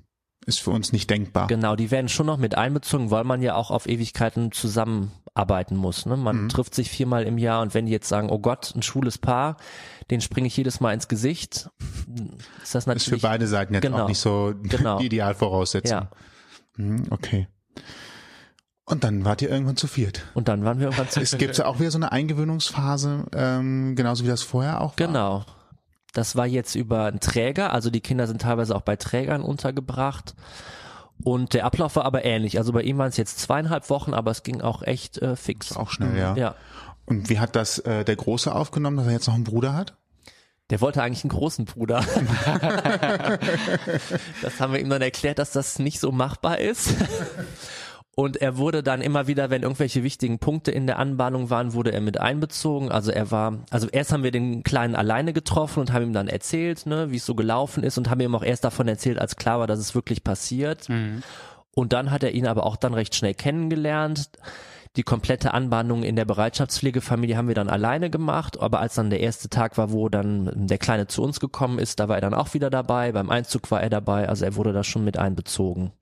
ist 0.45 0.59
für 0.59 0.71
uns 0.71 0.91
nicht 0.91 1.09
denkbar. 1.09 1.47
Genau, 1.47 1.75
die 1.75 1.89
werden 1.89 2.09
schon 2.09 2.25
noch 2.25 2.37
mit 2.37 2.55
einbezogen, 2.55 3.09
weil 3.11 3.23
man 3.23 3.41
ja 3.41 3.55
auch 3.55 3.71
auf 3.71 3.87
Ewigkeiten 3.87 4.51
zusammenarbeiten 4.51 5.75
muss. 5.77 6.05
Ne? 6.05 6.17
Man 6.17 6.49
trifft 6.49 6.75
sich 6.75 6.89
viermal 6.89 7.23
im 7.23 7.37
Jahr 7.37 7.61
und 7.61 7.73
wenn 7.73 7.85
die 7.85 7.91
jetzt 7.91 8.09
sagen, 8.09 8.29
oh 8.29 8.39
Gott, 8.39 8.73
ein 8.75 8.81
schwules 8.81 9.17
Paar, 9.17 9.57
den 10.11 10.21
springe 10.21 10.47
ich 10.47 10.57
jedes 10.57 10.79
Mal 10.79 10.93
ins 10.93 11.07
Gesicht, 11.07 11.69
ist 12.63 12.75
das 12.75 12.75
Ist 12.75 12.83
für 12.85 12.89
natürlich 12.89 13.21
beide 13.21 13.47
Seiten 13.47 13.73
jetzt 13.73 13.83
Genau. 13.83 14.03
auch 14.03 14.07
nicht 14.07 14.19
so 14.19 14.53
Genau. 14.63 14.97
die 14.99 15.05
Idealvoraussetzung. 15.07 15.97
ja. 15.97 16.09
Mhm, 16.77 17.05
Okay. 17.09 17.47
Und 18.85 19.05
dann 19.05 19.23
wart 19.23 19.41
ihr 19.41 19.49
irgendwann 19.49 19.77
zu 19.77 19.87
viert. 19.87 20.25
Und 20.33 20.49
dann 20.49 20.65
waren 20.65 20.77
wir 20.79 20.87
irgendwann 20.87 21.07
zu 21.09 21.21
Es 21.21 21.37
gibt 21.37 21.57
ja 21.57 21.65
auch 21.67 21.79
wieder 21.79 21.89
so 21.89 21.97
eine 21.97 22.11
Eingewöhnungsphase, 22.11 23.25
ähm, 23.33 23.95
genauso 23.95 24.25
wie 24.25 24.27
das 24.27 24.41
vorher 24.43 24.81
auch 24.81 24.89
war. 24.89 24.95
Genau. 25.07 25.45
Das 26.11 26.35
war 26.35 26.45
jetzt 26.45 26.75
über 26.75 27.05
einen 27.05 27.21
Träger, 27.21 27.71
also 27.71 27.89
die 27.89 28.01
Kinder 28.01 28.27
sind 28.27 28.41
teilweise 28.41 28.75
auch 28.75 28.81
bei 28.81 28.97
Trägern 28.97 29.41
untergebracht. 29.41 30.35
Und 31.23 31.53
der 31.53 31.65
Ablauf 31.65 31.95
war 31.95 32.03
aber 32.05 32.25
ähnlich. 32.25 32.57
Also 32.57 32.73
bei 32.73 32.81
ihm 32.81 32.97
waren 32.97 33.07
es 33.07 33.17
jetzt 33.17 33.39
zweieinhalb 33.39 33.89
Wochen, 33.89 34.13
aber 34.13 34.31
es 34.31 34.43
ging 34.43 34.59
auch 34.61 34.81
echt 34.83 35.17
äh, 35.19 35.37
fix. 35.37 35.77
Auch 35.77 35.89
schnell, 35.89 36.17
ja. 36.17 36.35
Ja. 36.35 36.55
Und 37.05 37.29
wie 37.29 37.39
hat 37.39 37.55
das 37.55 37.79
äh, 37.79 38.05
der 38.05 38.15
Große 38.15 38.53
aufgenommen, 38.53 38.97
dass 38.97 39.07
er 39.07 39.13
jetzt 39.13 39.27
noch 39.27 39.35
einen 39.35 39.43
Bruder 39.43 39.73
hat? 39.73 39.97
Der 40.69 40.79
wollte 40.81 41.03
eigentlich 41.03 41.23
einen 41.23 41.31
großen 41.31 41.65
Bruder. 41.65 41.99
das 44.41 44.59
haben 44.59 44.73
wir 44.73 44.79
ihm 44.79 44.89
dann 44.89 45.01
erklärt, 45.01 45.37
dass 45.37 45.51
das 45.51 45.77
nicht 45.77 45.99
so 45.99 46.11
machbar 46.11 46.59
ist. 46.59 46.95
Und 48.15 48.37
er 48.37 48.57
wurde 48.57 48.83
dann 48.83 49.01
immer 49.01 49.27
wieder, 49.27 49.49
wenn 49.49 49.63
irgendwelche 49.63 50.03
wichtigen 50.03 50.37
Punkte 50.37 50.71
in 50.71 50.85
der 50.85 50.99
Anbahnung 50.99 51.49
waren, 51.49 51.73
wurde 51.73 51.91
er 51.91 52.01
mit 52.01 52.19
einbezogen. 52.19 52.91
Also 52.91 53.11
er 53.11 53.31
war, 53.31 53.59
also 53.71 53.87
erst 53.89 54.13
haben 54.13 54.23
wir 54.23 54.31
den 54.31 54.63
Kleinen 54.63 54.95
alleine 54.95 55.33
getroffen 55.33 55.79
und 55.79 55.91
haben 55.91 56.03
ihm 56.03 56.13
dann 56.13 56.27
erzählt, 56.27 56.85
ne, 56.85 57.11
wie 57.11 57.17
es 57.17 57.25
so 57.25 57.33
gelaufen 57.33 57.83
ist 57.83 57.97
und 57.97 58.09
haben 58.11 58.21
ihm 58.21 58.35
auch 58.35 58.43
erst 58.43 58.63
davon 58.63 58.87
erzählt, 58.87 59.17
als 59.17 59.35
klar 59.35 59.59
war, 59.59 59.67
dass 59.67 59.79
es 59.79 59.95
wirklich 59.95 60.23
passiert. 60.23 60.87
Und 61.75 61.91
dann 61.91 62.11
hat 62.11 62.23
er 62.23 62.31
ihn 62.33 62.45
aber 62.45 62.65
auch 62.67 62.75
dann 62.75 62.93
recht 62.93 63.15
schnell 63.15 63.33
kennengelernt. 63.33 64.29
Die 64.95 65.03
komplette 65.03 65.55
Anbahnung 65.55 66.03
in 66.03 66.15
der 66.15 66.25
Bereitschaftspflegefamilie 66.25 67.35
haben 67.35 67.47
wir 67.47 67.55
dann 67.55 67.69
alleine 67.69 68.11
gemacht, 68.11 68.59
aber 68.59 68.79
als 68.79 68.93
dann 68.93 69.09
der 69.09 69.21
erste 69.21 69.49
Tag 69.49 69.75
war, 69.77 69.91
wo 69.91 70.07
dann 70.07 70.51
der 70.67 70.77
Kleine 70.77 71.07
zu 71.07 71.23
uns 71.23 71.39
gekommen 71.39 71.79
ist, 71.79 71.99
da 71.99 72.09
war 72.09 72.15
er 72.15 72.21
dann 72.21 72.35
auch 72.35 72.53
wieder 72.53 72.69
dabei, 72.69 73.11
beim 73.11 73.31
Einzug 73.31 73.71
war 73.71 73.81
er 73.81 73.89
dabei, 73.89 74.29
also 74.29 74.45
er 74.45 74.55
wurde 74.55 74.71
da 74.71 74.83
schon 74.83 75.03
mit 75.03 75.17
einbezogen. 75.17 75.93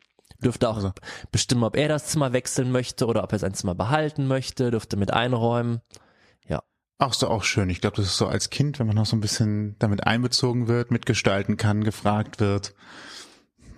Dürfte 0.43 0.67
auch 0.67 0.75
Also. 0.75 0.91
bestimmen, 1.31 1.63
ob 1.63 1.77
er 1.77 1.87
das 1.87 2.07
Zimmer 2.07 2.33
wechseln 2.33 2.71
möchte 2.71 3.05
oder 3.05 3.23
ob 3.23 3.31
er 3.31 3.39
sein 3.39 3.53
Zimmer 3.53 3.75
behalten 3.75 4.27
möchte, 4.27 4.71
dürfte 4.71 4.97
mit 4.97 5.13
einräumen. 5.13 5.79
Ja. 6.49 6.63
Auch 6.97 7.15
doch 7.15 7.29
auch 7.29 7.43
schön. 7.43 7.69
Ich 7.69 7.79
glaube, 7.79 7.95
das 7.95 8.07
ist 8.07 8.17
so 8.17 8.27
als 8.27 8.49
Kind, 8.49 8.79
wenn 8.79 8.87
man 8.87 8.95
noch 8.95 9.05
so 9.05 9.15
ein 9.15 9.21
bisschen 9.21 9.77
damit 9.79 10.05
einbezogen 10.05 10.67
wird, 10.67 10.91
mitgestalten 10.91 11.55
kann, 11.55 11.83
gefragt 11.83 12.39
wird. 12.39 12.73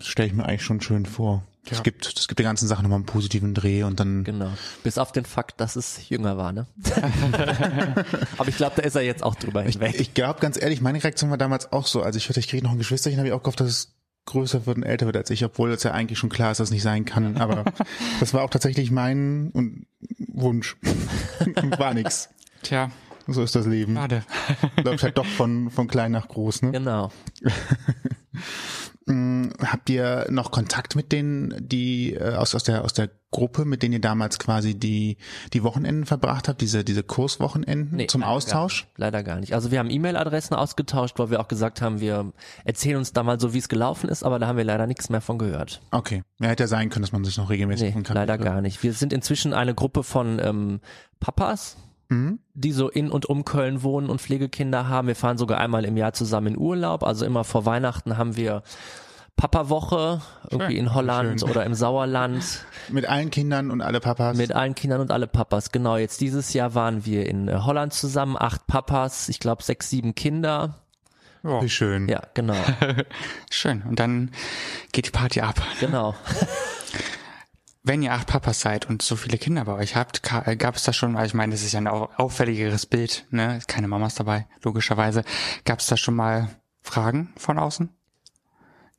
Das 0.03 0.09
stelle 0.09 0.27
ich 0.27 0.33
mir 0.33 0.45
eigentlich 0.45 0.63
schon 0.63 0.81
schön 0.81 1.05
vor. 1.05 1.43
Es 1.65 1.77
Ja. 1.77 1.83
gibt, 1.83 2.05
es 2.19 2.27
gibt 2.27 2.39
der 2.39 2.43
ganzen 2.45 2.67
Sache 2.67 2.81
nochmal 2.83 2.97
einen 2.97 3.05
positiven 3.05 3.53
Dreh 3.53 3.83
und 3.83 3.97
dann 3.97 4.25
Genau. 4.25 4.51
Bis 4.83 4.97
auf 4.97 5.13
den 5.13 5.23
Fakt, 5.23 5.61
dass 5.61 5.77
es 5.77 6.09
jünger 6.09 6.35
war, 6.35 6.51
ne? 6.51 6.67
aber 8.37 8.49
ich 8.49 8.57
glaube, 8.57 8.73
da 8.75 8.81
ist 8.83 8.95
er 8.95 9.01
jetzt 9.03 9.23
auch 9.23 9.35
drüber 9.35 9.61
hinweg. 9.61 9.97
Ich 9.97 10.13
glaube, 10.13 10.41
ganz 10.41 10.61
ehrlich, 10.61 10.81
meine 10.81 11.01
Reaktion 11.01 11.29
war 11.29 11.37
damals 11.37 11.71
auch 11.71 11.87
so. 11.87 12.01
Also 12.01 12.17
ich 12.17 12.27
hörte, 12.27 12.41
ich 12.41 12.49
kriege 12.49 12.63
noch 12.63 12.73
ein 12.73 12.77
Geschwisterchen, 12.79 13.17
habe 13.17 13.29
ich 13.29 13.33
auch 13.33 13.43
gehofft, 13.43 13.61
dass 13.61 13.69
es 13.69 13.93
größer 14.25 14.65
wird 14.65 14.75
und 14.77 14.83
älter 14.83 15.05
wird 15.05 15.15
als 15.15 15.29
ich, 15.29 15.45
obwohl 15.45 15.71
es 15.71 15.83
ja 15.83 15.91
eigentlich 15.91 16.19
schon 16.19 16.29
klar 16.29 16.51
ist, 16.51 16.59
dass 16.59 16.67
es 16.67 16.73
nicht 16.73 16.83
sein 16.83 17.05
kann. 17.05 17.37
Aber 17.37 17.63
das 18.19 18.33
war 18.33 18.43
auch 18.43 18.49
tatsächlich 18.49 18.91
mein 18.91 19.49
und 19.53 19.85
Wunsch. 20.33 20.75
War 21.77 21.93
nix. 21.93 22.27
Tja, 22.61 22.89
So 23.27 23.41
ist 23.41 23.55
das 23.55 23.65
Leben. 23.67 23.95
schade. 23.95 24.23
Läuft 24.83 25.03
halt 25.03 25.17
doch 25.17 25.25
von, 25.25 25.69
von 25.69 25.87
klein 25.87 26.11
nach 26.11 26.27
groß. 26.27 26.63
Ne? 26.63 26.71
genau. 26.71 27.09
Habt 29.07 29.89
ihr 29.89 30.27
noch 30.29 30.51
Kontakt 30.51 30.95
mit 30.95 31.11
denen, 31.11 31.53
die 31.59 32.13
äh, 32.13 32.35
aus, 32.35 32.55
aus, 32.55 32.63
der, 32.63 32.85
aus 32.85 32.93
der 32.93 33.09
Gruppe, 33.31 33.65
mit 33.65 33.83
denen 33.83 33.93
ihr 33.93 33.99
damals 34.01 34.39
quasi 34.39 34.75
die, 34.75 35.17
die 35.51 35.61
Wochenenden 35.63 36.05
verbracht 36.05 36.47
habt, 36.47 36.61
diese, 36.61 36.85
diese 36.85 37.03
Kurswochenenden 37.03 37.97
Nee, 37.97 38.07
zum 38.07 38.21
leider 38.21 38.31
Austausch? 38.31 38.83
Gar 38.83 39.07
leider 39.07 39.23
gar 39.23 39.39
nicht. 39.41 39.53
Also 39.53 39.71
wir 39.71 39.79
haben 39.79 39.89
E-Mail-Adressen 39.89 40.53
ausgetauscht, 40.55 41.19
weil 41.19 41.29
wir 41.31 41.41
auch 41.41 41.47
gesagt 41.49 41.81
haben, 41.81 41.99
wir 41.99 42.31
erzählen 42.63 42.95
uns 42.97 43.11
da 43.11 43.23
mal 43.23 43.39
so, 43.39 43.53
wie 43.53 43.57
es 43.57 43.67
gelaufen 43.67 44.09
ist, 44.09 44.23
aber 44.23 44.39
da 44.39 44.47
haben 44.47 44.57
wir 44.57 44.63
leider 44.63 44.87
nichts 44.87 45.09
mehr 45.09 45.21
von 45.21 45.37
gehört. 45.37 45.81
Okay. 45.91 46.23
Ja, 46.39 46.47
hätte 46.47 46.63
ja 46.63 46.67
sein 46.67 46.89
können, 46.89 47.03
dass 47.03 47.11
man 47.11 47.25
sich 47.25 47.37
noch 47.37 47.49
regelmäßig 47.49 47.87
Nee, 47.89 47.93
Kontakt- 47.93 48.15
leider 48.15 48.37
gar 48.37 48.61
nicht. 48.61 48.83
Wir 48.83 48.93
sind 48.93 49.11
inzwischen 49.11 49.53
eine 49.53 49.73
Gruppe 49.75 50.03
von 50.03 50.39
ähm, 50.41 50.79
Papas, 51.19 51.75
die 52.53 52.71
so 52.71 52.89
in 52.89 53.09
und 53.11 53.25
um 53.25 53.45
Köln 53.45 53.83
wohnen 53.83 54.09
und 54.09 54.21
Pflegekinder 54.21 54.87
haben. 54.87 55.07
Wir 55.07 55.15
fahren 55.15 55.37
sogar 55.37 55.59
einmal 55.59 55.85
im 55.85 55.97
Jahr 55.97 56.13
zusammen 56.13 56.47
in 56.47 56.57
Urlaub. 56.57 57.03
Also 57.03 57.25
immer 57.25 57.43
vor 57.43 57.65
Weihnachten 57.65 58.17
haben 58.17 58.35
wir 58.35 58.63
Papawoche, 59.35 60.21
irgendwie 60.51 60.77
in 60.77 60.93
Holland 60.93 61.39
Schön. 61.39 61.49
oder 61.49 61.65
im 61.65 61.73
Sauerland 61.73 62.43
Mit 62.89 63.07
allen 63.07 63.31
Kindern 63.31 63.71
und 63.71 63.81
alle 63.81 63.99
Papas. 63.99 64.37
mit 64.37 64.53
allen 64.53 64.75
Kindern 64.75 65.01
und 65.01 65.11
alle 65.11 65.25
Papas. 65.27 65.71
Genau, 65.71 65.97
jetzt 65.97 66.21
dieses 66.21 66.53
Jahr 66.53 66.75
waren 66.75 67.05
wir 67.05 67.25
in 67.27 67.47
äh, 67.47 67.57
Holland 67.63 67.93
zusammen, 67.93 68.37
acht 68.39 68.67
Papas, 68.67 69.29
ich 69.29 69.39
glaube 69.39 69.63
sechs, 69.63 69.89
sieben 69.89 70.13
Kinder. 70.13 70.75
Wie 71.41 71.67
schön. 71.69 72.07
Ja, 72.07 72.21
genau, 72.35 72.55
Schön. 73.51 73.81
Und 73.81 73.99
dann 73.99 74.31
geht 74.93 75.07
die 75.07 75.11
Party 75.11 75.41
ab. 75.41 75.55
genau. 75.79 76.15
Wenn 77.85 78.01
ihr 78.01 78.13
acht 78.13 78.27
Papas 78.27 78.61
seid 78.61 78.87
und 78.89 79.01
so 79.01 79.17
viele 79.17 79.37
Kinder 79.37 79.65
bei 79.65 79.73
euch 79.73 79.97
habt, 79.97 80.23
gab 80.23 80.75
es 80.75 80.83
da 80.83 80.93
schon, 80.93 81.15
weil 81.15 81.25
ich 81.25 81.33
meine, 81.33 81.51
das 81.51 81.63
ist 81.63 81.73
ja 81.73 81.79
ein 81.81 81.87
au- 81.87 82.09
auffälligeres 82.15 82.85
Bild, 82.85 83.25
ne? 83.29 83.59
Keine 83.67 83.89
Mamas 83.89 84.15
dabei, 84.15 84.47
logischerweise. 84.61 85.23
Gab 85.65 85.79
es 85.79 85.87
da 85.87 85.97
schon 85.97 86.15
mal 86.15 86.47
Fragen 86.81 87.33
von 87.35 87.59
außen? 87.59 87.89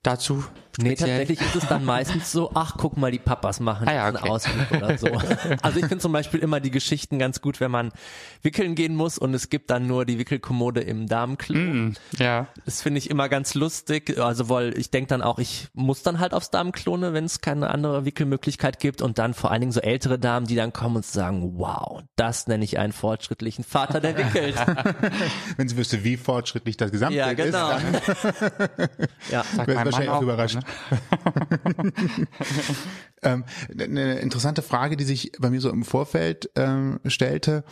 Dazu? 0.03 0.45
Nee, 0.79 0.97
tatsächlich 0.97 1.41
ist 1.41 1.55
es 1.55 1.67
dann 1.69 1.85
meistens 1.85 2.33
so, 2.33 2.51
ach, 2.55 2.75
guck 2.77 2.97
mal, 2.97 3.11
die 3.11 3.19
Papas 3.19 3.61
machen 3.61 3.87
Ah 3.87 3.95
ja, 3.95 4.07
einen 4.07 4.17
okay. 4.17 4.29
Ausflug 4.29 4.71
oder 4.73 4.99
so. 4.99 5.09
Also 5.63 5.79
ich 5.79 5.87
finde 5.87 5.99
zum 5.99 6.13
Beispiel 6.13 6.41
immer 6.41 6.61
die 6.61 6.71
Geschichten 6.71 7.19
ganz 7.19 7.41
gut, 7.41 7.61
wenn 7.61 7.71
man 7.71 7.93
wickeln 8.43 8.75
gehen 8.75 8.95
muss 8.97 9.19
und 9.19 9.35
es 9.35 9.51
gibt 9.51 9.71
dann 9.71 9.87
nur 9.87 10.05
die 10.05 10.19
Wickelkommode 10.19 10.81
im 10.81 11.07
Damenklo. 11.07 11.57
Mm, 11.57 11.95
ja. 12.19 12.49
Das 12.65 12.83
finde 12.83 12.99
ich 12.99 13.11
immer 13.11 13.29
ganz 13.29 13.55
lustig. 13.55 14.19
Also 14.19 14.49
weil 14.49 14.77
ich 14.79 14.91
denke 14.91 15.09
dann 15.09 15.23
auch, 15.23 15.39
ich 15.39 15.69
muss 15.75 16.03
dann 16.03 16.19
halt 16.19 16.35
aufs 16.35 16.51
Damenklone, 16.51 17.13
wenn 17.13 17.25
es 17.25 17.41
keine 17.41 17.71
andere 17.71 18.05
Wickelmöglichkeit 18.05 18.81
gibt. 18.81 19.03
Und 19.03 19.19
dann 19.19 19.35
vor 19.35 19.51
allen 19.51 19.61
Dingen 19.61 19.73
so 19.73 19.81
ältere 19.81 20.19
Damen, 20.19 20.47
die 20.47 20.57
dann 20.57 20.73
kommen 20.73 20.97
und 20.97 21.07
sagen, 21.07 21.55
wow, 21.57 22.03
das 22.17 22.47
nenne 22.47 22.65
ich 22.65 22.79
einen 22.79 22.93
fortschrittlichen 22.93 23.65
Vater, 23.65 24.01
der 24.01 24.17
wickelt. 24.17 24.57
Wenn 25.57 25.69
sie 25.69 25.77
wüsste, 25.77 26.05
wie 26.05 26.17
fortschrittlich 26.17 26.77
das 26.77 26.91
Gesamtbild 26.91 27.27
ja, 27.27 27.33
genau. 27.33 27.71
ist, 27.71 28.09
ja. 29.31 29.45
Sagt 29.55 29.69
Wär 29.69 29.75
mein 29.77 29.85
wahrscheinlich 29.85 30.09
Mann 30.11 30.19
auch 30.19 30.23
überrascht. 30.23 30.57
Ne? 30.57 30.64
Ähm, 33.23 33.45
eine 33.81 34.17
interessante 34.19 34.61
Frage, 34.61 34.99
die 34.99 35.05
sich 35.05 35.33
bei 35.39 35.49
mir 35.49 35.61
so 35.63 35.71
im 35.71 35.83
Vorfeld 35.83 36.51
ähm, 36.57 37.01
stellte. 37.07 37.65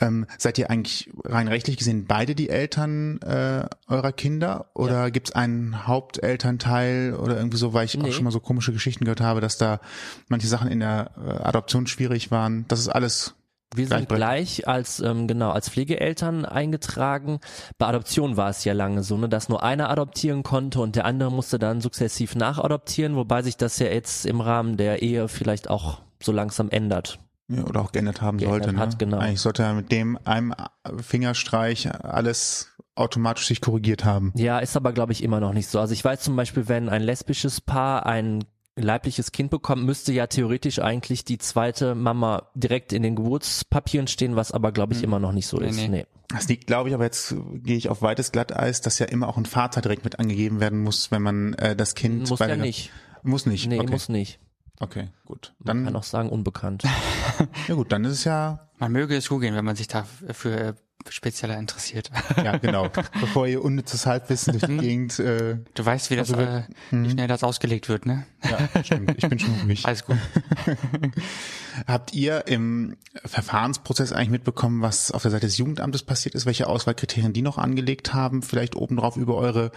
Ähm, 0.00 0.26
seid 0.36 0.58
ihr 0.58 0.70
eigentlich 0.70 1.10
rein 1.24 1.48
rechtlich 1.48 1.78
gesehen 1.78 2.04
beide 2.06 2.34
die 2.34 2.50
Eltern 2.50 3.18
äh, 3.22 3.64
eurer 3.88 4.12
Kinder 4.12 4.66
oder 4.74 5.10
gibt's 5.10 5.32
einen 5.32 5.86
Hauptelternteil 5.86 7.14
oder 7.14 7.38
irgendwie 7.38 7.56
so, 7.56 7.72
weil 7.72 7.86
ich 7.86 7.96
Nee. 7.96 8.08
auch 8.10 8.12
schon 8.12 8.24
mal 8.24 8.30
so 8.30 8.38
komische 8.40 8.72
Geschichten 8.72 9.04
gehört 9.04 9.22
habe, 9.22 9.40
dass 9.40 9.56
da 9.56 9.80
manche 10.28 10.46
Sachen 10.46 10.70
in 10.70 10.80
der 10.80 11.10
äh, 11.16 11.30
Adoption 11.42 11.86
schwierig 11.86 12.30
waren. 12.30 12.66
Das 12.68 12.78
ist 12.78 12.88
alles 12.88 13.34
Wir 13.74 13.86
sind 13.86 14.08
gleich 14.08 14.66
als 14.66 15.00
ähm, 15.00 15.26
genau 15.26 15.50
als 15.50 15.68
Pflegeeltern 15.68 16.44
eingetragen. 16.44 17.40
Bei 17.76 17.86
Adoption 17.86 18.36
war 18.36 18.48
es 18.48 18.64
ja 18.64 18.72
lange 18.72 19.02
so, 19.02 19.16
ne, 19.16 19.28
dass 19.28 19.48
nur 19.48 19.62
einer 19.62 19.90
adoptieren 19.90 20.42
konnte 20.42 20.80
und 20.80 20.96
der 20.96 21.04
andere 21.04 21.30
musste 21.30 21.58
dann 21.58 21.80
sukzessiv 21.80 22.34
nachadoptieren, 22.34 23.14
wobei 23.14 23.42
sich 23.42 23.56
das 23.56 23.78
ja 23.78 23.86
jetzt 23.88 24.24
im 24.24 24.40
Rahmen 24.40 24.76
der 24.76 25.02
Ehe 25.02 25.28
vielleicht 25.28 25.68
auch 25.68 26.00
so 26.22 26.32
langsam 26.32 26.70
ändert. 26.70 27.18
ja, 27.48 27.62
oder 27.64 27.82
auch 27.82 27.92
geändert 27.92 28.22
haben 28.22 28.38
Geändert 28.38 28.64
sollte. 28.64 28.76
Ne? 28.76 28.80
hat, 28.80 28.98
genau. 28.98 29.18
Eigentlich 29.18 29.40
sollte 29.40 29.62
er 29.62 29.74
mit 29.74 29.92
dem 29.92 30.18
einem 30.24 30.54
Fingerstreich 31.00 31.88
alles 32.02 32.74
automatisch 32.94 33.46
sich 33.46 33.60
korrigiert 33.60 34.04
haben. 34.04 34.32
Ja, 34.34 34.58
ist 34.58 34.76
aber 34.76 34.92
glaube 34.92 35.12
ich 35.12 35.22
immer 35.22 35.40
noch 35.40 35.52
nicht 35.52 35.68
so. 35.68 35.78
Also 35.78 35.92
ich 35.92 36.04
weiß 36.04 36.20
zum 36.20 36.36
Beispiel, 36.36 36.68
wenn 36.68 36.88
ein 36.88 37.02
lesbisches 37.02 37.60
Paar 37.60 38.06
ein 38.06 38.44
leibliches 38.82 39.32
Kind 39.32 39.50
bekommt, 39.50 39.84
müsste 39.84 40.12
ja 40.12 40.26
theoretisch 40.26 40.78
eigentlich 40.80 41.24
die 41.24 41.38
zweite 41.38 41.94
Mama 41.94 42.48
direkt 42.54 42.92
in 42.92 43.02
den 43.02 43.16
Geburtspapieren 43.16 44.06
stehen, 44.06 44.36
was 44.36 44.52
aber 44.52 44.72
glaube 44.72 44.94
ich 44.94 45.02
immer 45.02 45.18
noch 45.18 45.32
nicht 45.32 45.46
so 45.46 45.58
Nee, 45.58 45.68
ist. 45.68 45.76
nee. 45.76 45.88
Nee. 45.88 46.06
Das 46.28 46.46
liegt, 46.48 46.66
glaube 46.66 46.90
ich, 46.90 46.94
aber 46.94 47.04
jetzt 47.04 47.34
gehe 47.54 47.76
ich 47.76 47.88
auf 47.88 48.02
weites 48.02 48.32
Glatteis, 48.32 48.82
dass 48.82 48.98
ja 48.98 49.06
immer 49.06 49.28
auch 49.28 49.38
ein 49.38 49.46
Vater 49.46 49.80
direkt 49.80 50.04
mit 50.04 50.18
angegeben 50.18 50.60
werden 50.60 50.82
muss, 50.82 51.10
wenn 51.10 51.22
man 51.22 51.54
äh, 51.54 51.74
das 51.74 51.94
Kind 51.94 52.28
Muss 52.28 52.38
bei 52.38 52.48
ja 52.48 52.54
der- 52.56 52.64
nicht. 52.64 52.90
Muss 53.22 53.46
nicht. 53.46 53.66
Nee, 53.66 53.80
okay. 53.80 53.90
muss 53.90 54.08
nicht. 54.10 54.38
okay, 54.78 55.08
gut. 55.24 55.54
Man 55.58 55.78
Dann 55.78 55.84
kann 55.86 55.96
auch 55.96 56.02
sagen 56.04 56.28
unbekannt. 56.28 56.84
ja 57.68 57.74
gut, 57.74 57.90
dann 57.92 58.04
ist 58.04 58.12
es 58.12 58.24
ja 58.24 58.68
Man 58.78 58.92
möge 58.92 59.16
es 59.16 59.28
googeln, 59.28 59.54
wenn 59.54 59.64
man 59.64 59.74
sich 59.76 59.88
dafür 59.88 60.56
äh, 60.60 60.74
spezieller 61.10 61.58
interessiert. 61.58 62.10
ja 62.42 62.56
genau. 62.58 62.88
Bevor 63.20 63.46
ihr 63.46 63.62
unnützes 63.64 64.06
Halbwissen 64.06 64.52
durch 64.58 64.64
die 64.64 64.76
Gegend 64.78 65.18
äh, 65.18 65.58
Du 65.74 65.84
weißt, 65.84 66.10
wie 66.10 66.16
das, 66.16 66.30
Also 66.32 66.42
äh, 66.42 66.62
Mhm. 66.90 67.04
wie 67.04 67.10
schnell 67.10 67.28
das 67.28 67.42
ausgelegt 67.44 67.88
wird, 67.88 68.06
ne? 68.06 68.26
ja, 68.48 68.84
stimmt. 68.84 69.14
Ich 69.16 69.28
bin 69.28 69.38
schon 69.38 69.54
ruhig. 69.64 69.84
Alles 69.86 70.04
gut. 70.04 70.16
Habt 71.86 72.12
ihr 72.14 72.46
im 72.46 72.96
Verfahrensprozess 73.24 74.12
eigentlich 74.12 74.30
mitbekommen, 74.30 74.82
was 74.82 75.10
auf 75.12 75.22
der 75.22 75.30
Seite 75.30 75.46
des 75.46 75.58
Jugendamtes 75.58 76.02
passiert 76.02 76.34
ist, 76.34 76.46
welche 76.46 76.66
Auswahlkriterien 76.66 77.32
die 77.32 77.42
noch 77.42 77.58
angelegt 77.58 78.14
haben, 78.14 78.42
vielleicht 78.42 78.74
obendrauf 78.76 79.16
über 79.16 79.36
eure 79.36 79.70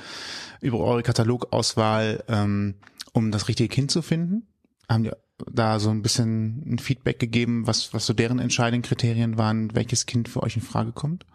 über 0.62 0.80
eure 0.80 1.04
Katalogauswahl, 1.04 2.24
ähm, 2.28 2.76
um 3.13 3.32
das 3.32 3.48
richtige 3.48 3.70
Kind 3.70 3.91
zu 3.91 4.02
finden? 4.02 4.48
Haben 4.89 5.04
die 5.04 5.12
da 5.51 5.80
so 5.80 5.89
ein 5.89 6.01
bisschen 6.01 6.73
ein 6.73 6.80
Feedback 6.80 7.19
gegeben, 7.19 7.67
was 7.67 7.93
was 7.93 8.06
so 8.06 8.13
deren 8.13 8.39
entscheidenden 8.39 8.88
Kriterien 8.88 9.38
waren, 9.38 9.73
welches 9.75 10.06
Kind 10.06 10.30
für 10.30 10.43
euch 10.43 10.56
in 10.56 10.62
Frage 10.62 10.91
kommt? 10.91 11.25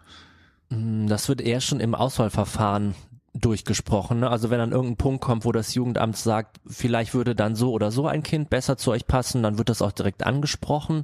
Mm, 0.69 1.07
Das 1.07 1.29
wird 1.29 1.41
eher 1.41 1.61
schon 1.61 1.79
im 1.79 1.95
Auswahlverfahren 1.95 2.95
durchgesprochen. 3.33 4.19
Ne? 4.21 4.29
Also 4.29 4.49
wenn 4.49 4.59
an 4.59 4.71
irgendein 4.71 4.97
Punkt 4.97 5.21
kommt, 5.21 5.45
wo 5.45 5.51
das 5.51 5.73
Jugendamt 5.75 6.17
sagt, 6.17 6.57
vielleicht 6.65 7.13
würde 7.13 7.35
dann 7.35 7.55
so 7.55 7.71
oder 7.71 7.91
so 7.91 8.07
ein 8.07 8.23
Kind 8.23 8.49
besser 8.49 8.77
zu 8.77 8.91
euch 8.91 9.05
passen, 9.07 9.43
dann 9.43 9.57
wird 9.57 9.69
das 9.69 9.81
auch 9.81 9.91
direkt 9.91 10.25
angesprochen. 10.25 11.03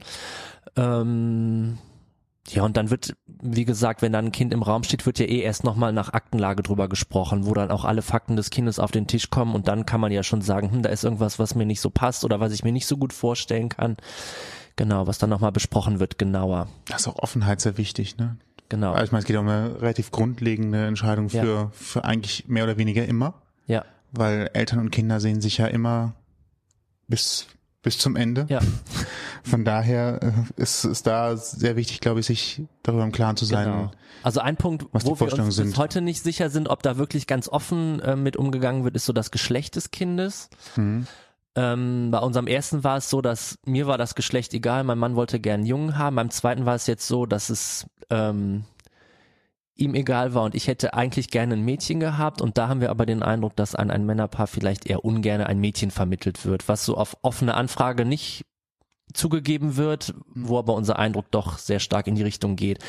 Ähm, 0.76 1.78
ja, 2.50 2.64
und 2.64 2.76
dann 2.76 2.90
wird, 2.90 3.16
wie 3.26 3.64
gesagt, 3.66 4.02
wenn 4.02 4.12
dann 4.12 4.26
ein 4.26 4.32
Kind 4.34 4.54
im 4.54 4.64
Raum 4.64 4.84
steht, 4.84 5.06
wird 5.06 5.18
ja 5.20 5.26
eh 5.26 5.40
erst 5.40 5.64
nochmal 5.64 5.94
nach 5.94 6.12
Aktenlage 6.14 6.62
drüber 6.62 6.90
gesprochen, 6.90 7.46
wo 7.46 7.54
dann 7.54 7.72
auch 7.72 7.86
alle 7.86 8.02
Fakten 8.02 8.36
des 8.36 8.50
Kindes 8.50 8.80
auf 8.80 8.92
den 8.92 9.08
Tisch 9.08 9.30
kommen 9.30 9.56
und 9.56 9.68
dann 9.70 9.86
kann 9.86 10.02
man 10.02 10.12
ja 10.12 10.24
schon 10.24 10.42
sagen, 10.42 10.72
hm, 10.72 10.82
da 10.82 10.90
ist 10.90 11.04
irgendwas, 11.06 11.40
was 11.40 11.56
mir 11.56 11.66
nicht 11.66 11.80
so 11.80 11.90
passt 11.90 12.26
oder 12.26 12.40
was 12.42 12.52
ich 12.52 12.64
mir 12.64 12.74
nicht 12.74 12.86
so 12.88 12.98
gut 12.98 13.14
vorstellen 13.14 13.70
kann. 13.70 13.96
Genau, 14.76 15.08
was 15.08 15.20
dann 15.20 15.30
nochmal 15.30 15.52
besprochen 15.54 16.00
wird, 16.00 16.18
genauer. 16.18 16.68
Das 16.86 17.02
ist 17.02 17.08
auch 17.08 17.20
Offenheit 17.20 17.62
sehr 17.62 17.78
wichtig, 17.78 18.18
ne? 18.18 18.38
Genau. 18.70 18.92
Also 18.92 19.06
ich 19.06 19.12
meine, 19.12 19.20
es 19.22 19.26
geht 19.28 19.38
um 19.38 19.48
eine 19.48 19.82
relativ 19.82 20.12
grundlegende 20.12 20.86
Entscheidung 20.88 21.30
Ja. 21.30 21.44
für 21.44 21.70
für 21.74 22.04
eigentlich 22.06 22.48
mehr 22.48 22.64
oder 22.64 22.78
weniger 22.78 23.06
immer. 23.06 23.36
Ja. 23.68 23.86
weil 24.12 24.50
Eltern 24.54 24.80
und 24.80 24.92
Kinder 24.92 25.20
sehen 25.20 25.42
sich 25.42 25.60
ja 25.60 25.68
immer 25.68 26.14
bis 27.08 27.48
bis 27.84 27.98
zum 28.00 28.16
Ende. 28.16 28.48
Ja. 28.50 28.62
Von 29.44 29.66
daher 29.66 30.20
äh, 30.24 30.62
ist 30.62 30.86
es 30.86 31.04
da 31.04 31.38
sehr 31.38 31.76
wichtig, 31.76 32.00
glaube 32.00 32.22
ich, 32.22 32.26
sich 32.26 32.64
darüber 32.82 33.04
im 33.04 33.12
Klaren 33.12 33.38
zu 33.38 33.46
sein. 33.46 33.66
Genau. 33.66 33.92
Also 34.24 34.40
ein 34.40 34.56
Punkt, 34.56 34.86
was 34.94 35.04
die 35.04 35.12
wo 35.12 35.20
wir 35.20 35.32
uns 35.34 35.46
bis 35.46 35.56
sind. 35.56 35.78
heute 35.78 36.02
nicht 36.02 36.24
sicher 36.24 36.50
sind, 36.50 36.70
ob 36.70 36.82
da 36.82 36.98
wirklich 36.98 37.28
ganz 37.28 37.50
offen 37.50 38.00
äh, 38.00 38.16
mit 38.16 38.38
umgegangen 38.38 38.86
wird, 38.86 38.96
ist 38.96 39.06
so 39.06 39.14
das 39.14 39.32
Geschlecht 39.32 39.76
des 39.76 39.92
Kindes. 39.92 40.50
Mhm. 40.78 41.06
Ähm, 41.56 42.10
bei 42.10 42.20
unserem 42.20 42.48
ersten 42.48 42.84
war 42.84 42.98
es 42.98 43.10
so, 43.10 43.22
dass 43.22 43.60
mir 43.66 43.86
war 43.86 43.98
das 43.98 44.16
Geschlecht 44.16 44.54
egal, 44.54 44.84
mein 44.86 44.98
Mann 44.98 45.16
wollte 45.16 45.40
gern 45.40 45.60
einen 45.60 45.66
Jungen 45.66 45.98
haben. 45.98 46.16
Beim 46.16 46.32
zweiten 46.32 46.66
war 46.66 46.76
es 46.76 46.88
jetzt 46.88 47.08
so, 47.08 47.26
dass 47.26 47.50
es 47.50 47.86
ähm, 48.10 48.64
ihm 49.76 49.96
egal 49.96 50.34
war 50.34 50.44
und 50.44 50.54
ich 50.56 50.68
hätte 50.68 50.94
eigentlich 50.94 51.30
gerne 51.30 51.56
ein 51.56 51.66
Mädchen 51.66 52.00
gehabt 52.00 52.42
und 52.42 52.58
da 52.58 52.68
haben 52.68 52.80
wir 52.82 52.90
aber 52.92 53.06
den 53.06 53.24
Eindruck, 53.24 53.56
dass 53.56 53.74
an 53.76 53.90
ein 53.90 54.06
Männerpaar 54.06 54.48
vielleicht 54.48 54.86
eher 54.86 55.04
ungern 55.04 55.42
ein 55.42 55.60
Mädchen 55.60 55.90
vermittelt 55.92 56.46
wird, 56.46 56.68
was 56.68 56.86
so 56.86 56.96
auf 56.96 57.18
offene 57.24 57.56
Anfrage 57.56 58.06
nicht 58.06 58.46
zugegeben 59.14 59.76
wird, 59.76 60.14
wo 60.34 60.58
aber 60.60 60.74
unser 60.76 60.98
Eindruck 61.00 61.30
doch 61.32 61.58
sehr 61.58 61.80
stark 61.80 62.08
in 62.08 62.16
die 62.16 62.24
Richtung 62.24 62.56
geht, 62.56 62.80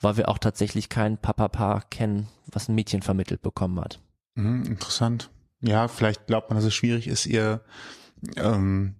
weil 0.00 0.16
wir 0.16 0.28
auch 0.28 0.38
tatsächlich 0.38 0.88
kein 0.88 1.18
Papapaar 1.18 1.82
kennen, 1.90 2.28
was 2.46 2.68
ein 2.68 2.74
Mädchen 2.74 3.02
vermittelt 3.02 3.42
bekommen 3.42 3.80
hat. 3.80 4.00
Mhm, 4.34 4.64
interessant. 4.64 5.30
Ja, 5.60 5.88
vielleicht 5.88 6.26
glaubt 6.26 6.50
man, 6.50 6.56
dass 6.58 6.64
es 6.66 6.74
schwierig 6.74 7.06
ist, 7.06 7.26
ihr 7.26 7.60
ähm, 8.36 8.96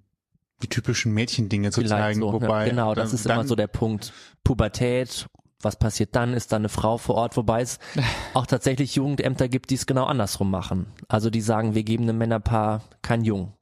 die 0.63 0.69
typischen 0.69 1.13
Mädchendinge 1.13 1.71
zu 1.71 1.81
Vielleicht 1.81 1.93
zeigen, 1.93 2.21
so, 2.21 2.33
wobei 2.33 2.65
ja, 2.65 2.71
genau, 2.71 2.95
das 2.95 3.11
dann- 3.11 3.15
ist 3.19 3.27
immer 3.27 3.35
dann- 3.37 3.47
so 3.49 3.55
der 3.57 3.67
Punkt. 3.67 4.13
Pubertät, 4.45 5.27
was 5.65 5.77
passiert 5.77 6.15
dann? 6.15 6.35
Ist 6.35 6.53
da 6.53 6.57
eine 6.57 6.69
Frau 6.69 6.99
vor 6.99 7.17
Ort? 7.17 7.37
Wobei 7.37 7.63
es 7.63 7.79
auch 8.35 8.47
tatsächlich 8.47 8.95
Jugendämter 8.95 9.49
gibt, 9.49 9.71
die 9.71 9.75
es 9.75 9.87
genau 9.87 10.05
andersrum 10.05 10.51
machen. 10.51 10.87
Also 11.09 11.31
die 11.31 11.41
sagen, 11.41 11.75
wir 11.75 11.85
geben 11.85 12.05
einem 12.05 12.19
Männerpaar 12.19 12.83
kein 13.03 13.25
Jung. 13.25 13.53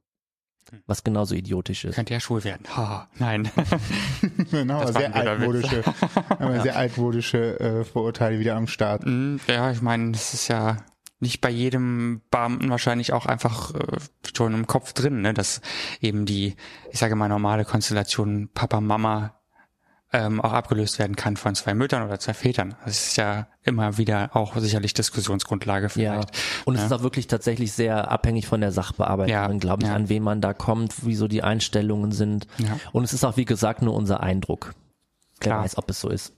Was 0.87 1.03
genauso 1.03 1.35
idiotisch 1.35 1.85
ist. 1.85 1.95
Könnte 1.95 2.13
ja 2.13 2.19
schwul 2.19 2.43
werden. 2.43 2.65
Ha, 2.75 3.07
nein. 3.19 3.51
genau, 4.51 4.85
sehr 4.91 5.13
altmodische, 5.15 5.83
aber 6.29 6.61
sehr 6.61 6.75
altmodische 6.75 7.59
äh, 7.59 7.83
Vorurteile 7.83 8.39
wieder 8.39 8.55
am 8.55 8.67
Start. 8.67 9.03
Mm, 9.05 9.37
ja, 9.47 9.69
ich 9.69 9.81
meine, 9.81 10.13
das 10.13 10.33
ist 10.33 10.47
ja 10.47 10.77
nicht 11.19 11.41
bei 11.41 11.49
jedem 11.49 12.21
Beamten 12.31 12.69
wahrscheinlich 12.69 13.13
auch 13.13 13.25
einfach 13.25 13.73
äh, 13.75 13.97
schon 14.35 14.53
im 14.53 14.65
Kopf 14.65 14.93
drin, 14.93 15.21
ne, 15.21 15.33
dass 15.33 15.61
eben 16.01 16.25
die, 16.25 16.55
ich 16.91 16.99
sage 16.99 17.15
mal, 17.15 17.29
normale 17.29 17.65
Konstellation 17.65 18.49
Papa, 18.53 18.81
Mama 18.81 19.42
ähm, 20.13 20.39
auch 20.41 20.53
abgelöst 20.53 20.99
werden 20.99 21.15
kann 21.15 21.37
von 21.37 21.55
zwei 21.55 21.73
Müttern 21.73 22.03
oder 22.03 22.19
zwei 22.19 22.33
Vätern. 22.33 22.75
Das 22.85 23.07
ist 23.07 23.17
ja 23.17 23.47
immer 23.63 23.97
wieder 23.97 24.29
auch 24.35 24.55
sicherlich 24.57 24.93
Diskussionsgrundlage 24.93 25.85
Ja, 25.85 25.89
vielleicht. 25.89 26.29
und 26.65 26.75
es 26.75 26.81
Ja. 26.81 26.85
ist 26.87 26.91
auch 26.93 27.01
wirklich 27.03 27.27
tatsächlich 27.27 27.73
sehr 27.73 28.11
abhängig 28.11 28.47
von 28.47 28.61
der 28.61 28.71
Sachbearbeiterin, 28.71 29.53
Ja, 29.53 29.57
glaube 29.59 29.83
ich, 29.83 29.89
ja. 29.89 29.95
an 29.95 30.09
wen 30.09 30.21
man 30.23 30.39
da 30.39 30.53
kommt, 30.53 31.05
wie 31.05 31.15
so 31.15 31.27
die 31.27 31.43
Einstellungen 31.43 32.11
sind. 32.11 32.47
Ja. 32.59 32.77
Und 32.91 33.03
es 33.03 33.13
ist 33.13 33.23
auch, 33.25 33.37
wie 33.37 33.45
gesagt, 33.45 33.81
nur 33.81 33.93
unser 33.95 34.21
Eindruck. 34.21 34.73
Wer 35.39 35.47
Klar. 35.51 35.63
weiß, 35.63 35.77
ob 35.77 35.89
es 35.89 35.99
so 35.99 36.09
ist. 36.09 36.33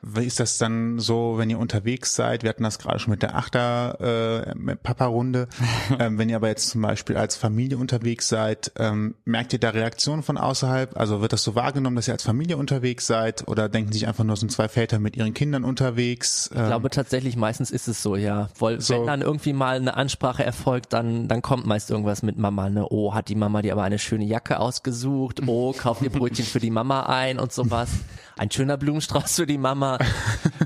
Wie 0.00 0.24
ist 0.24 0.38
das 0.38 0.58
dann 0.58 1.00
so, 1.00 1.34
wenn 1.38 1.50
ihr 1.50 1.58
unterwegs 1.58 2.14
seid? 2.14 2.42
Wir 2.44 2.50
hatten 2.50 2.62
das 2.62 2.78
gerade 2.78 2.98
schon 3.00 3.10
mit 3.10 3.22
der 3.22 3.34
Achter 3.34 4.54
äh, 4.54 4.76
Papa-Runde. 4.76 5.48
ähm, 5.98 6.18
wenn 6.18 6.28
ihr 6.28 6.36
aber 6.36 6.48
jetzt 6.48 6.68
zum 6.70 6.82
Beispiel 6.82 7.16
als 7.16 7.36
Familie 7.36 7.78
unterwegs 7.78 8.28
seid, 8.28 8.70
ähm, 8.78 9.16
merkt 9.24 9.52
ihr 9.52 9.58
da 9.58 9.70
Reaktionen 9.70 10.22
von 10.22 10.38
außerhalb? 10.38 10.96
Also 10.96 11.20
wird 11.20 11.32
das 11.32 11.42
so 11.42 11.54
wahrgenommen, 11.56 11.96
dass 11.96 12.06
ihr 12.06 12.14
als 12.14 12.22
Familie 12.22 12.56
unterwegs 12.56 13.06
seid? 13.06 13.48
Oder 13.48 13.68
denken 13.68 13.92
sich 13.92 14.06
einfach 14.06 14.24
nur, 14.24 14.36
sind 14.36 14.52
zwei 14.52 14.68
Väter 14.68 15.00
mit 15.00 15.16
ihren 15.16 15.34
Kindern 15.34 15.64
unterwegs? 15.64 16.48
Ich 16.52 16.64
glaube 16.64 16.90
tatsächlich, 16.90 17.36
meistens 17.36 17.70
ist 17.70 17.88
es 17.88 18.02
so, 18.02 18.14
ja. 18.14 18.50
Weil 18.58 18.80
So. 18.80 18.94
wenn 18.94 19.06
dann 19.06 19.22
irgendwie 19.22 19.52
mal 19.52 19.76
eine 19.76 19.96
Ansprache 19.96 20.44
erfolgt, 20.44 20.92
dann, 20.92 21.26
dann 21.26 21.42
kommt 21.42 21.66
meist 21.66 21.90
irgendwas 21.90 22.22
mit 22.22 22.38
Mama, 22.38 22.70
ne? 22.70 22.86
Oh, 22.88 23.14
hat 23.14 23.28
die 23.28 23.34
Mama 23.34 23.62
dir 23.62 23.72
aber 23.72 23.82
eine 23.82 23.98
schöne 23.98 24.24
Jacke 24.24 24.60
ausgesucht? 24.60 25.40
Oh, 25.46 25.72
kauft 25.72 26.02
ihr 26.02 26.10
Brötchen 26.10 26.44
für 26.44 26.60
die 26.60 26.70
Mama 26.70 27.06
ein 27.06 27.38
und 27.38 27.52
sowas. 27.52 27.90
Ein 28.38 28.50
schöner 28.50 28.76
Blumenstrauß 28.76 29.36
für 29.36 29.46
die 29.46 29.58
Mama. 29.58 29.98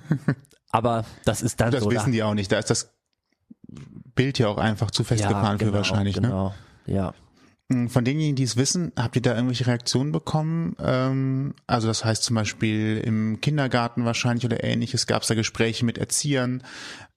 Aber 0.71 1.05
das 1.25 1.43
ist 1.43 1.61
dann 1.61 1.71
das 1.71 1.83
so. 1.83 1.91
da- 1.91 1.97
wissen 1.97 2.13
die 2.13 2.23
auch 2.23 2.35
nicht. 2.35 2.51
Da 2.53 2.59
ist 2.59 2.71
das 2.71 2.93
Bild 4.15 4.39
ja 4.39 4.49
auch 4.49 4.59
einfach 4.59 4.91
zu 4.91 5.05
festgefahren 5.05 5.59
für 5.59 5.73
wahrscheinlich. 5.73 6.17
Ne? 6.17 6.29
genau. 6.29 6.55
Ja. 6.87 7.15
Von 7.89 8.05
denjenigen, 8.05 8.37
die 8.37 8.43
es 8.43 8.57
wissen, 8.59 8.93
habt 8.97 9.17
ihr 9.17 9.23
da 9.23 9.35
irgendwelche 9.35 9.67
Reaktionen 9.67 10.13
bekommen? 10.13 10.77
Ähm, 10.79 11.55
also 11.67 11.89
das 11.89 12.05
heißt 12.05 12.23
zum 12.23 12.37
Beispiel 12.37 12.99
im 12.99 13.41
Kindergarten 13.41 14.05
wahrscheinlich 14.05 14.45
oder 14.45 14.63
ähnliches, 14.63 15.07
gab 15.07 15.23
es 15.23 15.29
da 15.29 15.35
Gespräche 15.35 15.87
mit 15.87 15.97
Erziehern? 15.97 16.63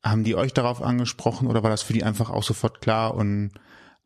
Haben 0.02 0.24
die 0.24 0.36
euch 0.36 0.54
darauf 0.54 0.82
angesprochen 0.82 1.48
oder 1.48 1.62
war 1.64 1.72
das 1.72 1.82
für 1.82 1.92
die 1.92 2.04
einfach 2.06 2.30
auch 2.30 2.44
sofort 2.44 2.80
klar 2.80 3.16
und 3.16 3.52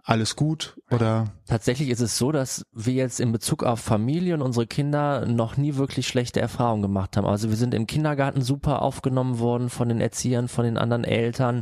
alles 0.09 0.35
gut? 0.35 0.75
Oder 0.89 1.25
Tatsächlich 1.45 1.89
ist 1.89 1.99
es 2.01 2.17
so, 2.17 2.31
dass 2.31 2.65
wir 2.73 2.93
jetzt 2.93 3.19
in 3.19 3.31
Bezug 3.31 3.63
auf 3.63 3.79
Familie 3.79 4.33
und 4.33 4.41
unsere 4.41 4.65
Kinder 4.65 5.25
noch 5.27 5.55
nie 5.55 5.75
wirklich 5.75 6.07
schlechte 6.07 6.41
Erfahrungen 6.41 6.81
gemacht 6.81 7.15
haben. 7.15 7.27
Also 7.27 7.49
wir 7.49 7.57
sind 7.57 7.75
im 7.75 7.85
Kindergarten 7.85 8.41
super 8.41 8.81
aufgenommen 8.81 9.39
worden 9.39 9.69
von 9.69 9.87
den 9.87 10.01
Erziehern, 10.01 10.47
von 10.47 10.65
den 10.65 10.77
anderen 10.79 11.03
Eltern. 11.03 11.61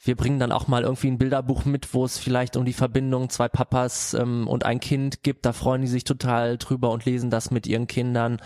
Wir 0.00 0.16
bringen 0.16 0.38
dann 0.38 0.52
auch 0.52 0.68
mal 0.68 0.82
irgendwie 0.82 1.08
ein 1.08 1.18
Bilderbuch 1.18 1.64
mit, 1.64 1.94
wo 1.94 2.04
es 2.04 2.18
vielleicht 2.18 2.56
um 2.56 2.64
die 2.64 2.74
Verbindung 2.74 3.28
zwei 3.28 3.48
Papas 3.48 4.14
ähm, 4.14 4.46
und 4.46 4.64
ein 4.64 4.78
Kind 4.78 5.22
gibt. 5.22 5.44
Da 5.44 5.52
freuen 5.52 5.80
die 5.82 5.88
sich 5.88 6.04
total 6.04 6.58
drüber 6.58 6.90
und 6.90 7.04
lesen 7.06 7.30
das 7.30 7.50
mit 7.50 7.66
ihren 7.66 7.88
Kindern. 7.88 8.40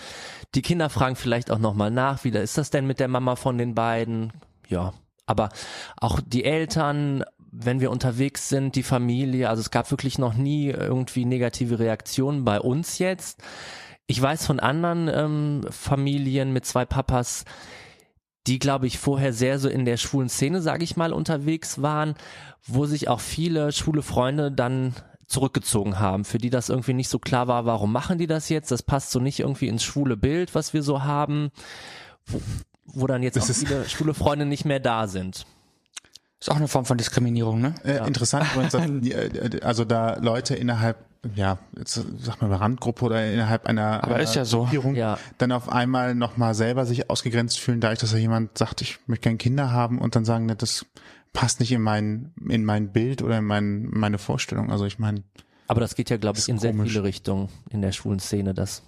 Die 0.54 0.62
Kinder 0.62 0.88
fragen 0.88 1.16
vielleicht 1.16 1.50
auch 1.50 1.58
nochmal 1.58 1.90
nach, 1.90 2.24
wie 2.24 2.30
ist 2.30 2.56
das 2.56 2.70
denn 2.70 2.86
mit 2.86 2.98
der 2.98 3.08
Mama 3.08 3.36
von 3.36 3.58
den 3.58 3.74
beiden? 3.74 4.32
Ja, 4.68 4.94
aber 5.28 5.50
auch 5.98 6.20
die 6.24 6.44
Eltern, 6.44 7.24
wenn 7.60 7.80
wir 7.80 7.90
unterwegs 7.90 8.48
sind, 8.48 8.76
die 8.76 8.84
Familie, 8.84 9.48
also 9.48 9.60
es 9.60 9.70
gab 9.70 9.90
wirklich 9.90 10.18
noch 10.18 10.34
nie 10.34 10.68
irgendwie 10.68 11.24
negative 11.24 11.78
Reaktionen 11.80 12.44
bei 12.44 12.60
uns 12.60 12.98
jetzt. 12.98 13.42
Ich 14.06 14.22
weiß 14.22 14.46
von 14.46 14.60
anderen 14.60 15.10
ähm, 15.12 15.66
Familien 15.70 16.52
mit 16.52 16.64
zwei 16.64 16.84
Papas, 16.84 17.44
die, 18.46 18.60
glaube 18.60 18.86
ich, 18.86 18.98
vorher 18.98 19.32
sehr 19.32 19.58
so 19.58 19.68
in 19.68 19.84
der 19.84 19.96
schwulen 19.96 20.28
Szene, 20.28 20.62
sage 20.62 20.84
ich 20.84 20.96
mal, 20.96 21.12
unterwegs 21.12 21.82
waren, 21.82 22.14
wo 22.64 22.86
sich 22.86 23.08
auch 23.08 23.20
viele 23.20 23.72
schwule 23.72 24.02
Freunde 24.02 24.52
dann 24.52 24.94
zurückgezogen 25.26 25.98
haben, 25.98 26.24
für 26.24 26.38
die 26.38 26.50
das 26.50 26.68
irgendwie 26.68 26.94
nicht 26.94 27.10
so 27.10 27.18
klar 27.18 27.48
war, 27.48 27.66
warum 27.66 27.92
machen 27.92 28.18
die 28.18 28.28
das 28.28 28.48
jetzt? 28.48 28.70
Das 28.70 28.82
passt 28.82 29.10
so 29.10 29.18
nicht 29.18 29.40
irgendwie 29.40 29.68
ins 29.68 29.82
schwule 29.82 30.16
Bild, 30.16 30.54
was 30.54 30.72
wir 30.72 30.82
so 30.82 31.02
haben, 31.02 31.50
wo, 32.24 32.40
wo 32.84 33.06
dann 33.06 33.22
jetzt 33.22 33.36
Das 33.36 33.50
auch 33.50 33.66
viele 33.66 33.88
schwule 33.88 34.14
Freunde 34.14 34.46
nicht 34.46 34.64
mehr 34.64 34.80
da 34.80 35.08
sind. 35.08 35.44
Ist 36.40 36.50
auch 36.50 36.56
eine 36.56 36.68
Form 36.68 36.84
von 36.84 36.96
Diskriminierung, 36.98 37.60
ne? 37.60 37.74
äh, 37.84 38.06
interessant, 38.06 38.46
übrigens, 38.54 38.74
äh, 39.12 39.60
also 39.62 39.84
da 39.84 40.16
Leute 40.18 40.54
innerhalb, 40.54 40.96
ja, 41.34 41.58
jetzt 41.76 42.00
sag 42.20 42.40
mal 42.40 42.52
Randgruppe 42.54 43.04
oder 43.06 43.28
innerhalb 43.32 43.66
einer, 43.66 44.04
Aber 44.04 44.20
ist 44.20 44.36
ja 44.36 44.44
so. 44.44 44.60
Gruppierung 44.60 44.94
Ja. 44.94 45.18
dann 45.38 45.50
auf 45.50 45.68
einmal 45.68 46.14
nochmal 46.14 46.54
selber 46.54 46.86
sich 46.86 47.10
ausgegrenzt 47.10 47.58
fühlen, 47.58 47.80
dadurch, 47.80 47.98
dass 47.98 48.12
da 48.12 48.18
jemand 48.18 48.56
sagt, 48.56 48.82
ich 48.82 48.98
möchte 49.08 49.22
gerne 49.24 49.38
Kinder 49.38 49.72
haben 49.72 49.98
und 49.98 50.14
dann 50.14 50.24
sagen, 50.24 50.46
ne, 50.46 50.54
das 50.54 50.86
passt 51.32 51.58
nicht 51.58 51.72
in 51.72 51.82
mein, 51.82 52.32
in 52.48 52.64
mein 52.64 52.92
Bild 52.92 53.20
oder 53.22 53.38
in 53.38 53.44
mein, 53.44 53.88
meine 53.90 54.18
Vorstellung. 54.18 54.70
Also 54.70 54.84
ich 54.86 55.00
meine, 55.00 55.24
Aber 55.66 55.80
das 55.80 55.96
geht 55.96 56.08
ja, 56.08 56.18
glaube 56.18 56.38
ich, 56.38 56.48
in 56.48 56.58
sehr 56.60 56.70
komisch. 56.70 56.92
viele 56.92 57.02
Richtungen 57.02 57.48
in 57.70 57.82
der 57.82 57.90
schwulen 57.90 58.20
Szene, 58.20 58.54
dass 58.54 58.82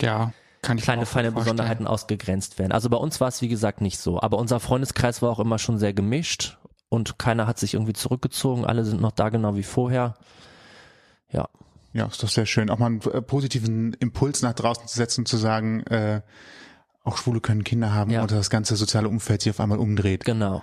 Ja, 0.00 0.32
kann 0.62 0.78
ich 0.78 0.82
mir 0.84 0.92
kleine, 0.92 1.06
feine. 1.06 1.32
Besonderheiten 1.32 1.86
ausgegrenzt 1.88 2.58
werden. 2.60 2.70
Also 2.72 2.88
bei 2.88 2.96
uns 2.96 3.20
war 3.20 3.28
es, 3.28 3.42
wie 3.42 3.48
gesagt, 3.48 3.80
nicht 3.80 3.98
so. 3.98 4.20
Aber 4.22 4.38
unser 4.38 4.60
Freundeskreis 4.60 5.22
war 5.22 5.30
auch 5.30 5.40
immer 5.40 5.58
schon 5.58 5.78
sehr 5.78 5.92
gemischt 5.92 6.56
und 6.88 7.18
keiner 7.18 7.46
hat 7.46 7.58
sich 7.58 7.74
irgendwie 7.74 7.92
zurückgezogen. 7.92 8.64
Alle 8.64 8.84
sind 8.84 9.00
noch 9.00 9.12
da 9.12 9.28
genau 9.28 9.56
wie 9.56 9.62
vorher. 9.62 10.14
Ja, 11.30 11.48
ja, 11.92 12.06
ist 12.06 12.22
doch 12.22 12.28
sehr 12.28 12.46
schön, 12.46 12.70
auch 12.70 12.78
mal 12.78 12.86
einen 12.86 13.00
äh, 13.02 13.22
positiven 13.22 13.94
Impuls 13.94 14.42
nach 14.42 14.52
draußen 14.52 14.86
zu 14.86 14.96
setzen 14.96 15.22
und 15.22 15.26
zu 15.26 15.36
sagen, 15.36 15.80
äh, 15.86 16.22
auch 17.04 17.16
Schwule 17.18 17.40
können 17.40 17.64
Kinder 17.64 17.92
haben 17.92 18.10
Ja. 18.10 18.22
und 18.22 18.30
das 18.30 18.50
ganze 18.50 18.76
soziale 18.76 19.08
Umfeld 19.08 19.42
sich 19.42 19.50
auf 19.50 19.60
einmal 19.60 19.78
umdreht. 19.78 20.24
genau. 20.24 20.62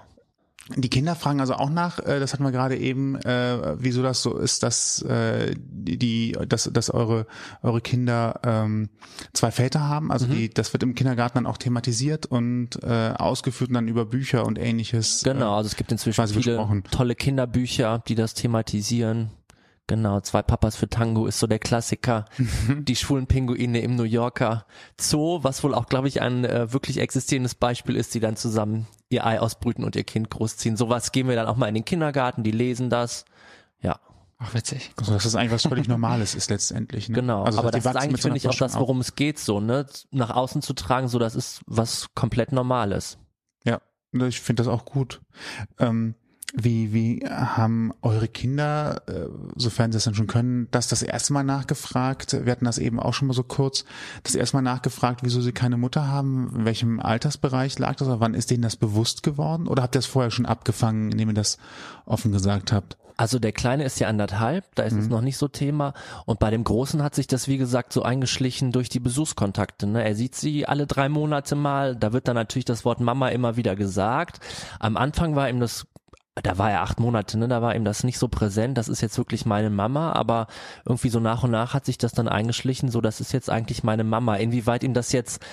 Die 0.76 0.90
Kinder 0.90 1.16
fragen 1.16 1.40
also 1.42 1.56
auch 1.56 1.70
nach, 1.70 2.00
äh, 2.00 2.20
das 2.20 2.34
hatten 2.34 2.44
wir 2.44 2.52
gerade 2.52 2.78
eben, 2.78 3.16
äh, 3.16 3.76
wieso 3.78 4.04
das 4.04 4.22
so 4.22 4.38
ist, 4.38 4.64
dass 4.64 5.02
äh, 5.02 5.56
die, 5.58 6.38
dass, 6.48 6.70
dass 6.72 6.90
eure 6.92 7.26
eure 7.64 7.82
Kinder 7.82 8.40
ähm, 8.44 8.90
zwei 9.34 9.52
Väter 9.52 9.88
haben. 9.88 10.12
Also 10.12 10.28
die, 10.28 10.50
das 10.50 10.72
wird 10.74 10.84
im 10.84 10.96
Kindergarten 10.96 11.36
dann 11.36 11.46
auch 11.46 11.58
thematisiert 11.58 12.26
und 12.26 12.82
äh, 12.84 13.14
ausgeführt 13.18 13.70
und 13.70 13.74
dann 13.76 13.88
über 13.88 14.06
Bücher 14.06 14.46
und 14.46 14.60
ähnliches. 14.60 15.24
Genau, 15.24 15.56
also 15.56 15.68
es 15.68 15.76
gibt 15.76 15.92
inzwischen 15.92 16.28
viele 16.28 16.58
besprochen. 16.58 16.84
tolle 16.92 17.16
Kinderbücher, 17.16 18.04
die 18.08 18.16
das 18.16 18.34
thematisieren. 18.34 19.32
Genau, 19.88 20.22
zwei 20.22 20.42
Papas 20.42 20.76
für 20.76 20.90
Tango 20.90 21.26
ist 21.26 21.40
so 21.40 21.48
der 21.48 21.60
Klassiker. 21.60 22.26
Die 22.70 22.96
schwulen 22.96 23.28
Pinguine 23.28 23.82
im 23.82 23.96
New 23.96 24.04
Yorker 24.04 24.66
Zoo, 25.00 25.40
was 25.42 25.64
wohl 25.64 25.74
auch, 25.74 25.88
glaube 25.88 26.08
ich, 26.08 26.22
ein 26.22 26.46
äh, 26.46 26.72
wirklich 26.72 27.00
existierendes 27.00 27.56
Beispiel 27.56 27.98
ist, 27.98 28.14
die 28.14 28.20
dann 28.20 28.38
zusammen 28.38 28.88
ihr 29.10 29.26
Ei 29.26 29.40
ausbrüten 29.40 29.84
und 29.84 29.96
ihr 29.96 30.04
Kind 30.04 30.30
großziehen. 30.30 30.78
Sowas 30.78 31.12
gehen 31.12 31.28
wir 31.28 31.36
dann 31.36 31.48
auch 31.48 31.58
mal 31.58 31.68
in 31.68 31.76
den 31.76 31.86
Kindergarten, 31.86 32.44
die 32.44 32.52
lesen 32.52 32.90
das. 32.90 33.26
Ja, 33.82 34.00
Ach, 34.44 34.56
witzig. 34.56 34.92
Also 34.98 35.14
dass 35.14 35.24
das 35.24 35.36
eigentlich 35.36 35.52
was 35.52 35.64
völlig 35.64 35.88
Normales 35.88 36.34
ist 36.34 36.50
letztendlich. 36.50 37.10
Ne? 37.10 37.16
genau. 37.16 37.44
Also, 37.44 37.60
Aber 37.60 37.70
das 37.70 37.86
ist 37.86 37.96
eigentlich, 37.96 38.22
so 38.22 38.28
finde 38.28 38.38
ich, 38.38 38.48
auch 38.48 38.56
das, 38.56 38.74
worum 38.76 39.00
es 39.00 39.16
geht, 39.16 39.38
so, 39.38 39.60
ne? 39.60 39.86
Nach 40.10 40.32
außen 40.32 40.64
zu 40.64 40.74
tragen, 40.74 41.08
so, 41.08 41.20
das 41.20 41.36
ist 41.36 41.62
was 41.68 42.08
komplett 42.16 42.52
Normales. 42.52 43.20
Ja, 43.66 43.82
ich 44.14 44.42
finde 44.42 44.64
das 44.64 44.68
auch 44.68 44.86
gut. 44.86 45.22
Ähm, 45.78 46.16
wie, 46.54 46.94
wie 46.94 47.26
haben 47.28 47.94
eure 48.02 48.28
Kinder, 48.28 49.04
äh, 49.08 49.28
sofern 49.56 49.92
sie 49.92 49.98
es 49.98 50.04
dann 50.04 50.16
schon 50.16 50.28
können, 50.28 50.68
das 50.72 50.88
das 50.88 51.02
erste 51.02 51.34
Mal 51.34 51.44
nachgefragt? 51.44 52.46
Wir 52.46 52.52
hatten 52.52 52.66
das 52.66 52.78
eben 52.78 53.00
auch 53.00 53.14
schon 53.14 53.28
mal 53.28 53.34
so 53.34 53.44
kurz. 53.44 53.86
Das 54.24 54.36
erste 54.36 54.58
Mal 54.58 54.62
nachgefragt, 54.62 55.22
wieso 55.24 55.42
sie 55.42 55.54
keine 55.54 55.78
Mutter 55.78 56.08
haben? 56.08 56.52
In 56.56 56.66
welchem 56.66 57.00
Altersbereich 57.00 57.80
lag 57.80 57.96
das? 57.96 58.08
Oder 58.08 58.20
wann 58.20 58.34
ist 58.34 58.52
denen 58.52 58.64
das 58.64 58.76
bewusst 58.76 59.24
geworden? 59.24 59.68
Oder 59.68 59.84
habt 59.84 59.96
ihr 59.96 60.00
das 60.00 60.06
vorher 60.06 60.32
schon 60.32 60.46
abgefangen, 60.46 61.12
indem 61.12 61.30
ihr 61.30 61.36
das 61.36 61.58
offen 62.06 62.32
gesagt 62.32 62.72
habt? 62.72 62.98
Also 63.22 63.38
der 63.38 63.52
Kleine 63.52 63.84
ist 63.84 64.00
ja 64.00 64.08
anderthalb, 64.08 64.66
da 64.74 64.82
ist 64.82 64.96
es 64.96 65.08
noch 65.08 65.22
nicht 65.22 65.38
so 65.38 65.48
Thema. 65.48 65.94
Und 66.26 66.40
bei 66.40 66.50
dem 66.50 66.64
Großen 66.64 67.04
hat 67.04 67.14
sich 67.14 67.28
das, 67.28 67.48
wie 67.48 67.60
gesagt, 67.60 67.94
so 67.94 68.02
eingeschlichen 68.02 68.72
durch 68.72 68.90
die 68.90 69.00
Besuchskontakte. 69.00 69.86
Ne? 69.86 70.04
Er 70.04 70.16
sieht 70.16 70.34
sie 70.34 70.68
alle 70.68 70.88
drei 70.88 71.08
Monate 71.08 71.56
mal. 71.56 71.96
Da 71.96 72.14
wird 72.14 72.28
dann 72.28 72.34
natürlich 72.34 72.66
das 72.66 72.84
Wort 72.84 73.00
Mama 73.00 73.28
immer 73.28 73.58
wieder 73.58 73.76
gesagt. 73.76 74.40
Am 74.80 74.98
Anfang 74.98 75.36
war 75.36 75.48
ihm 75.50 75.60
das, 75.60 75.86
da 76.36 76.58
war 76.58 76.72
er 76.72 76.82
acht 76.82 77.00
Monate, 77.00 77.38
ne? 77.38 77.50
da 77.50 77.62
war 77.62 77.76
ihm 77.76 77.84
das 77.84 78.06
nicht 78.06 78.18
so 78.18 78.30
präsent. 78.30 78.78
Das 78.78 78.88
ist 78.88 79.02
jetzt 79.02 79.18
wirklich 79.18 79.46
meine 79.46 79.70
Mama. 79.70 80.14
Aber 80.14 80.48
irgendwie 80.86 81.10
so 81.10 81.20
nach 81.20 81.44
und 81.44 81.52
nach 81.52 81.74
hat 81.74 81.86
sich 81.86 81.98
das 81.98 82.14
dann 82.14 82.30
eingeschlichen. 82.30 82.90
So, 82.90 83.02
das 83.02 83.20
ist 83.20 83.34
jetzt 83.34 83.50
eigentlich 83.50 83.84
meine 83.84 84.06
Mama. 84.06 84.36
Inwieweit 84.36 84.84
ihm 84.84 84.94
das 84.94 85.12
jetzt 85.12 85.44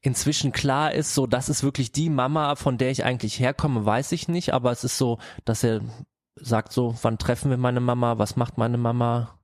inzwischen 0.00 0.52
klar 0.52 0.94
ist, 0.94 1.14
so, 1.14 1.26
das 1.26 1.48
ist 1.48 1.64
wirklich 1.64 1.90
die 1.90 2.08
Mama, 2.08 2.54
von 2.54 2.78
der 2.78 2.92
ich 2.92 3.04
eigentlich 3.04 3.40
herkomme, 3.40 3.84
weiß 3.84 4.12
ich 4.12 4.28
nicht. 4.28 4.54
Aber 4.54 4.70
es 4.70 4.84
ist 4.84 4.96
so, 4.96 5.18
dass 5.44 5.64
er 5.64 5.80
sagt 6.36 6.72
so, 6.72 6.94
wann 7.02 7.18
treffen 7.18 7.50
wir 7.50 7.58
meine 7.58 7.80
Mama, 7.80 8.18
was 8.18 8.36
macht 8.36 8.58
meine 8.58 8.78
Mama? 8.78 9.37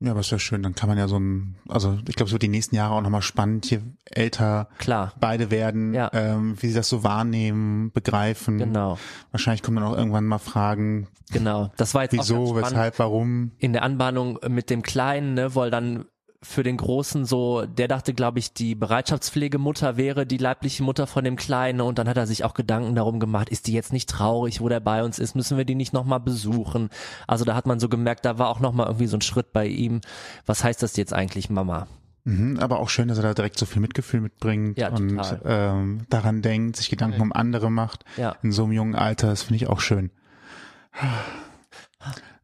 Ja. 0.00 0.12
Aber 0.12 0.20
ist 0.20 0.30
ja 0.30 0.38
schön. 0.38 0.62
Dann 0.62 0.74
kann 0.74 0.88
man 0.88 0.96
ja 0.98 1.08
so 1.08 1.18
ein, 1.18 1.56
also 1.68 1.98
ich 2.08 2.16
glaube, 2.16 2.28
es 2.28 2.32
wird 2.32 2.42
die 2.42 2.48
nächsten 2.48 2.74
Jahre 2.74 2.94
auch 2.94 3.02
nochmal 3.02 3.22
spannend, 3.22 3.70
je 3.70 3.80
älter 4.06 4.68
Klar, 4.78 5.12
beide 5.20 5.50
werden, 5.50 5.92
Ja. 5.94 6.10
ähm, 6.14 6.56
wie 6.60 6.68
sie 6.68 6.74
das 6.74 6.88
so 6.88 7.04
wahrnehmen, 7.04 7.90
begreifen. 7.92 8.58
genau, 8.58 8.98
Wahrscheinlich 9.30 9.62
kommen 9.62 9.76
dann 9.76 9.84
auch 9.86 9.96
irgendwann 9.96 10.24
mal 10.26 10.38
Fragen, 10.38 11.08
genau. 11.30 11.70
Das 11.76 11.94
war 11.94 12.02
jetzt 12.04 12.14
auch 12.14 12.22
wieso, 12.22 12.46
spannend. 12.46 12.70
weshalb, 12.72 12.98
warum. 12.98 13.52
in 13.58 13.72
der 13.74 13.82
Anbahnung 13.82 14.38
mit 14.48 14.70
dem 14.70 14.82
Kleinen, 14.82 15.34
ne, 15.34 15.54
weil 15.54 15.70
dann 15.70 16.06
für 16.42 16.62
den 16.62 16.78
Großen 16.78 17.26
so, 17.26 17.66
der 17.66 17.86
dachte, 17.86 18.14
glaube 18.14 18.38
ich, 18.38 18.54
die 18.54 18.74
Bereitschaftspflegemutter 18.74 19.98
wäre 19.98 20.24
die 20.24 20.38
leibliche 20.38 20.82
Mutter 20.82 21.06
von 21.06 21.22
dem 21.22 21.36
Kleinen 21.36 21.82
und 21.82 21.98
dann 21.98 22.08
hat 22.08 22.16
er 22.16 22.26
sich 22.26 22.44
auch 22.44 22.54
Gedanken 22.54 22.94
darum 22.94 23.20
gemacht, 23.20 23.50
ist 23.50 23.66
die 23.66 23.74
jetzt 23.74 23.92
nicht 23.92 24.08
traurig, 24.08 24.62
wo 24.62 24.68
der 24.68 24.80
bei 24.80 25.04
uns 25.04 25.18
ist, 25.18 25.36
müssen 25.36 25.58
wir 25.58 25.66
die 25.66 25.74
nicht 25.74 25.92
nochmal 25.92 26.20
besuchen? 26.20 26.88
Also 27.26 27.44
da 27.44 27.54
hat 27.54 27.66
man 27.66 27.78
so 27.78 27.90
gemerkt, 27.90 28.24
da 28.24 28.38
war 28.38 28.48
auch 28.48 28.60
nochmal 28.60 28.86
irgendwie 28.86 29.06
so 29.06 29.18
ein 29.18 29.22
Schritt 29.22 29.52
bei 29.52 29.66
ihm. 29.66 30.00
Was 30.46 30.64
heißt 30.64 30.82
das 30.82 30.96
jetzt 30.96 31.12
eigentlich, 31.12 31.50
Mama? 31.50 31.86
Mhm, 32.24 32.58
aber 32.58 32.80
auch 32.80 32.88
schön, 32.88 33.08
dass 33.08 33.18
er 33.18 33.22
da 33.22 33.34
direkt 33.34 33.58
so 33.58 33.66
viel 33.66 33.82
Mitgefühl 33.82 34.20
mitbringt 34.20 34.78
Ja, 34.78 34.88
und 34.88 35.20
ähm, 35.44 36.06
daran 36.08 36.40
denkt, 36.40 36.76
sich 36.76 36.88
Gedanken 36.88 37.20
um 37.20 37.32
andere 37.32 37.70
macht. 37.70 38.04
Ja. 38.16 38.36
In 38.42 38.52
so 38.52 38.64
einem 38.64 38.72
jungen 38.72 38.94
Alter, 38.94 39.28
das 39.28 39.42
finde 39.42 39.56
ich 39.56 39.68
auch 39.68 39.80
schön. 39.80 40.10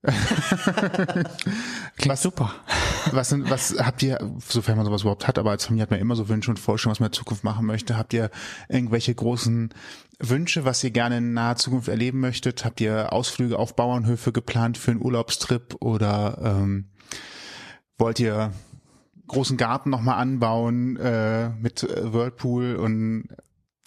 Klingt 1.96 2.12
Was- 2.12 2.22
super. 2.22 2.52
Was, 3.12 3.28
sind, 3.28 3.50
was 3.50 3.76
habt 3.78 4.02
ihr, 4.02 4.18
sofern 4.48 4.76
man 4.76 4.86
sowas 4.86 5.02
überhaupt 5.02 5.26
hat, 5.28 5.38
aber 5.38 5.50
als 5.50 5.64
Familie 5.66 5.82
hat 5.82 5.90
man 5.90 6.00
immer 6.00 6.16
so 6.16 6.28
Wünsche 6.28 6.50
und 6.50 6.58
Vorstellungen, 6.58 6.92
was 6.94 7.00
man 7.00 7.08
in 7.08 7.12
Zukunft 7.14 7.44
machen 7.44 7.66
möchte. 7.66 7.96
Habt 7.96 8.12
ihr 8.12 8.30
irgendwelche 8.68 9.14
großen 9.14 9.72
Wünsche, 10.18 10.64
was 10.64 10.82
ihr 10.84 10.90
gerne 10.90 11.18
in 11.18 11.32
naher 11.34 11.56
Zukunft 11.56 11.88
erleben 11.88 12.20
möchtet? 12.20 12.64
Habt 12.64 12.80
ihr 12.80 13.12
Ausflüge 13.12 13.58
auf 13.58 13.76
Bauernhöfe 13.76 14.32
geplant 14.32 14.78
für 14.78 14.90
einen 14.92 15.02
Urlaubstrip 15.02 15.76
oder 15.80 16.38
ähm, 16.42 16.90
wollt 17.98 18.20
ihr 18.20 18.52
großen 19.28 19.56
Garten 19.56 19.90
nochmal 19.90 20.18
anbauen 20.20 20.96
äh, 20.96 21.50
mit 21.50 21.82
äh, 21.82 22.12
Whirlpool 22.12 22.76
und 22.76 23.28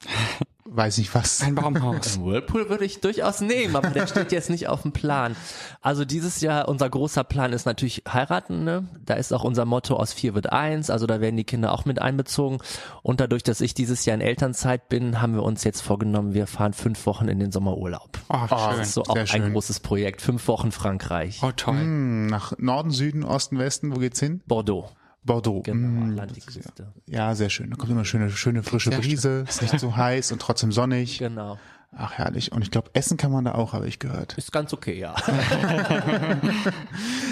weiß 0.72 0.98
nicht 1.00 1.14
was? 1.16 1.42
Ein 1.42 1.56
Baumhaus. 1.56 2.18
Ein 2.18 2.26
Whirlpool 2.26 2.70
würde 2.70 2.86
ich 2.86 3.02
durchaus 3.02 3.42
nehmen, 3.42 3.76
aber 3.76 3.90
der 3.90 4.08
steht 4.08 4.32
jetzt 4.32 4.50
nicht 4.50 4.68
auf 4.68 4.84
dem 4.84 4.92
Plan. 4.92 5.36
Also 5.82 6.06
dieses 6.06 6.42
Jahr, 6.42 6.68
unser 6.68 6.90
großer 6.90 7.24
Plan 7.24 7.54
ist 7.54 7.66
natürlich 7.66 8.04
heiraten, 8.12 8.64
ne? 8.64 8.88
Da 9.06 9.16
ist 9.16 9.34
auch 9.34 9.44
unser 9.44 9.66
Motto 9.66 9.96
aus 9.96 10.14
vier 10.14 10.36
wird 10.36 10.52
eins, 10.52 10.90
also 10.90 11.08
da 11.08 11.22
werden 11.22 11.38
die 11.38 11.44
Kinder 11.44 11.74
auch 11.74 11.86
mit 11.86 12.02
einbezogen. 12.02 12.60
Und 13.04 13.20
dadurch, 13.20 13.44
dass 13.44 13.62
ich 13.62 13.74
dieses 13.74 14.06
Jahr 14.06 14.16
in 14.16 14.22
Elternzeit 14.22 14.90
bin, 14.90 15.22
haben 15.22 15.34
wir 15.34 15.44
uns 15.44 15.64
jetzt 15.64 15.82
vorgenommen, 15.82 16.34
wir 16.34 16.48
fahren 16.48 16.74
fünf 16.74 17.06
Wochen 17.06 17.28
in 17.28 17.40
den 17.40 17.52
Sommerurlaub. 17.52 18.10
Oh, 18.30 18.36
Oh, 18.52 18.58
schön. 18.58 18.78
Das 18.80 18.88
ist 18.88 18.94
so 18.94 19.02
auch 19.04 19.14
Sehr 19.14 19.22
ein 19.24 19.28
schön. 19.28 19.54
großes 19.54 19.80
Projekt. 19.82 20.22
Fünf 20.22 20.48
Wochen 20.48 20.72
Frankreich. 20.72 21.40
Oh, 21.44 21.52
toll. 21.56 21.76
Hm, 21.78 22.28
nach 22.28 22.54
Norden, 22.58 22.92
Süden, 22.92 23.24
Osten, 23.24 23.58
Westen, 23.60 23.96
wo 23.96 24.00
geht's 24.00 24.20
hin? 24.20 24.42
Bordeaux. 24.48 24.90
Bordeaux. 25.24 25.62
Genau, 25.62 26.02
Hm, 26.02 26.12
Atlantikküste. 26.12 26.94
Ja, 27.06 27.36
sehr 27.36 27.50
schön. 27.50 27.70
Da 27.70 27.76
kommt 27.76 27.92
immer 27.92 28.06
schöne, 28.06 28.30
schöne 28.30 28.64
frische 28.64 28.90
Sehr 28.90 29.00
Brise, 29.00 29.46
ist 29.48 29.62
nicht 29.62 29.80
so 29.80 29.96
heiß 29.96 30.32
und 30.32 30.42
trotzdem 30.42 30.72
sonnig. 30.72 31.20
Genau. 31.20 31.58
Ach, 31.92 32.14
herrlich. 32.14 32.52
Und 32.52 32.62
ich 32.62 32.70
glaube, 32.72 32.92
essen 32.94 33.18
kann 33.18 33.32
man 33.32 33.46
da 33.46 33.56
auch, 33.56 33.74
habe 33.74 33.88
ich 33.88 33.98
gehört. 34.00 34.38
Ist 34.38 34.52
ganz 34.52 34.74
okay, 34.74 34.98
ja. 35.00 35.16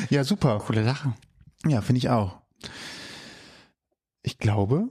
Ja, 0.09 0.23
super. 0.23 0.59
Coole 0.65 0.83
Sache. 0.83 1.13
Ja, 1.65 1.81
finde 1.81 1.99
ich 1.99 2.09
auch. 2.09 2.37
Ich 4.23 4.39
glaube, 4.39 4.89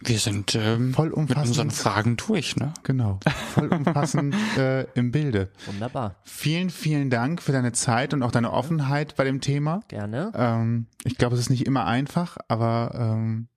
Wir 0.00 0.18
sind 0.18 0.54
ähm, 0.54 0.94
mit 0.96 1.12
unseren. 1.12 1.70
Fragen 1.70 2.16
durch, 2.16 2.56
ne? 2.56 2.72
Genau. 2.84 3.18
Voll 3.54 3.68
umfassend 3.68 4.34
äh, 4.56 4.84
im 4.94 5.10
Bilde. 5.10 5.50
Wunderbar. 5.66 6.16
Vielen, 6.22 6.70
vielen 6.70 7.10
Dank 7.10 7.42
für 7.42 7.52
deine 7.52 7.72
Zeit 7.72 8.14
und 8.14 8.22
auch 8.22 8.30
deine 8.30 8.52
Offenheit 8.52 9.16
bei 9.16 9.24
dem 9.24 9.40
Thema. 9.40 9.80
Gerne. 9.88 10.32
Ähm, 10.34 10.86
ich 11.04 11.18
glaube, 11.18 11.34
es 11.34 11.40
ist 11.40 11.50
nicht 11.50 11.66
immer 11.66 11.86
einfach, 11.86 12.36
aber 12.46 12.92
ähm, 12.94 13.48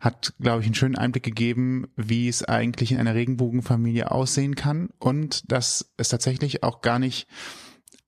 hat, 0.00 0.34
glaube 0.40 0.60
ich, 0.60 0.66
einen 0.66 0.74
schönen 0.74 0.96
Einblick 0.96 1.24
gegeben, 1.24 1.88
wie 1.96 2.28
es 2.28 2.44
eigentlich 2.44 2.92
in 2.92 2.98
einer 2.98 3.14
Regenbogenfamilie 3.14 4.10
aussehen 4.10 4.54
kann 4.54 4.90
und 4.98 5.50
dass 5.50 5.90
es 5.96 6.08
tatsächlich 6.08 6.62
auch 6.62 6.82
gar 6.82 6.98
nicht 6.98 7.26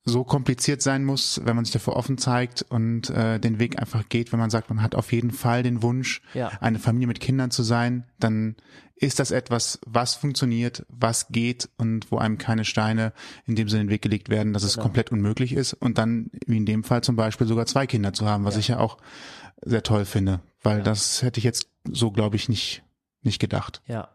so 0.04 0.24
kompliziert 0.24 0.80
sein 0.82 1.04
muss, 1.04 1.40
wenn 1.44 1.56
man 1.56 1.64
sich 1.64 1.72
dafür 1.72 1.94
offen 1.94 2.16
zeigt 2.18 2.62
und 2.62 3.10
äh, 3.10 3.38
den 3.38 3.58
Weg 3.58 3.78
einfach 3.78 4.08
geht, 4.08 4.32
wenn 4.32 4.40
man 4.40 4.50
sagt, 4.50 4.70
man 4.70 4.82
hat 4.82 4.94
auf 4.94 5.12
jeden 5.12 5.30
Fall 5.30 5.62
den 5.62 5.82
Wunsch, 5.82 6.22
Ja. 6.34 6.48
eine 6.60 6.78
Familie 6.78 7.06
mit 7.06 7.20
Kindern 7.20 7.50
zu 7.50 7.62
sein, 7.62 8.04
dann 8.18 8.56
ist 8.96 9.18
das 9.18 9.30
etwas, 9.30 9.78
was 9.86 10.14
funktioniert, 10.14 10.84
was 10.88 11.28
geht 11.28 11.68
und 11.78 12.10
wo 12.12 12.18
einem 12.18 12.38
keine 12.38 12.64
Steine 12.64 13.12
in 13.46 13.56
dem 13.56 13.68
Sinne 13.68 13.82
in 13.82 13.86
den 13.88 13.92
Weg 13.92 14.02
gelegt 14.02 14.28
werden, 14.30 14.52
dass 14.52 14.62
es 14.62 14.74
Genau. 14.74 14.84
komplett 14.84 15.12
unmöglich 15.12 15.52
ist 15.52 15.72
und 15.74 15.96
dann, 15.98 16.30
wie 16.46 16.56
in 16.58 16.66
dem 16.66 16.82
Fall 16.84 17.02
zum 17.02 17.16
Beispiel, 17.16 17.46
sogar 17.46 17.66
zwei 17.66 17.86
Kinder 17.86 18.12
zu 18.12 18.26
haben, 18.26 18.44
was 18.44 18.56
ich 18.56 18.68
ja 18.68 18.78
auch 18.78 18.98
sehr 19.62 19.82
toll 19.82 20.04
finde, 20.06 20.40
weil 20.62 20.78
Ja. 20.78 20.84
das 20.84 21.22
hätte 21.22 21.38
ich 21.38 21.44
jetzt 21.44 21.66
so, 21.90 22.10
glaube 22.10 22.36
ich, 22.36 22.48
nicht, 22.48 22.82
nicht 23.22 23.38
gedacht. 23.38 23.82
Ja. 23.86 24.08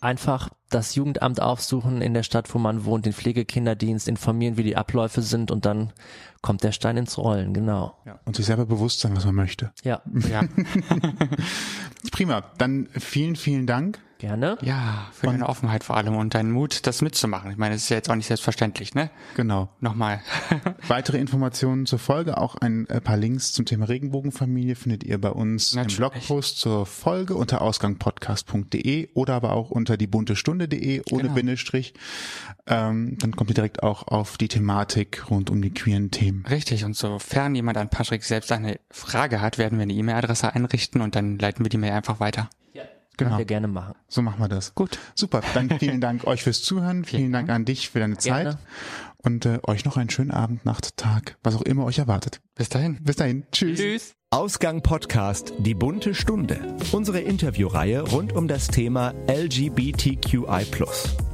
Einfach 0.00 0.50
das 0.74 0.94
Jugendamt 0.94 1.40
aufsuchen 1.40 2.02
in 2.02 2.14
der 2.14 2.22
Stadt, 2.22 2.52
wo 2.54 2.58
man 2.58 2.84
wohnt, 2.84 3.06
den 3.06 3.12
Pflegekinderdienst, 3.12 4.08
informieren, 4.08 4.56
wie 4.56 4.62
die 4.62 4.76
Abläufe 4.76 5.22
sind 5.22 5.50
und 5.50 5.64
dann 5.66 5.92
kommt 6.40 6.64
der 6.64 6.72
Stein 6.72 6.96
ins 6.96 7.18
Rollen, 7.18 7.54
genau. 7.54 7.96
Und 8.24 8.36
sich 8.36 8.46
selber 8.46 8.66
bewusst 8.66 9.00
sein, 9.00 9.14
was 9.16 9.24
man 9.24 9.34
möchte. 9.34 9.72
Ja, 9.84 10.02
Ja. 10.28 10.42
Prima. 12.10 12.42
Dann 12.58 12.88
vielen, 12.98 13.36
vielen 13.36 13.66
Dank. 13.66 14.00
gerne. 14.18 14.58
ja, 14.62 15.06
für 15.12 15.28
deine 15.28 15.48
Offenheit 15.48 15.84
vor 15.84 15.96
allem 15.96 16.16
und 16.16 16.34
deinen 16.34 16.50
Mut, 16.50 16.86
das 16.86 17.00
mitzumachen. 17.00 17.50
Ich 17.52 17.56
meine, 17.56 17.74
das 17.74 17.84
ist 17.84 17.88
ja 17.90 17.96
jetzt 17.96 18.10
auch 18.10 18.16
nicht 18.16 18.26
selbstverständlich, 18.26 18.94
ne? 18.94 19.10
Genau. 19.36 19.68
Nochmal. 19.80 20.20
Weitere 20.88 21.18
Informationen 21.18 21.86
zur 21.86 22.00
Folge, 22.00 22.38
auch 22.38 22.56
ein 22.56 22.88
äh, 22.88 23.00
paar 23.00 23.16
Links 23.16 23.52
zum 23.52 23.66
Thema 23.66 23.88
Regenbogenfamilie 23.88 24.74
findet 24.74 25.04
ihr 25.04 25.20
bei 25.20 25.30
uns 25.30 25.74
Natürlich. 25.74 25.98
im 25.98 25.98
Blogpost 25.98 26.58
zur 26.58 26.86
Folge 26.86 27.34
unter 27.34 27.62
ausgangpodcast.de 27.62 29.10
oder 29.14 29.34
aber 29.34 29.52
auch 29.52 29.70
unter 29.70 29.96
diebuntestunde.de 30.68 31.02
ohne 31.12 31.22
Genau. 31.22 31.34
Bindestrich. 31.34 31.94
Ähm, 32.66 33.16
dann 33.18 33.34
kommt 33.36 33.50
ihr 33.50 33.54
direkt 33.54 33.82
auch 33.82 34.06
auf 34.08 34.36
die 34.38 34.48
Thematik 34.48 35.30
rund 35.30 35.50
um 35.50 35.60
die 35.62 35.70
queeren 35.74 36.10
Themen. 36.10 36.44
Richtig, 36.46 36.84
und 36.84 36.96
sofern 36.96 37.54
jemand 37.54 37.76
an 37.78 37.88
Patrick 37.90 38.24
selbst 38.24 38.52
eine 38.52 38.78
Frage 38.90 39.40
hat, 39.40 39.58
werden 39.58 39.78
wir 39.78 39.82
eine 39.82 39.92
E-Mail-Adresse 39.92 40.54
einrichten 40.54 41.00
und 41.00 41.14
dann 41.16 41.38
leiten 41.38 41.64
wir 41.64 41.70
die 41.70 41.78
Mail 41.78 41.92
einfach 41.92 42.20
weiter. 42.20 42.48
Ja, 42.72 42.82
Genau. 43.16 43.30
können 43.30 43.38
wir 43.38 43.44
gerne 43.46 43.68
machen. 43.68 43.94
So 44.08 44.22
machen 44.22 44.40
wir 44.40 44.48
das. 44.48 44.74
Gut. 44.74 44.98
Super. 45.14 45.42
Dann 45.54 45.70
vielen 45.78 46.00
Dank 46.00 46.24
euch 46.26 46.42
fürs 46.42 46.62
Zuhören. 46.62 47.04
Vielen 47.04 47.32
Dank 47.32 47.50
an 47.50 47.64
dich 47.64 47.90
für 47.90 47.98
deine 47.98 48.16
Zeit. 48.16 48.44
Gerne. 48.44 48.58
Und 49.18 49.44
äh, 49.46 49.58
euch 49.64 49.84
noch 49.84 49.96
einen 49.96 50.10
schönen 50.10 50.30
Abend, 50.30 50.64
Nacht, 50.64 50.96
Tag, 50.96 51.36
was 51.42 51.54
auch 51.54 51.62
immer 51.62 51.84
euch 51.84 51.98
erwartet. 51.98 52.40
Bis 52.54 52.68
dahin. 52.68 52.98
Bis 53.02 53.16
dahin. 53.16 53.44
Tschüss. 53.52 53.78
Tschüss. 53.78 54.14
Ausgang 54.32 54.80
Podcast 54.80 55.52
Die 55.58 55.74
bunte 55.74 56.14
Stunde. 56.14 56.74
Unsere 56.90 57.20
Interviewreihe 57.20 58.00
rund 58.00 58.32
um 58.32 58.48
das 58.48 58.66
Thema 58.66 59.12
LGBTQI+. 59.26 60.64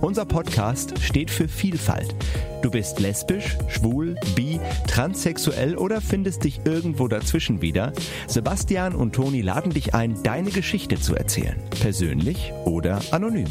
Unser 0.01 0.25
Podcast 0.25 1.01
steht 1.01 1.31
für 1.31 1.47
Vielfalt. 1.47 2.13
Du 2.61 2.73
bist 2.73 2.99
lesbisch, 2.99 3.57
schwul, 3.69 4.17
bi, 4.35 4.59
transsexuell 4.89 5.77
oder 5.77 6.01
findest 6.01 6.43
dich 6.43 6.63
irgendwo 6.65 7.07
dazwischen 7.07 7.63
wieder? 7.63 7.93
Sebastian 8.27 8.97
und 8.97 9.15
Toni 9.15 9.43
laden 9.43 9.73
dich 9.73 9.95
ein, 9.95 10.21
deine 10.25 10.51
Geschichte 10.51 10.99
zu 10.99 11.15
erzählen. 11.15 11.63
Persönlich 11.81 12.53
oder 12.65 13.01
anonym. 13.13 13.47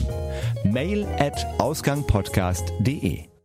Mail 0.66 1.08
at 1.20 1.48
ausgangpodcast.de 1.58 3.37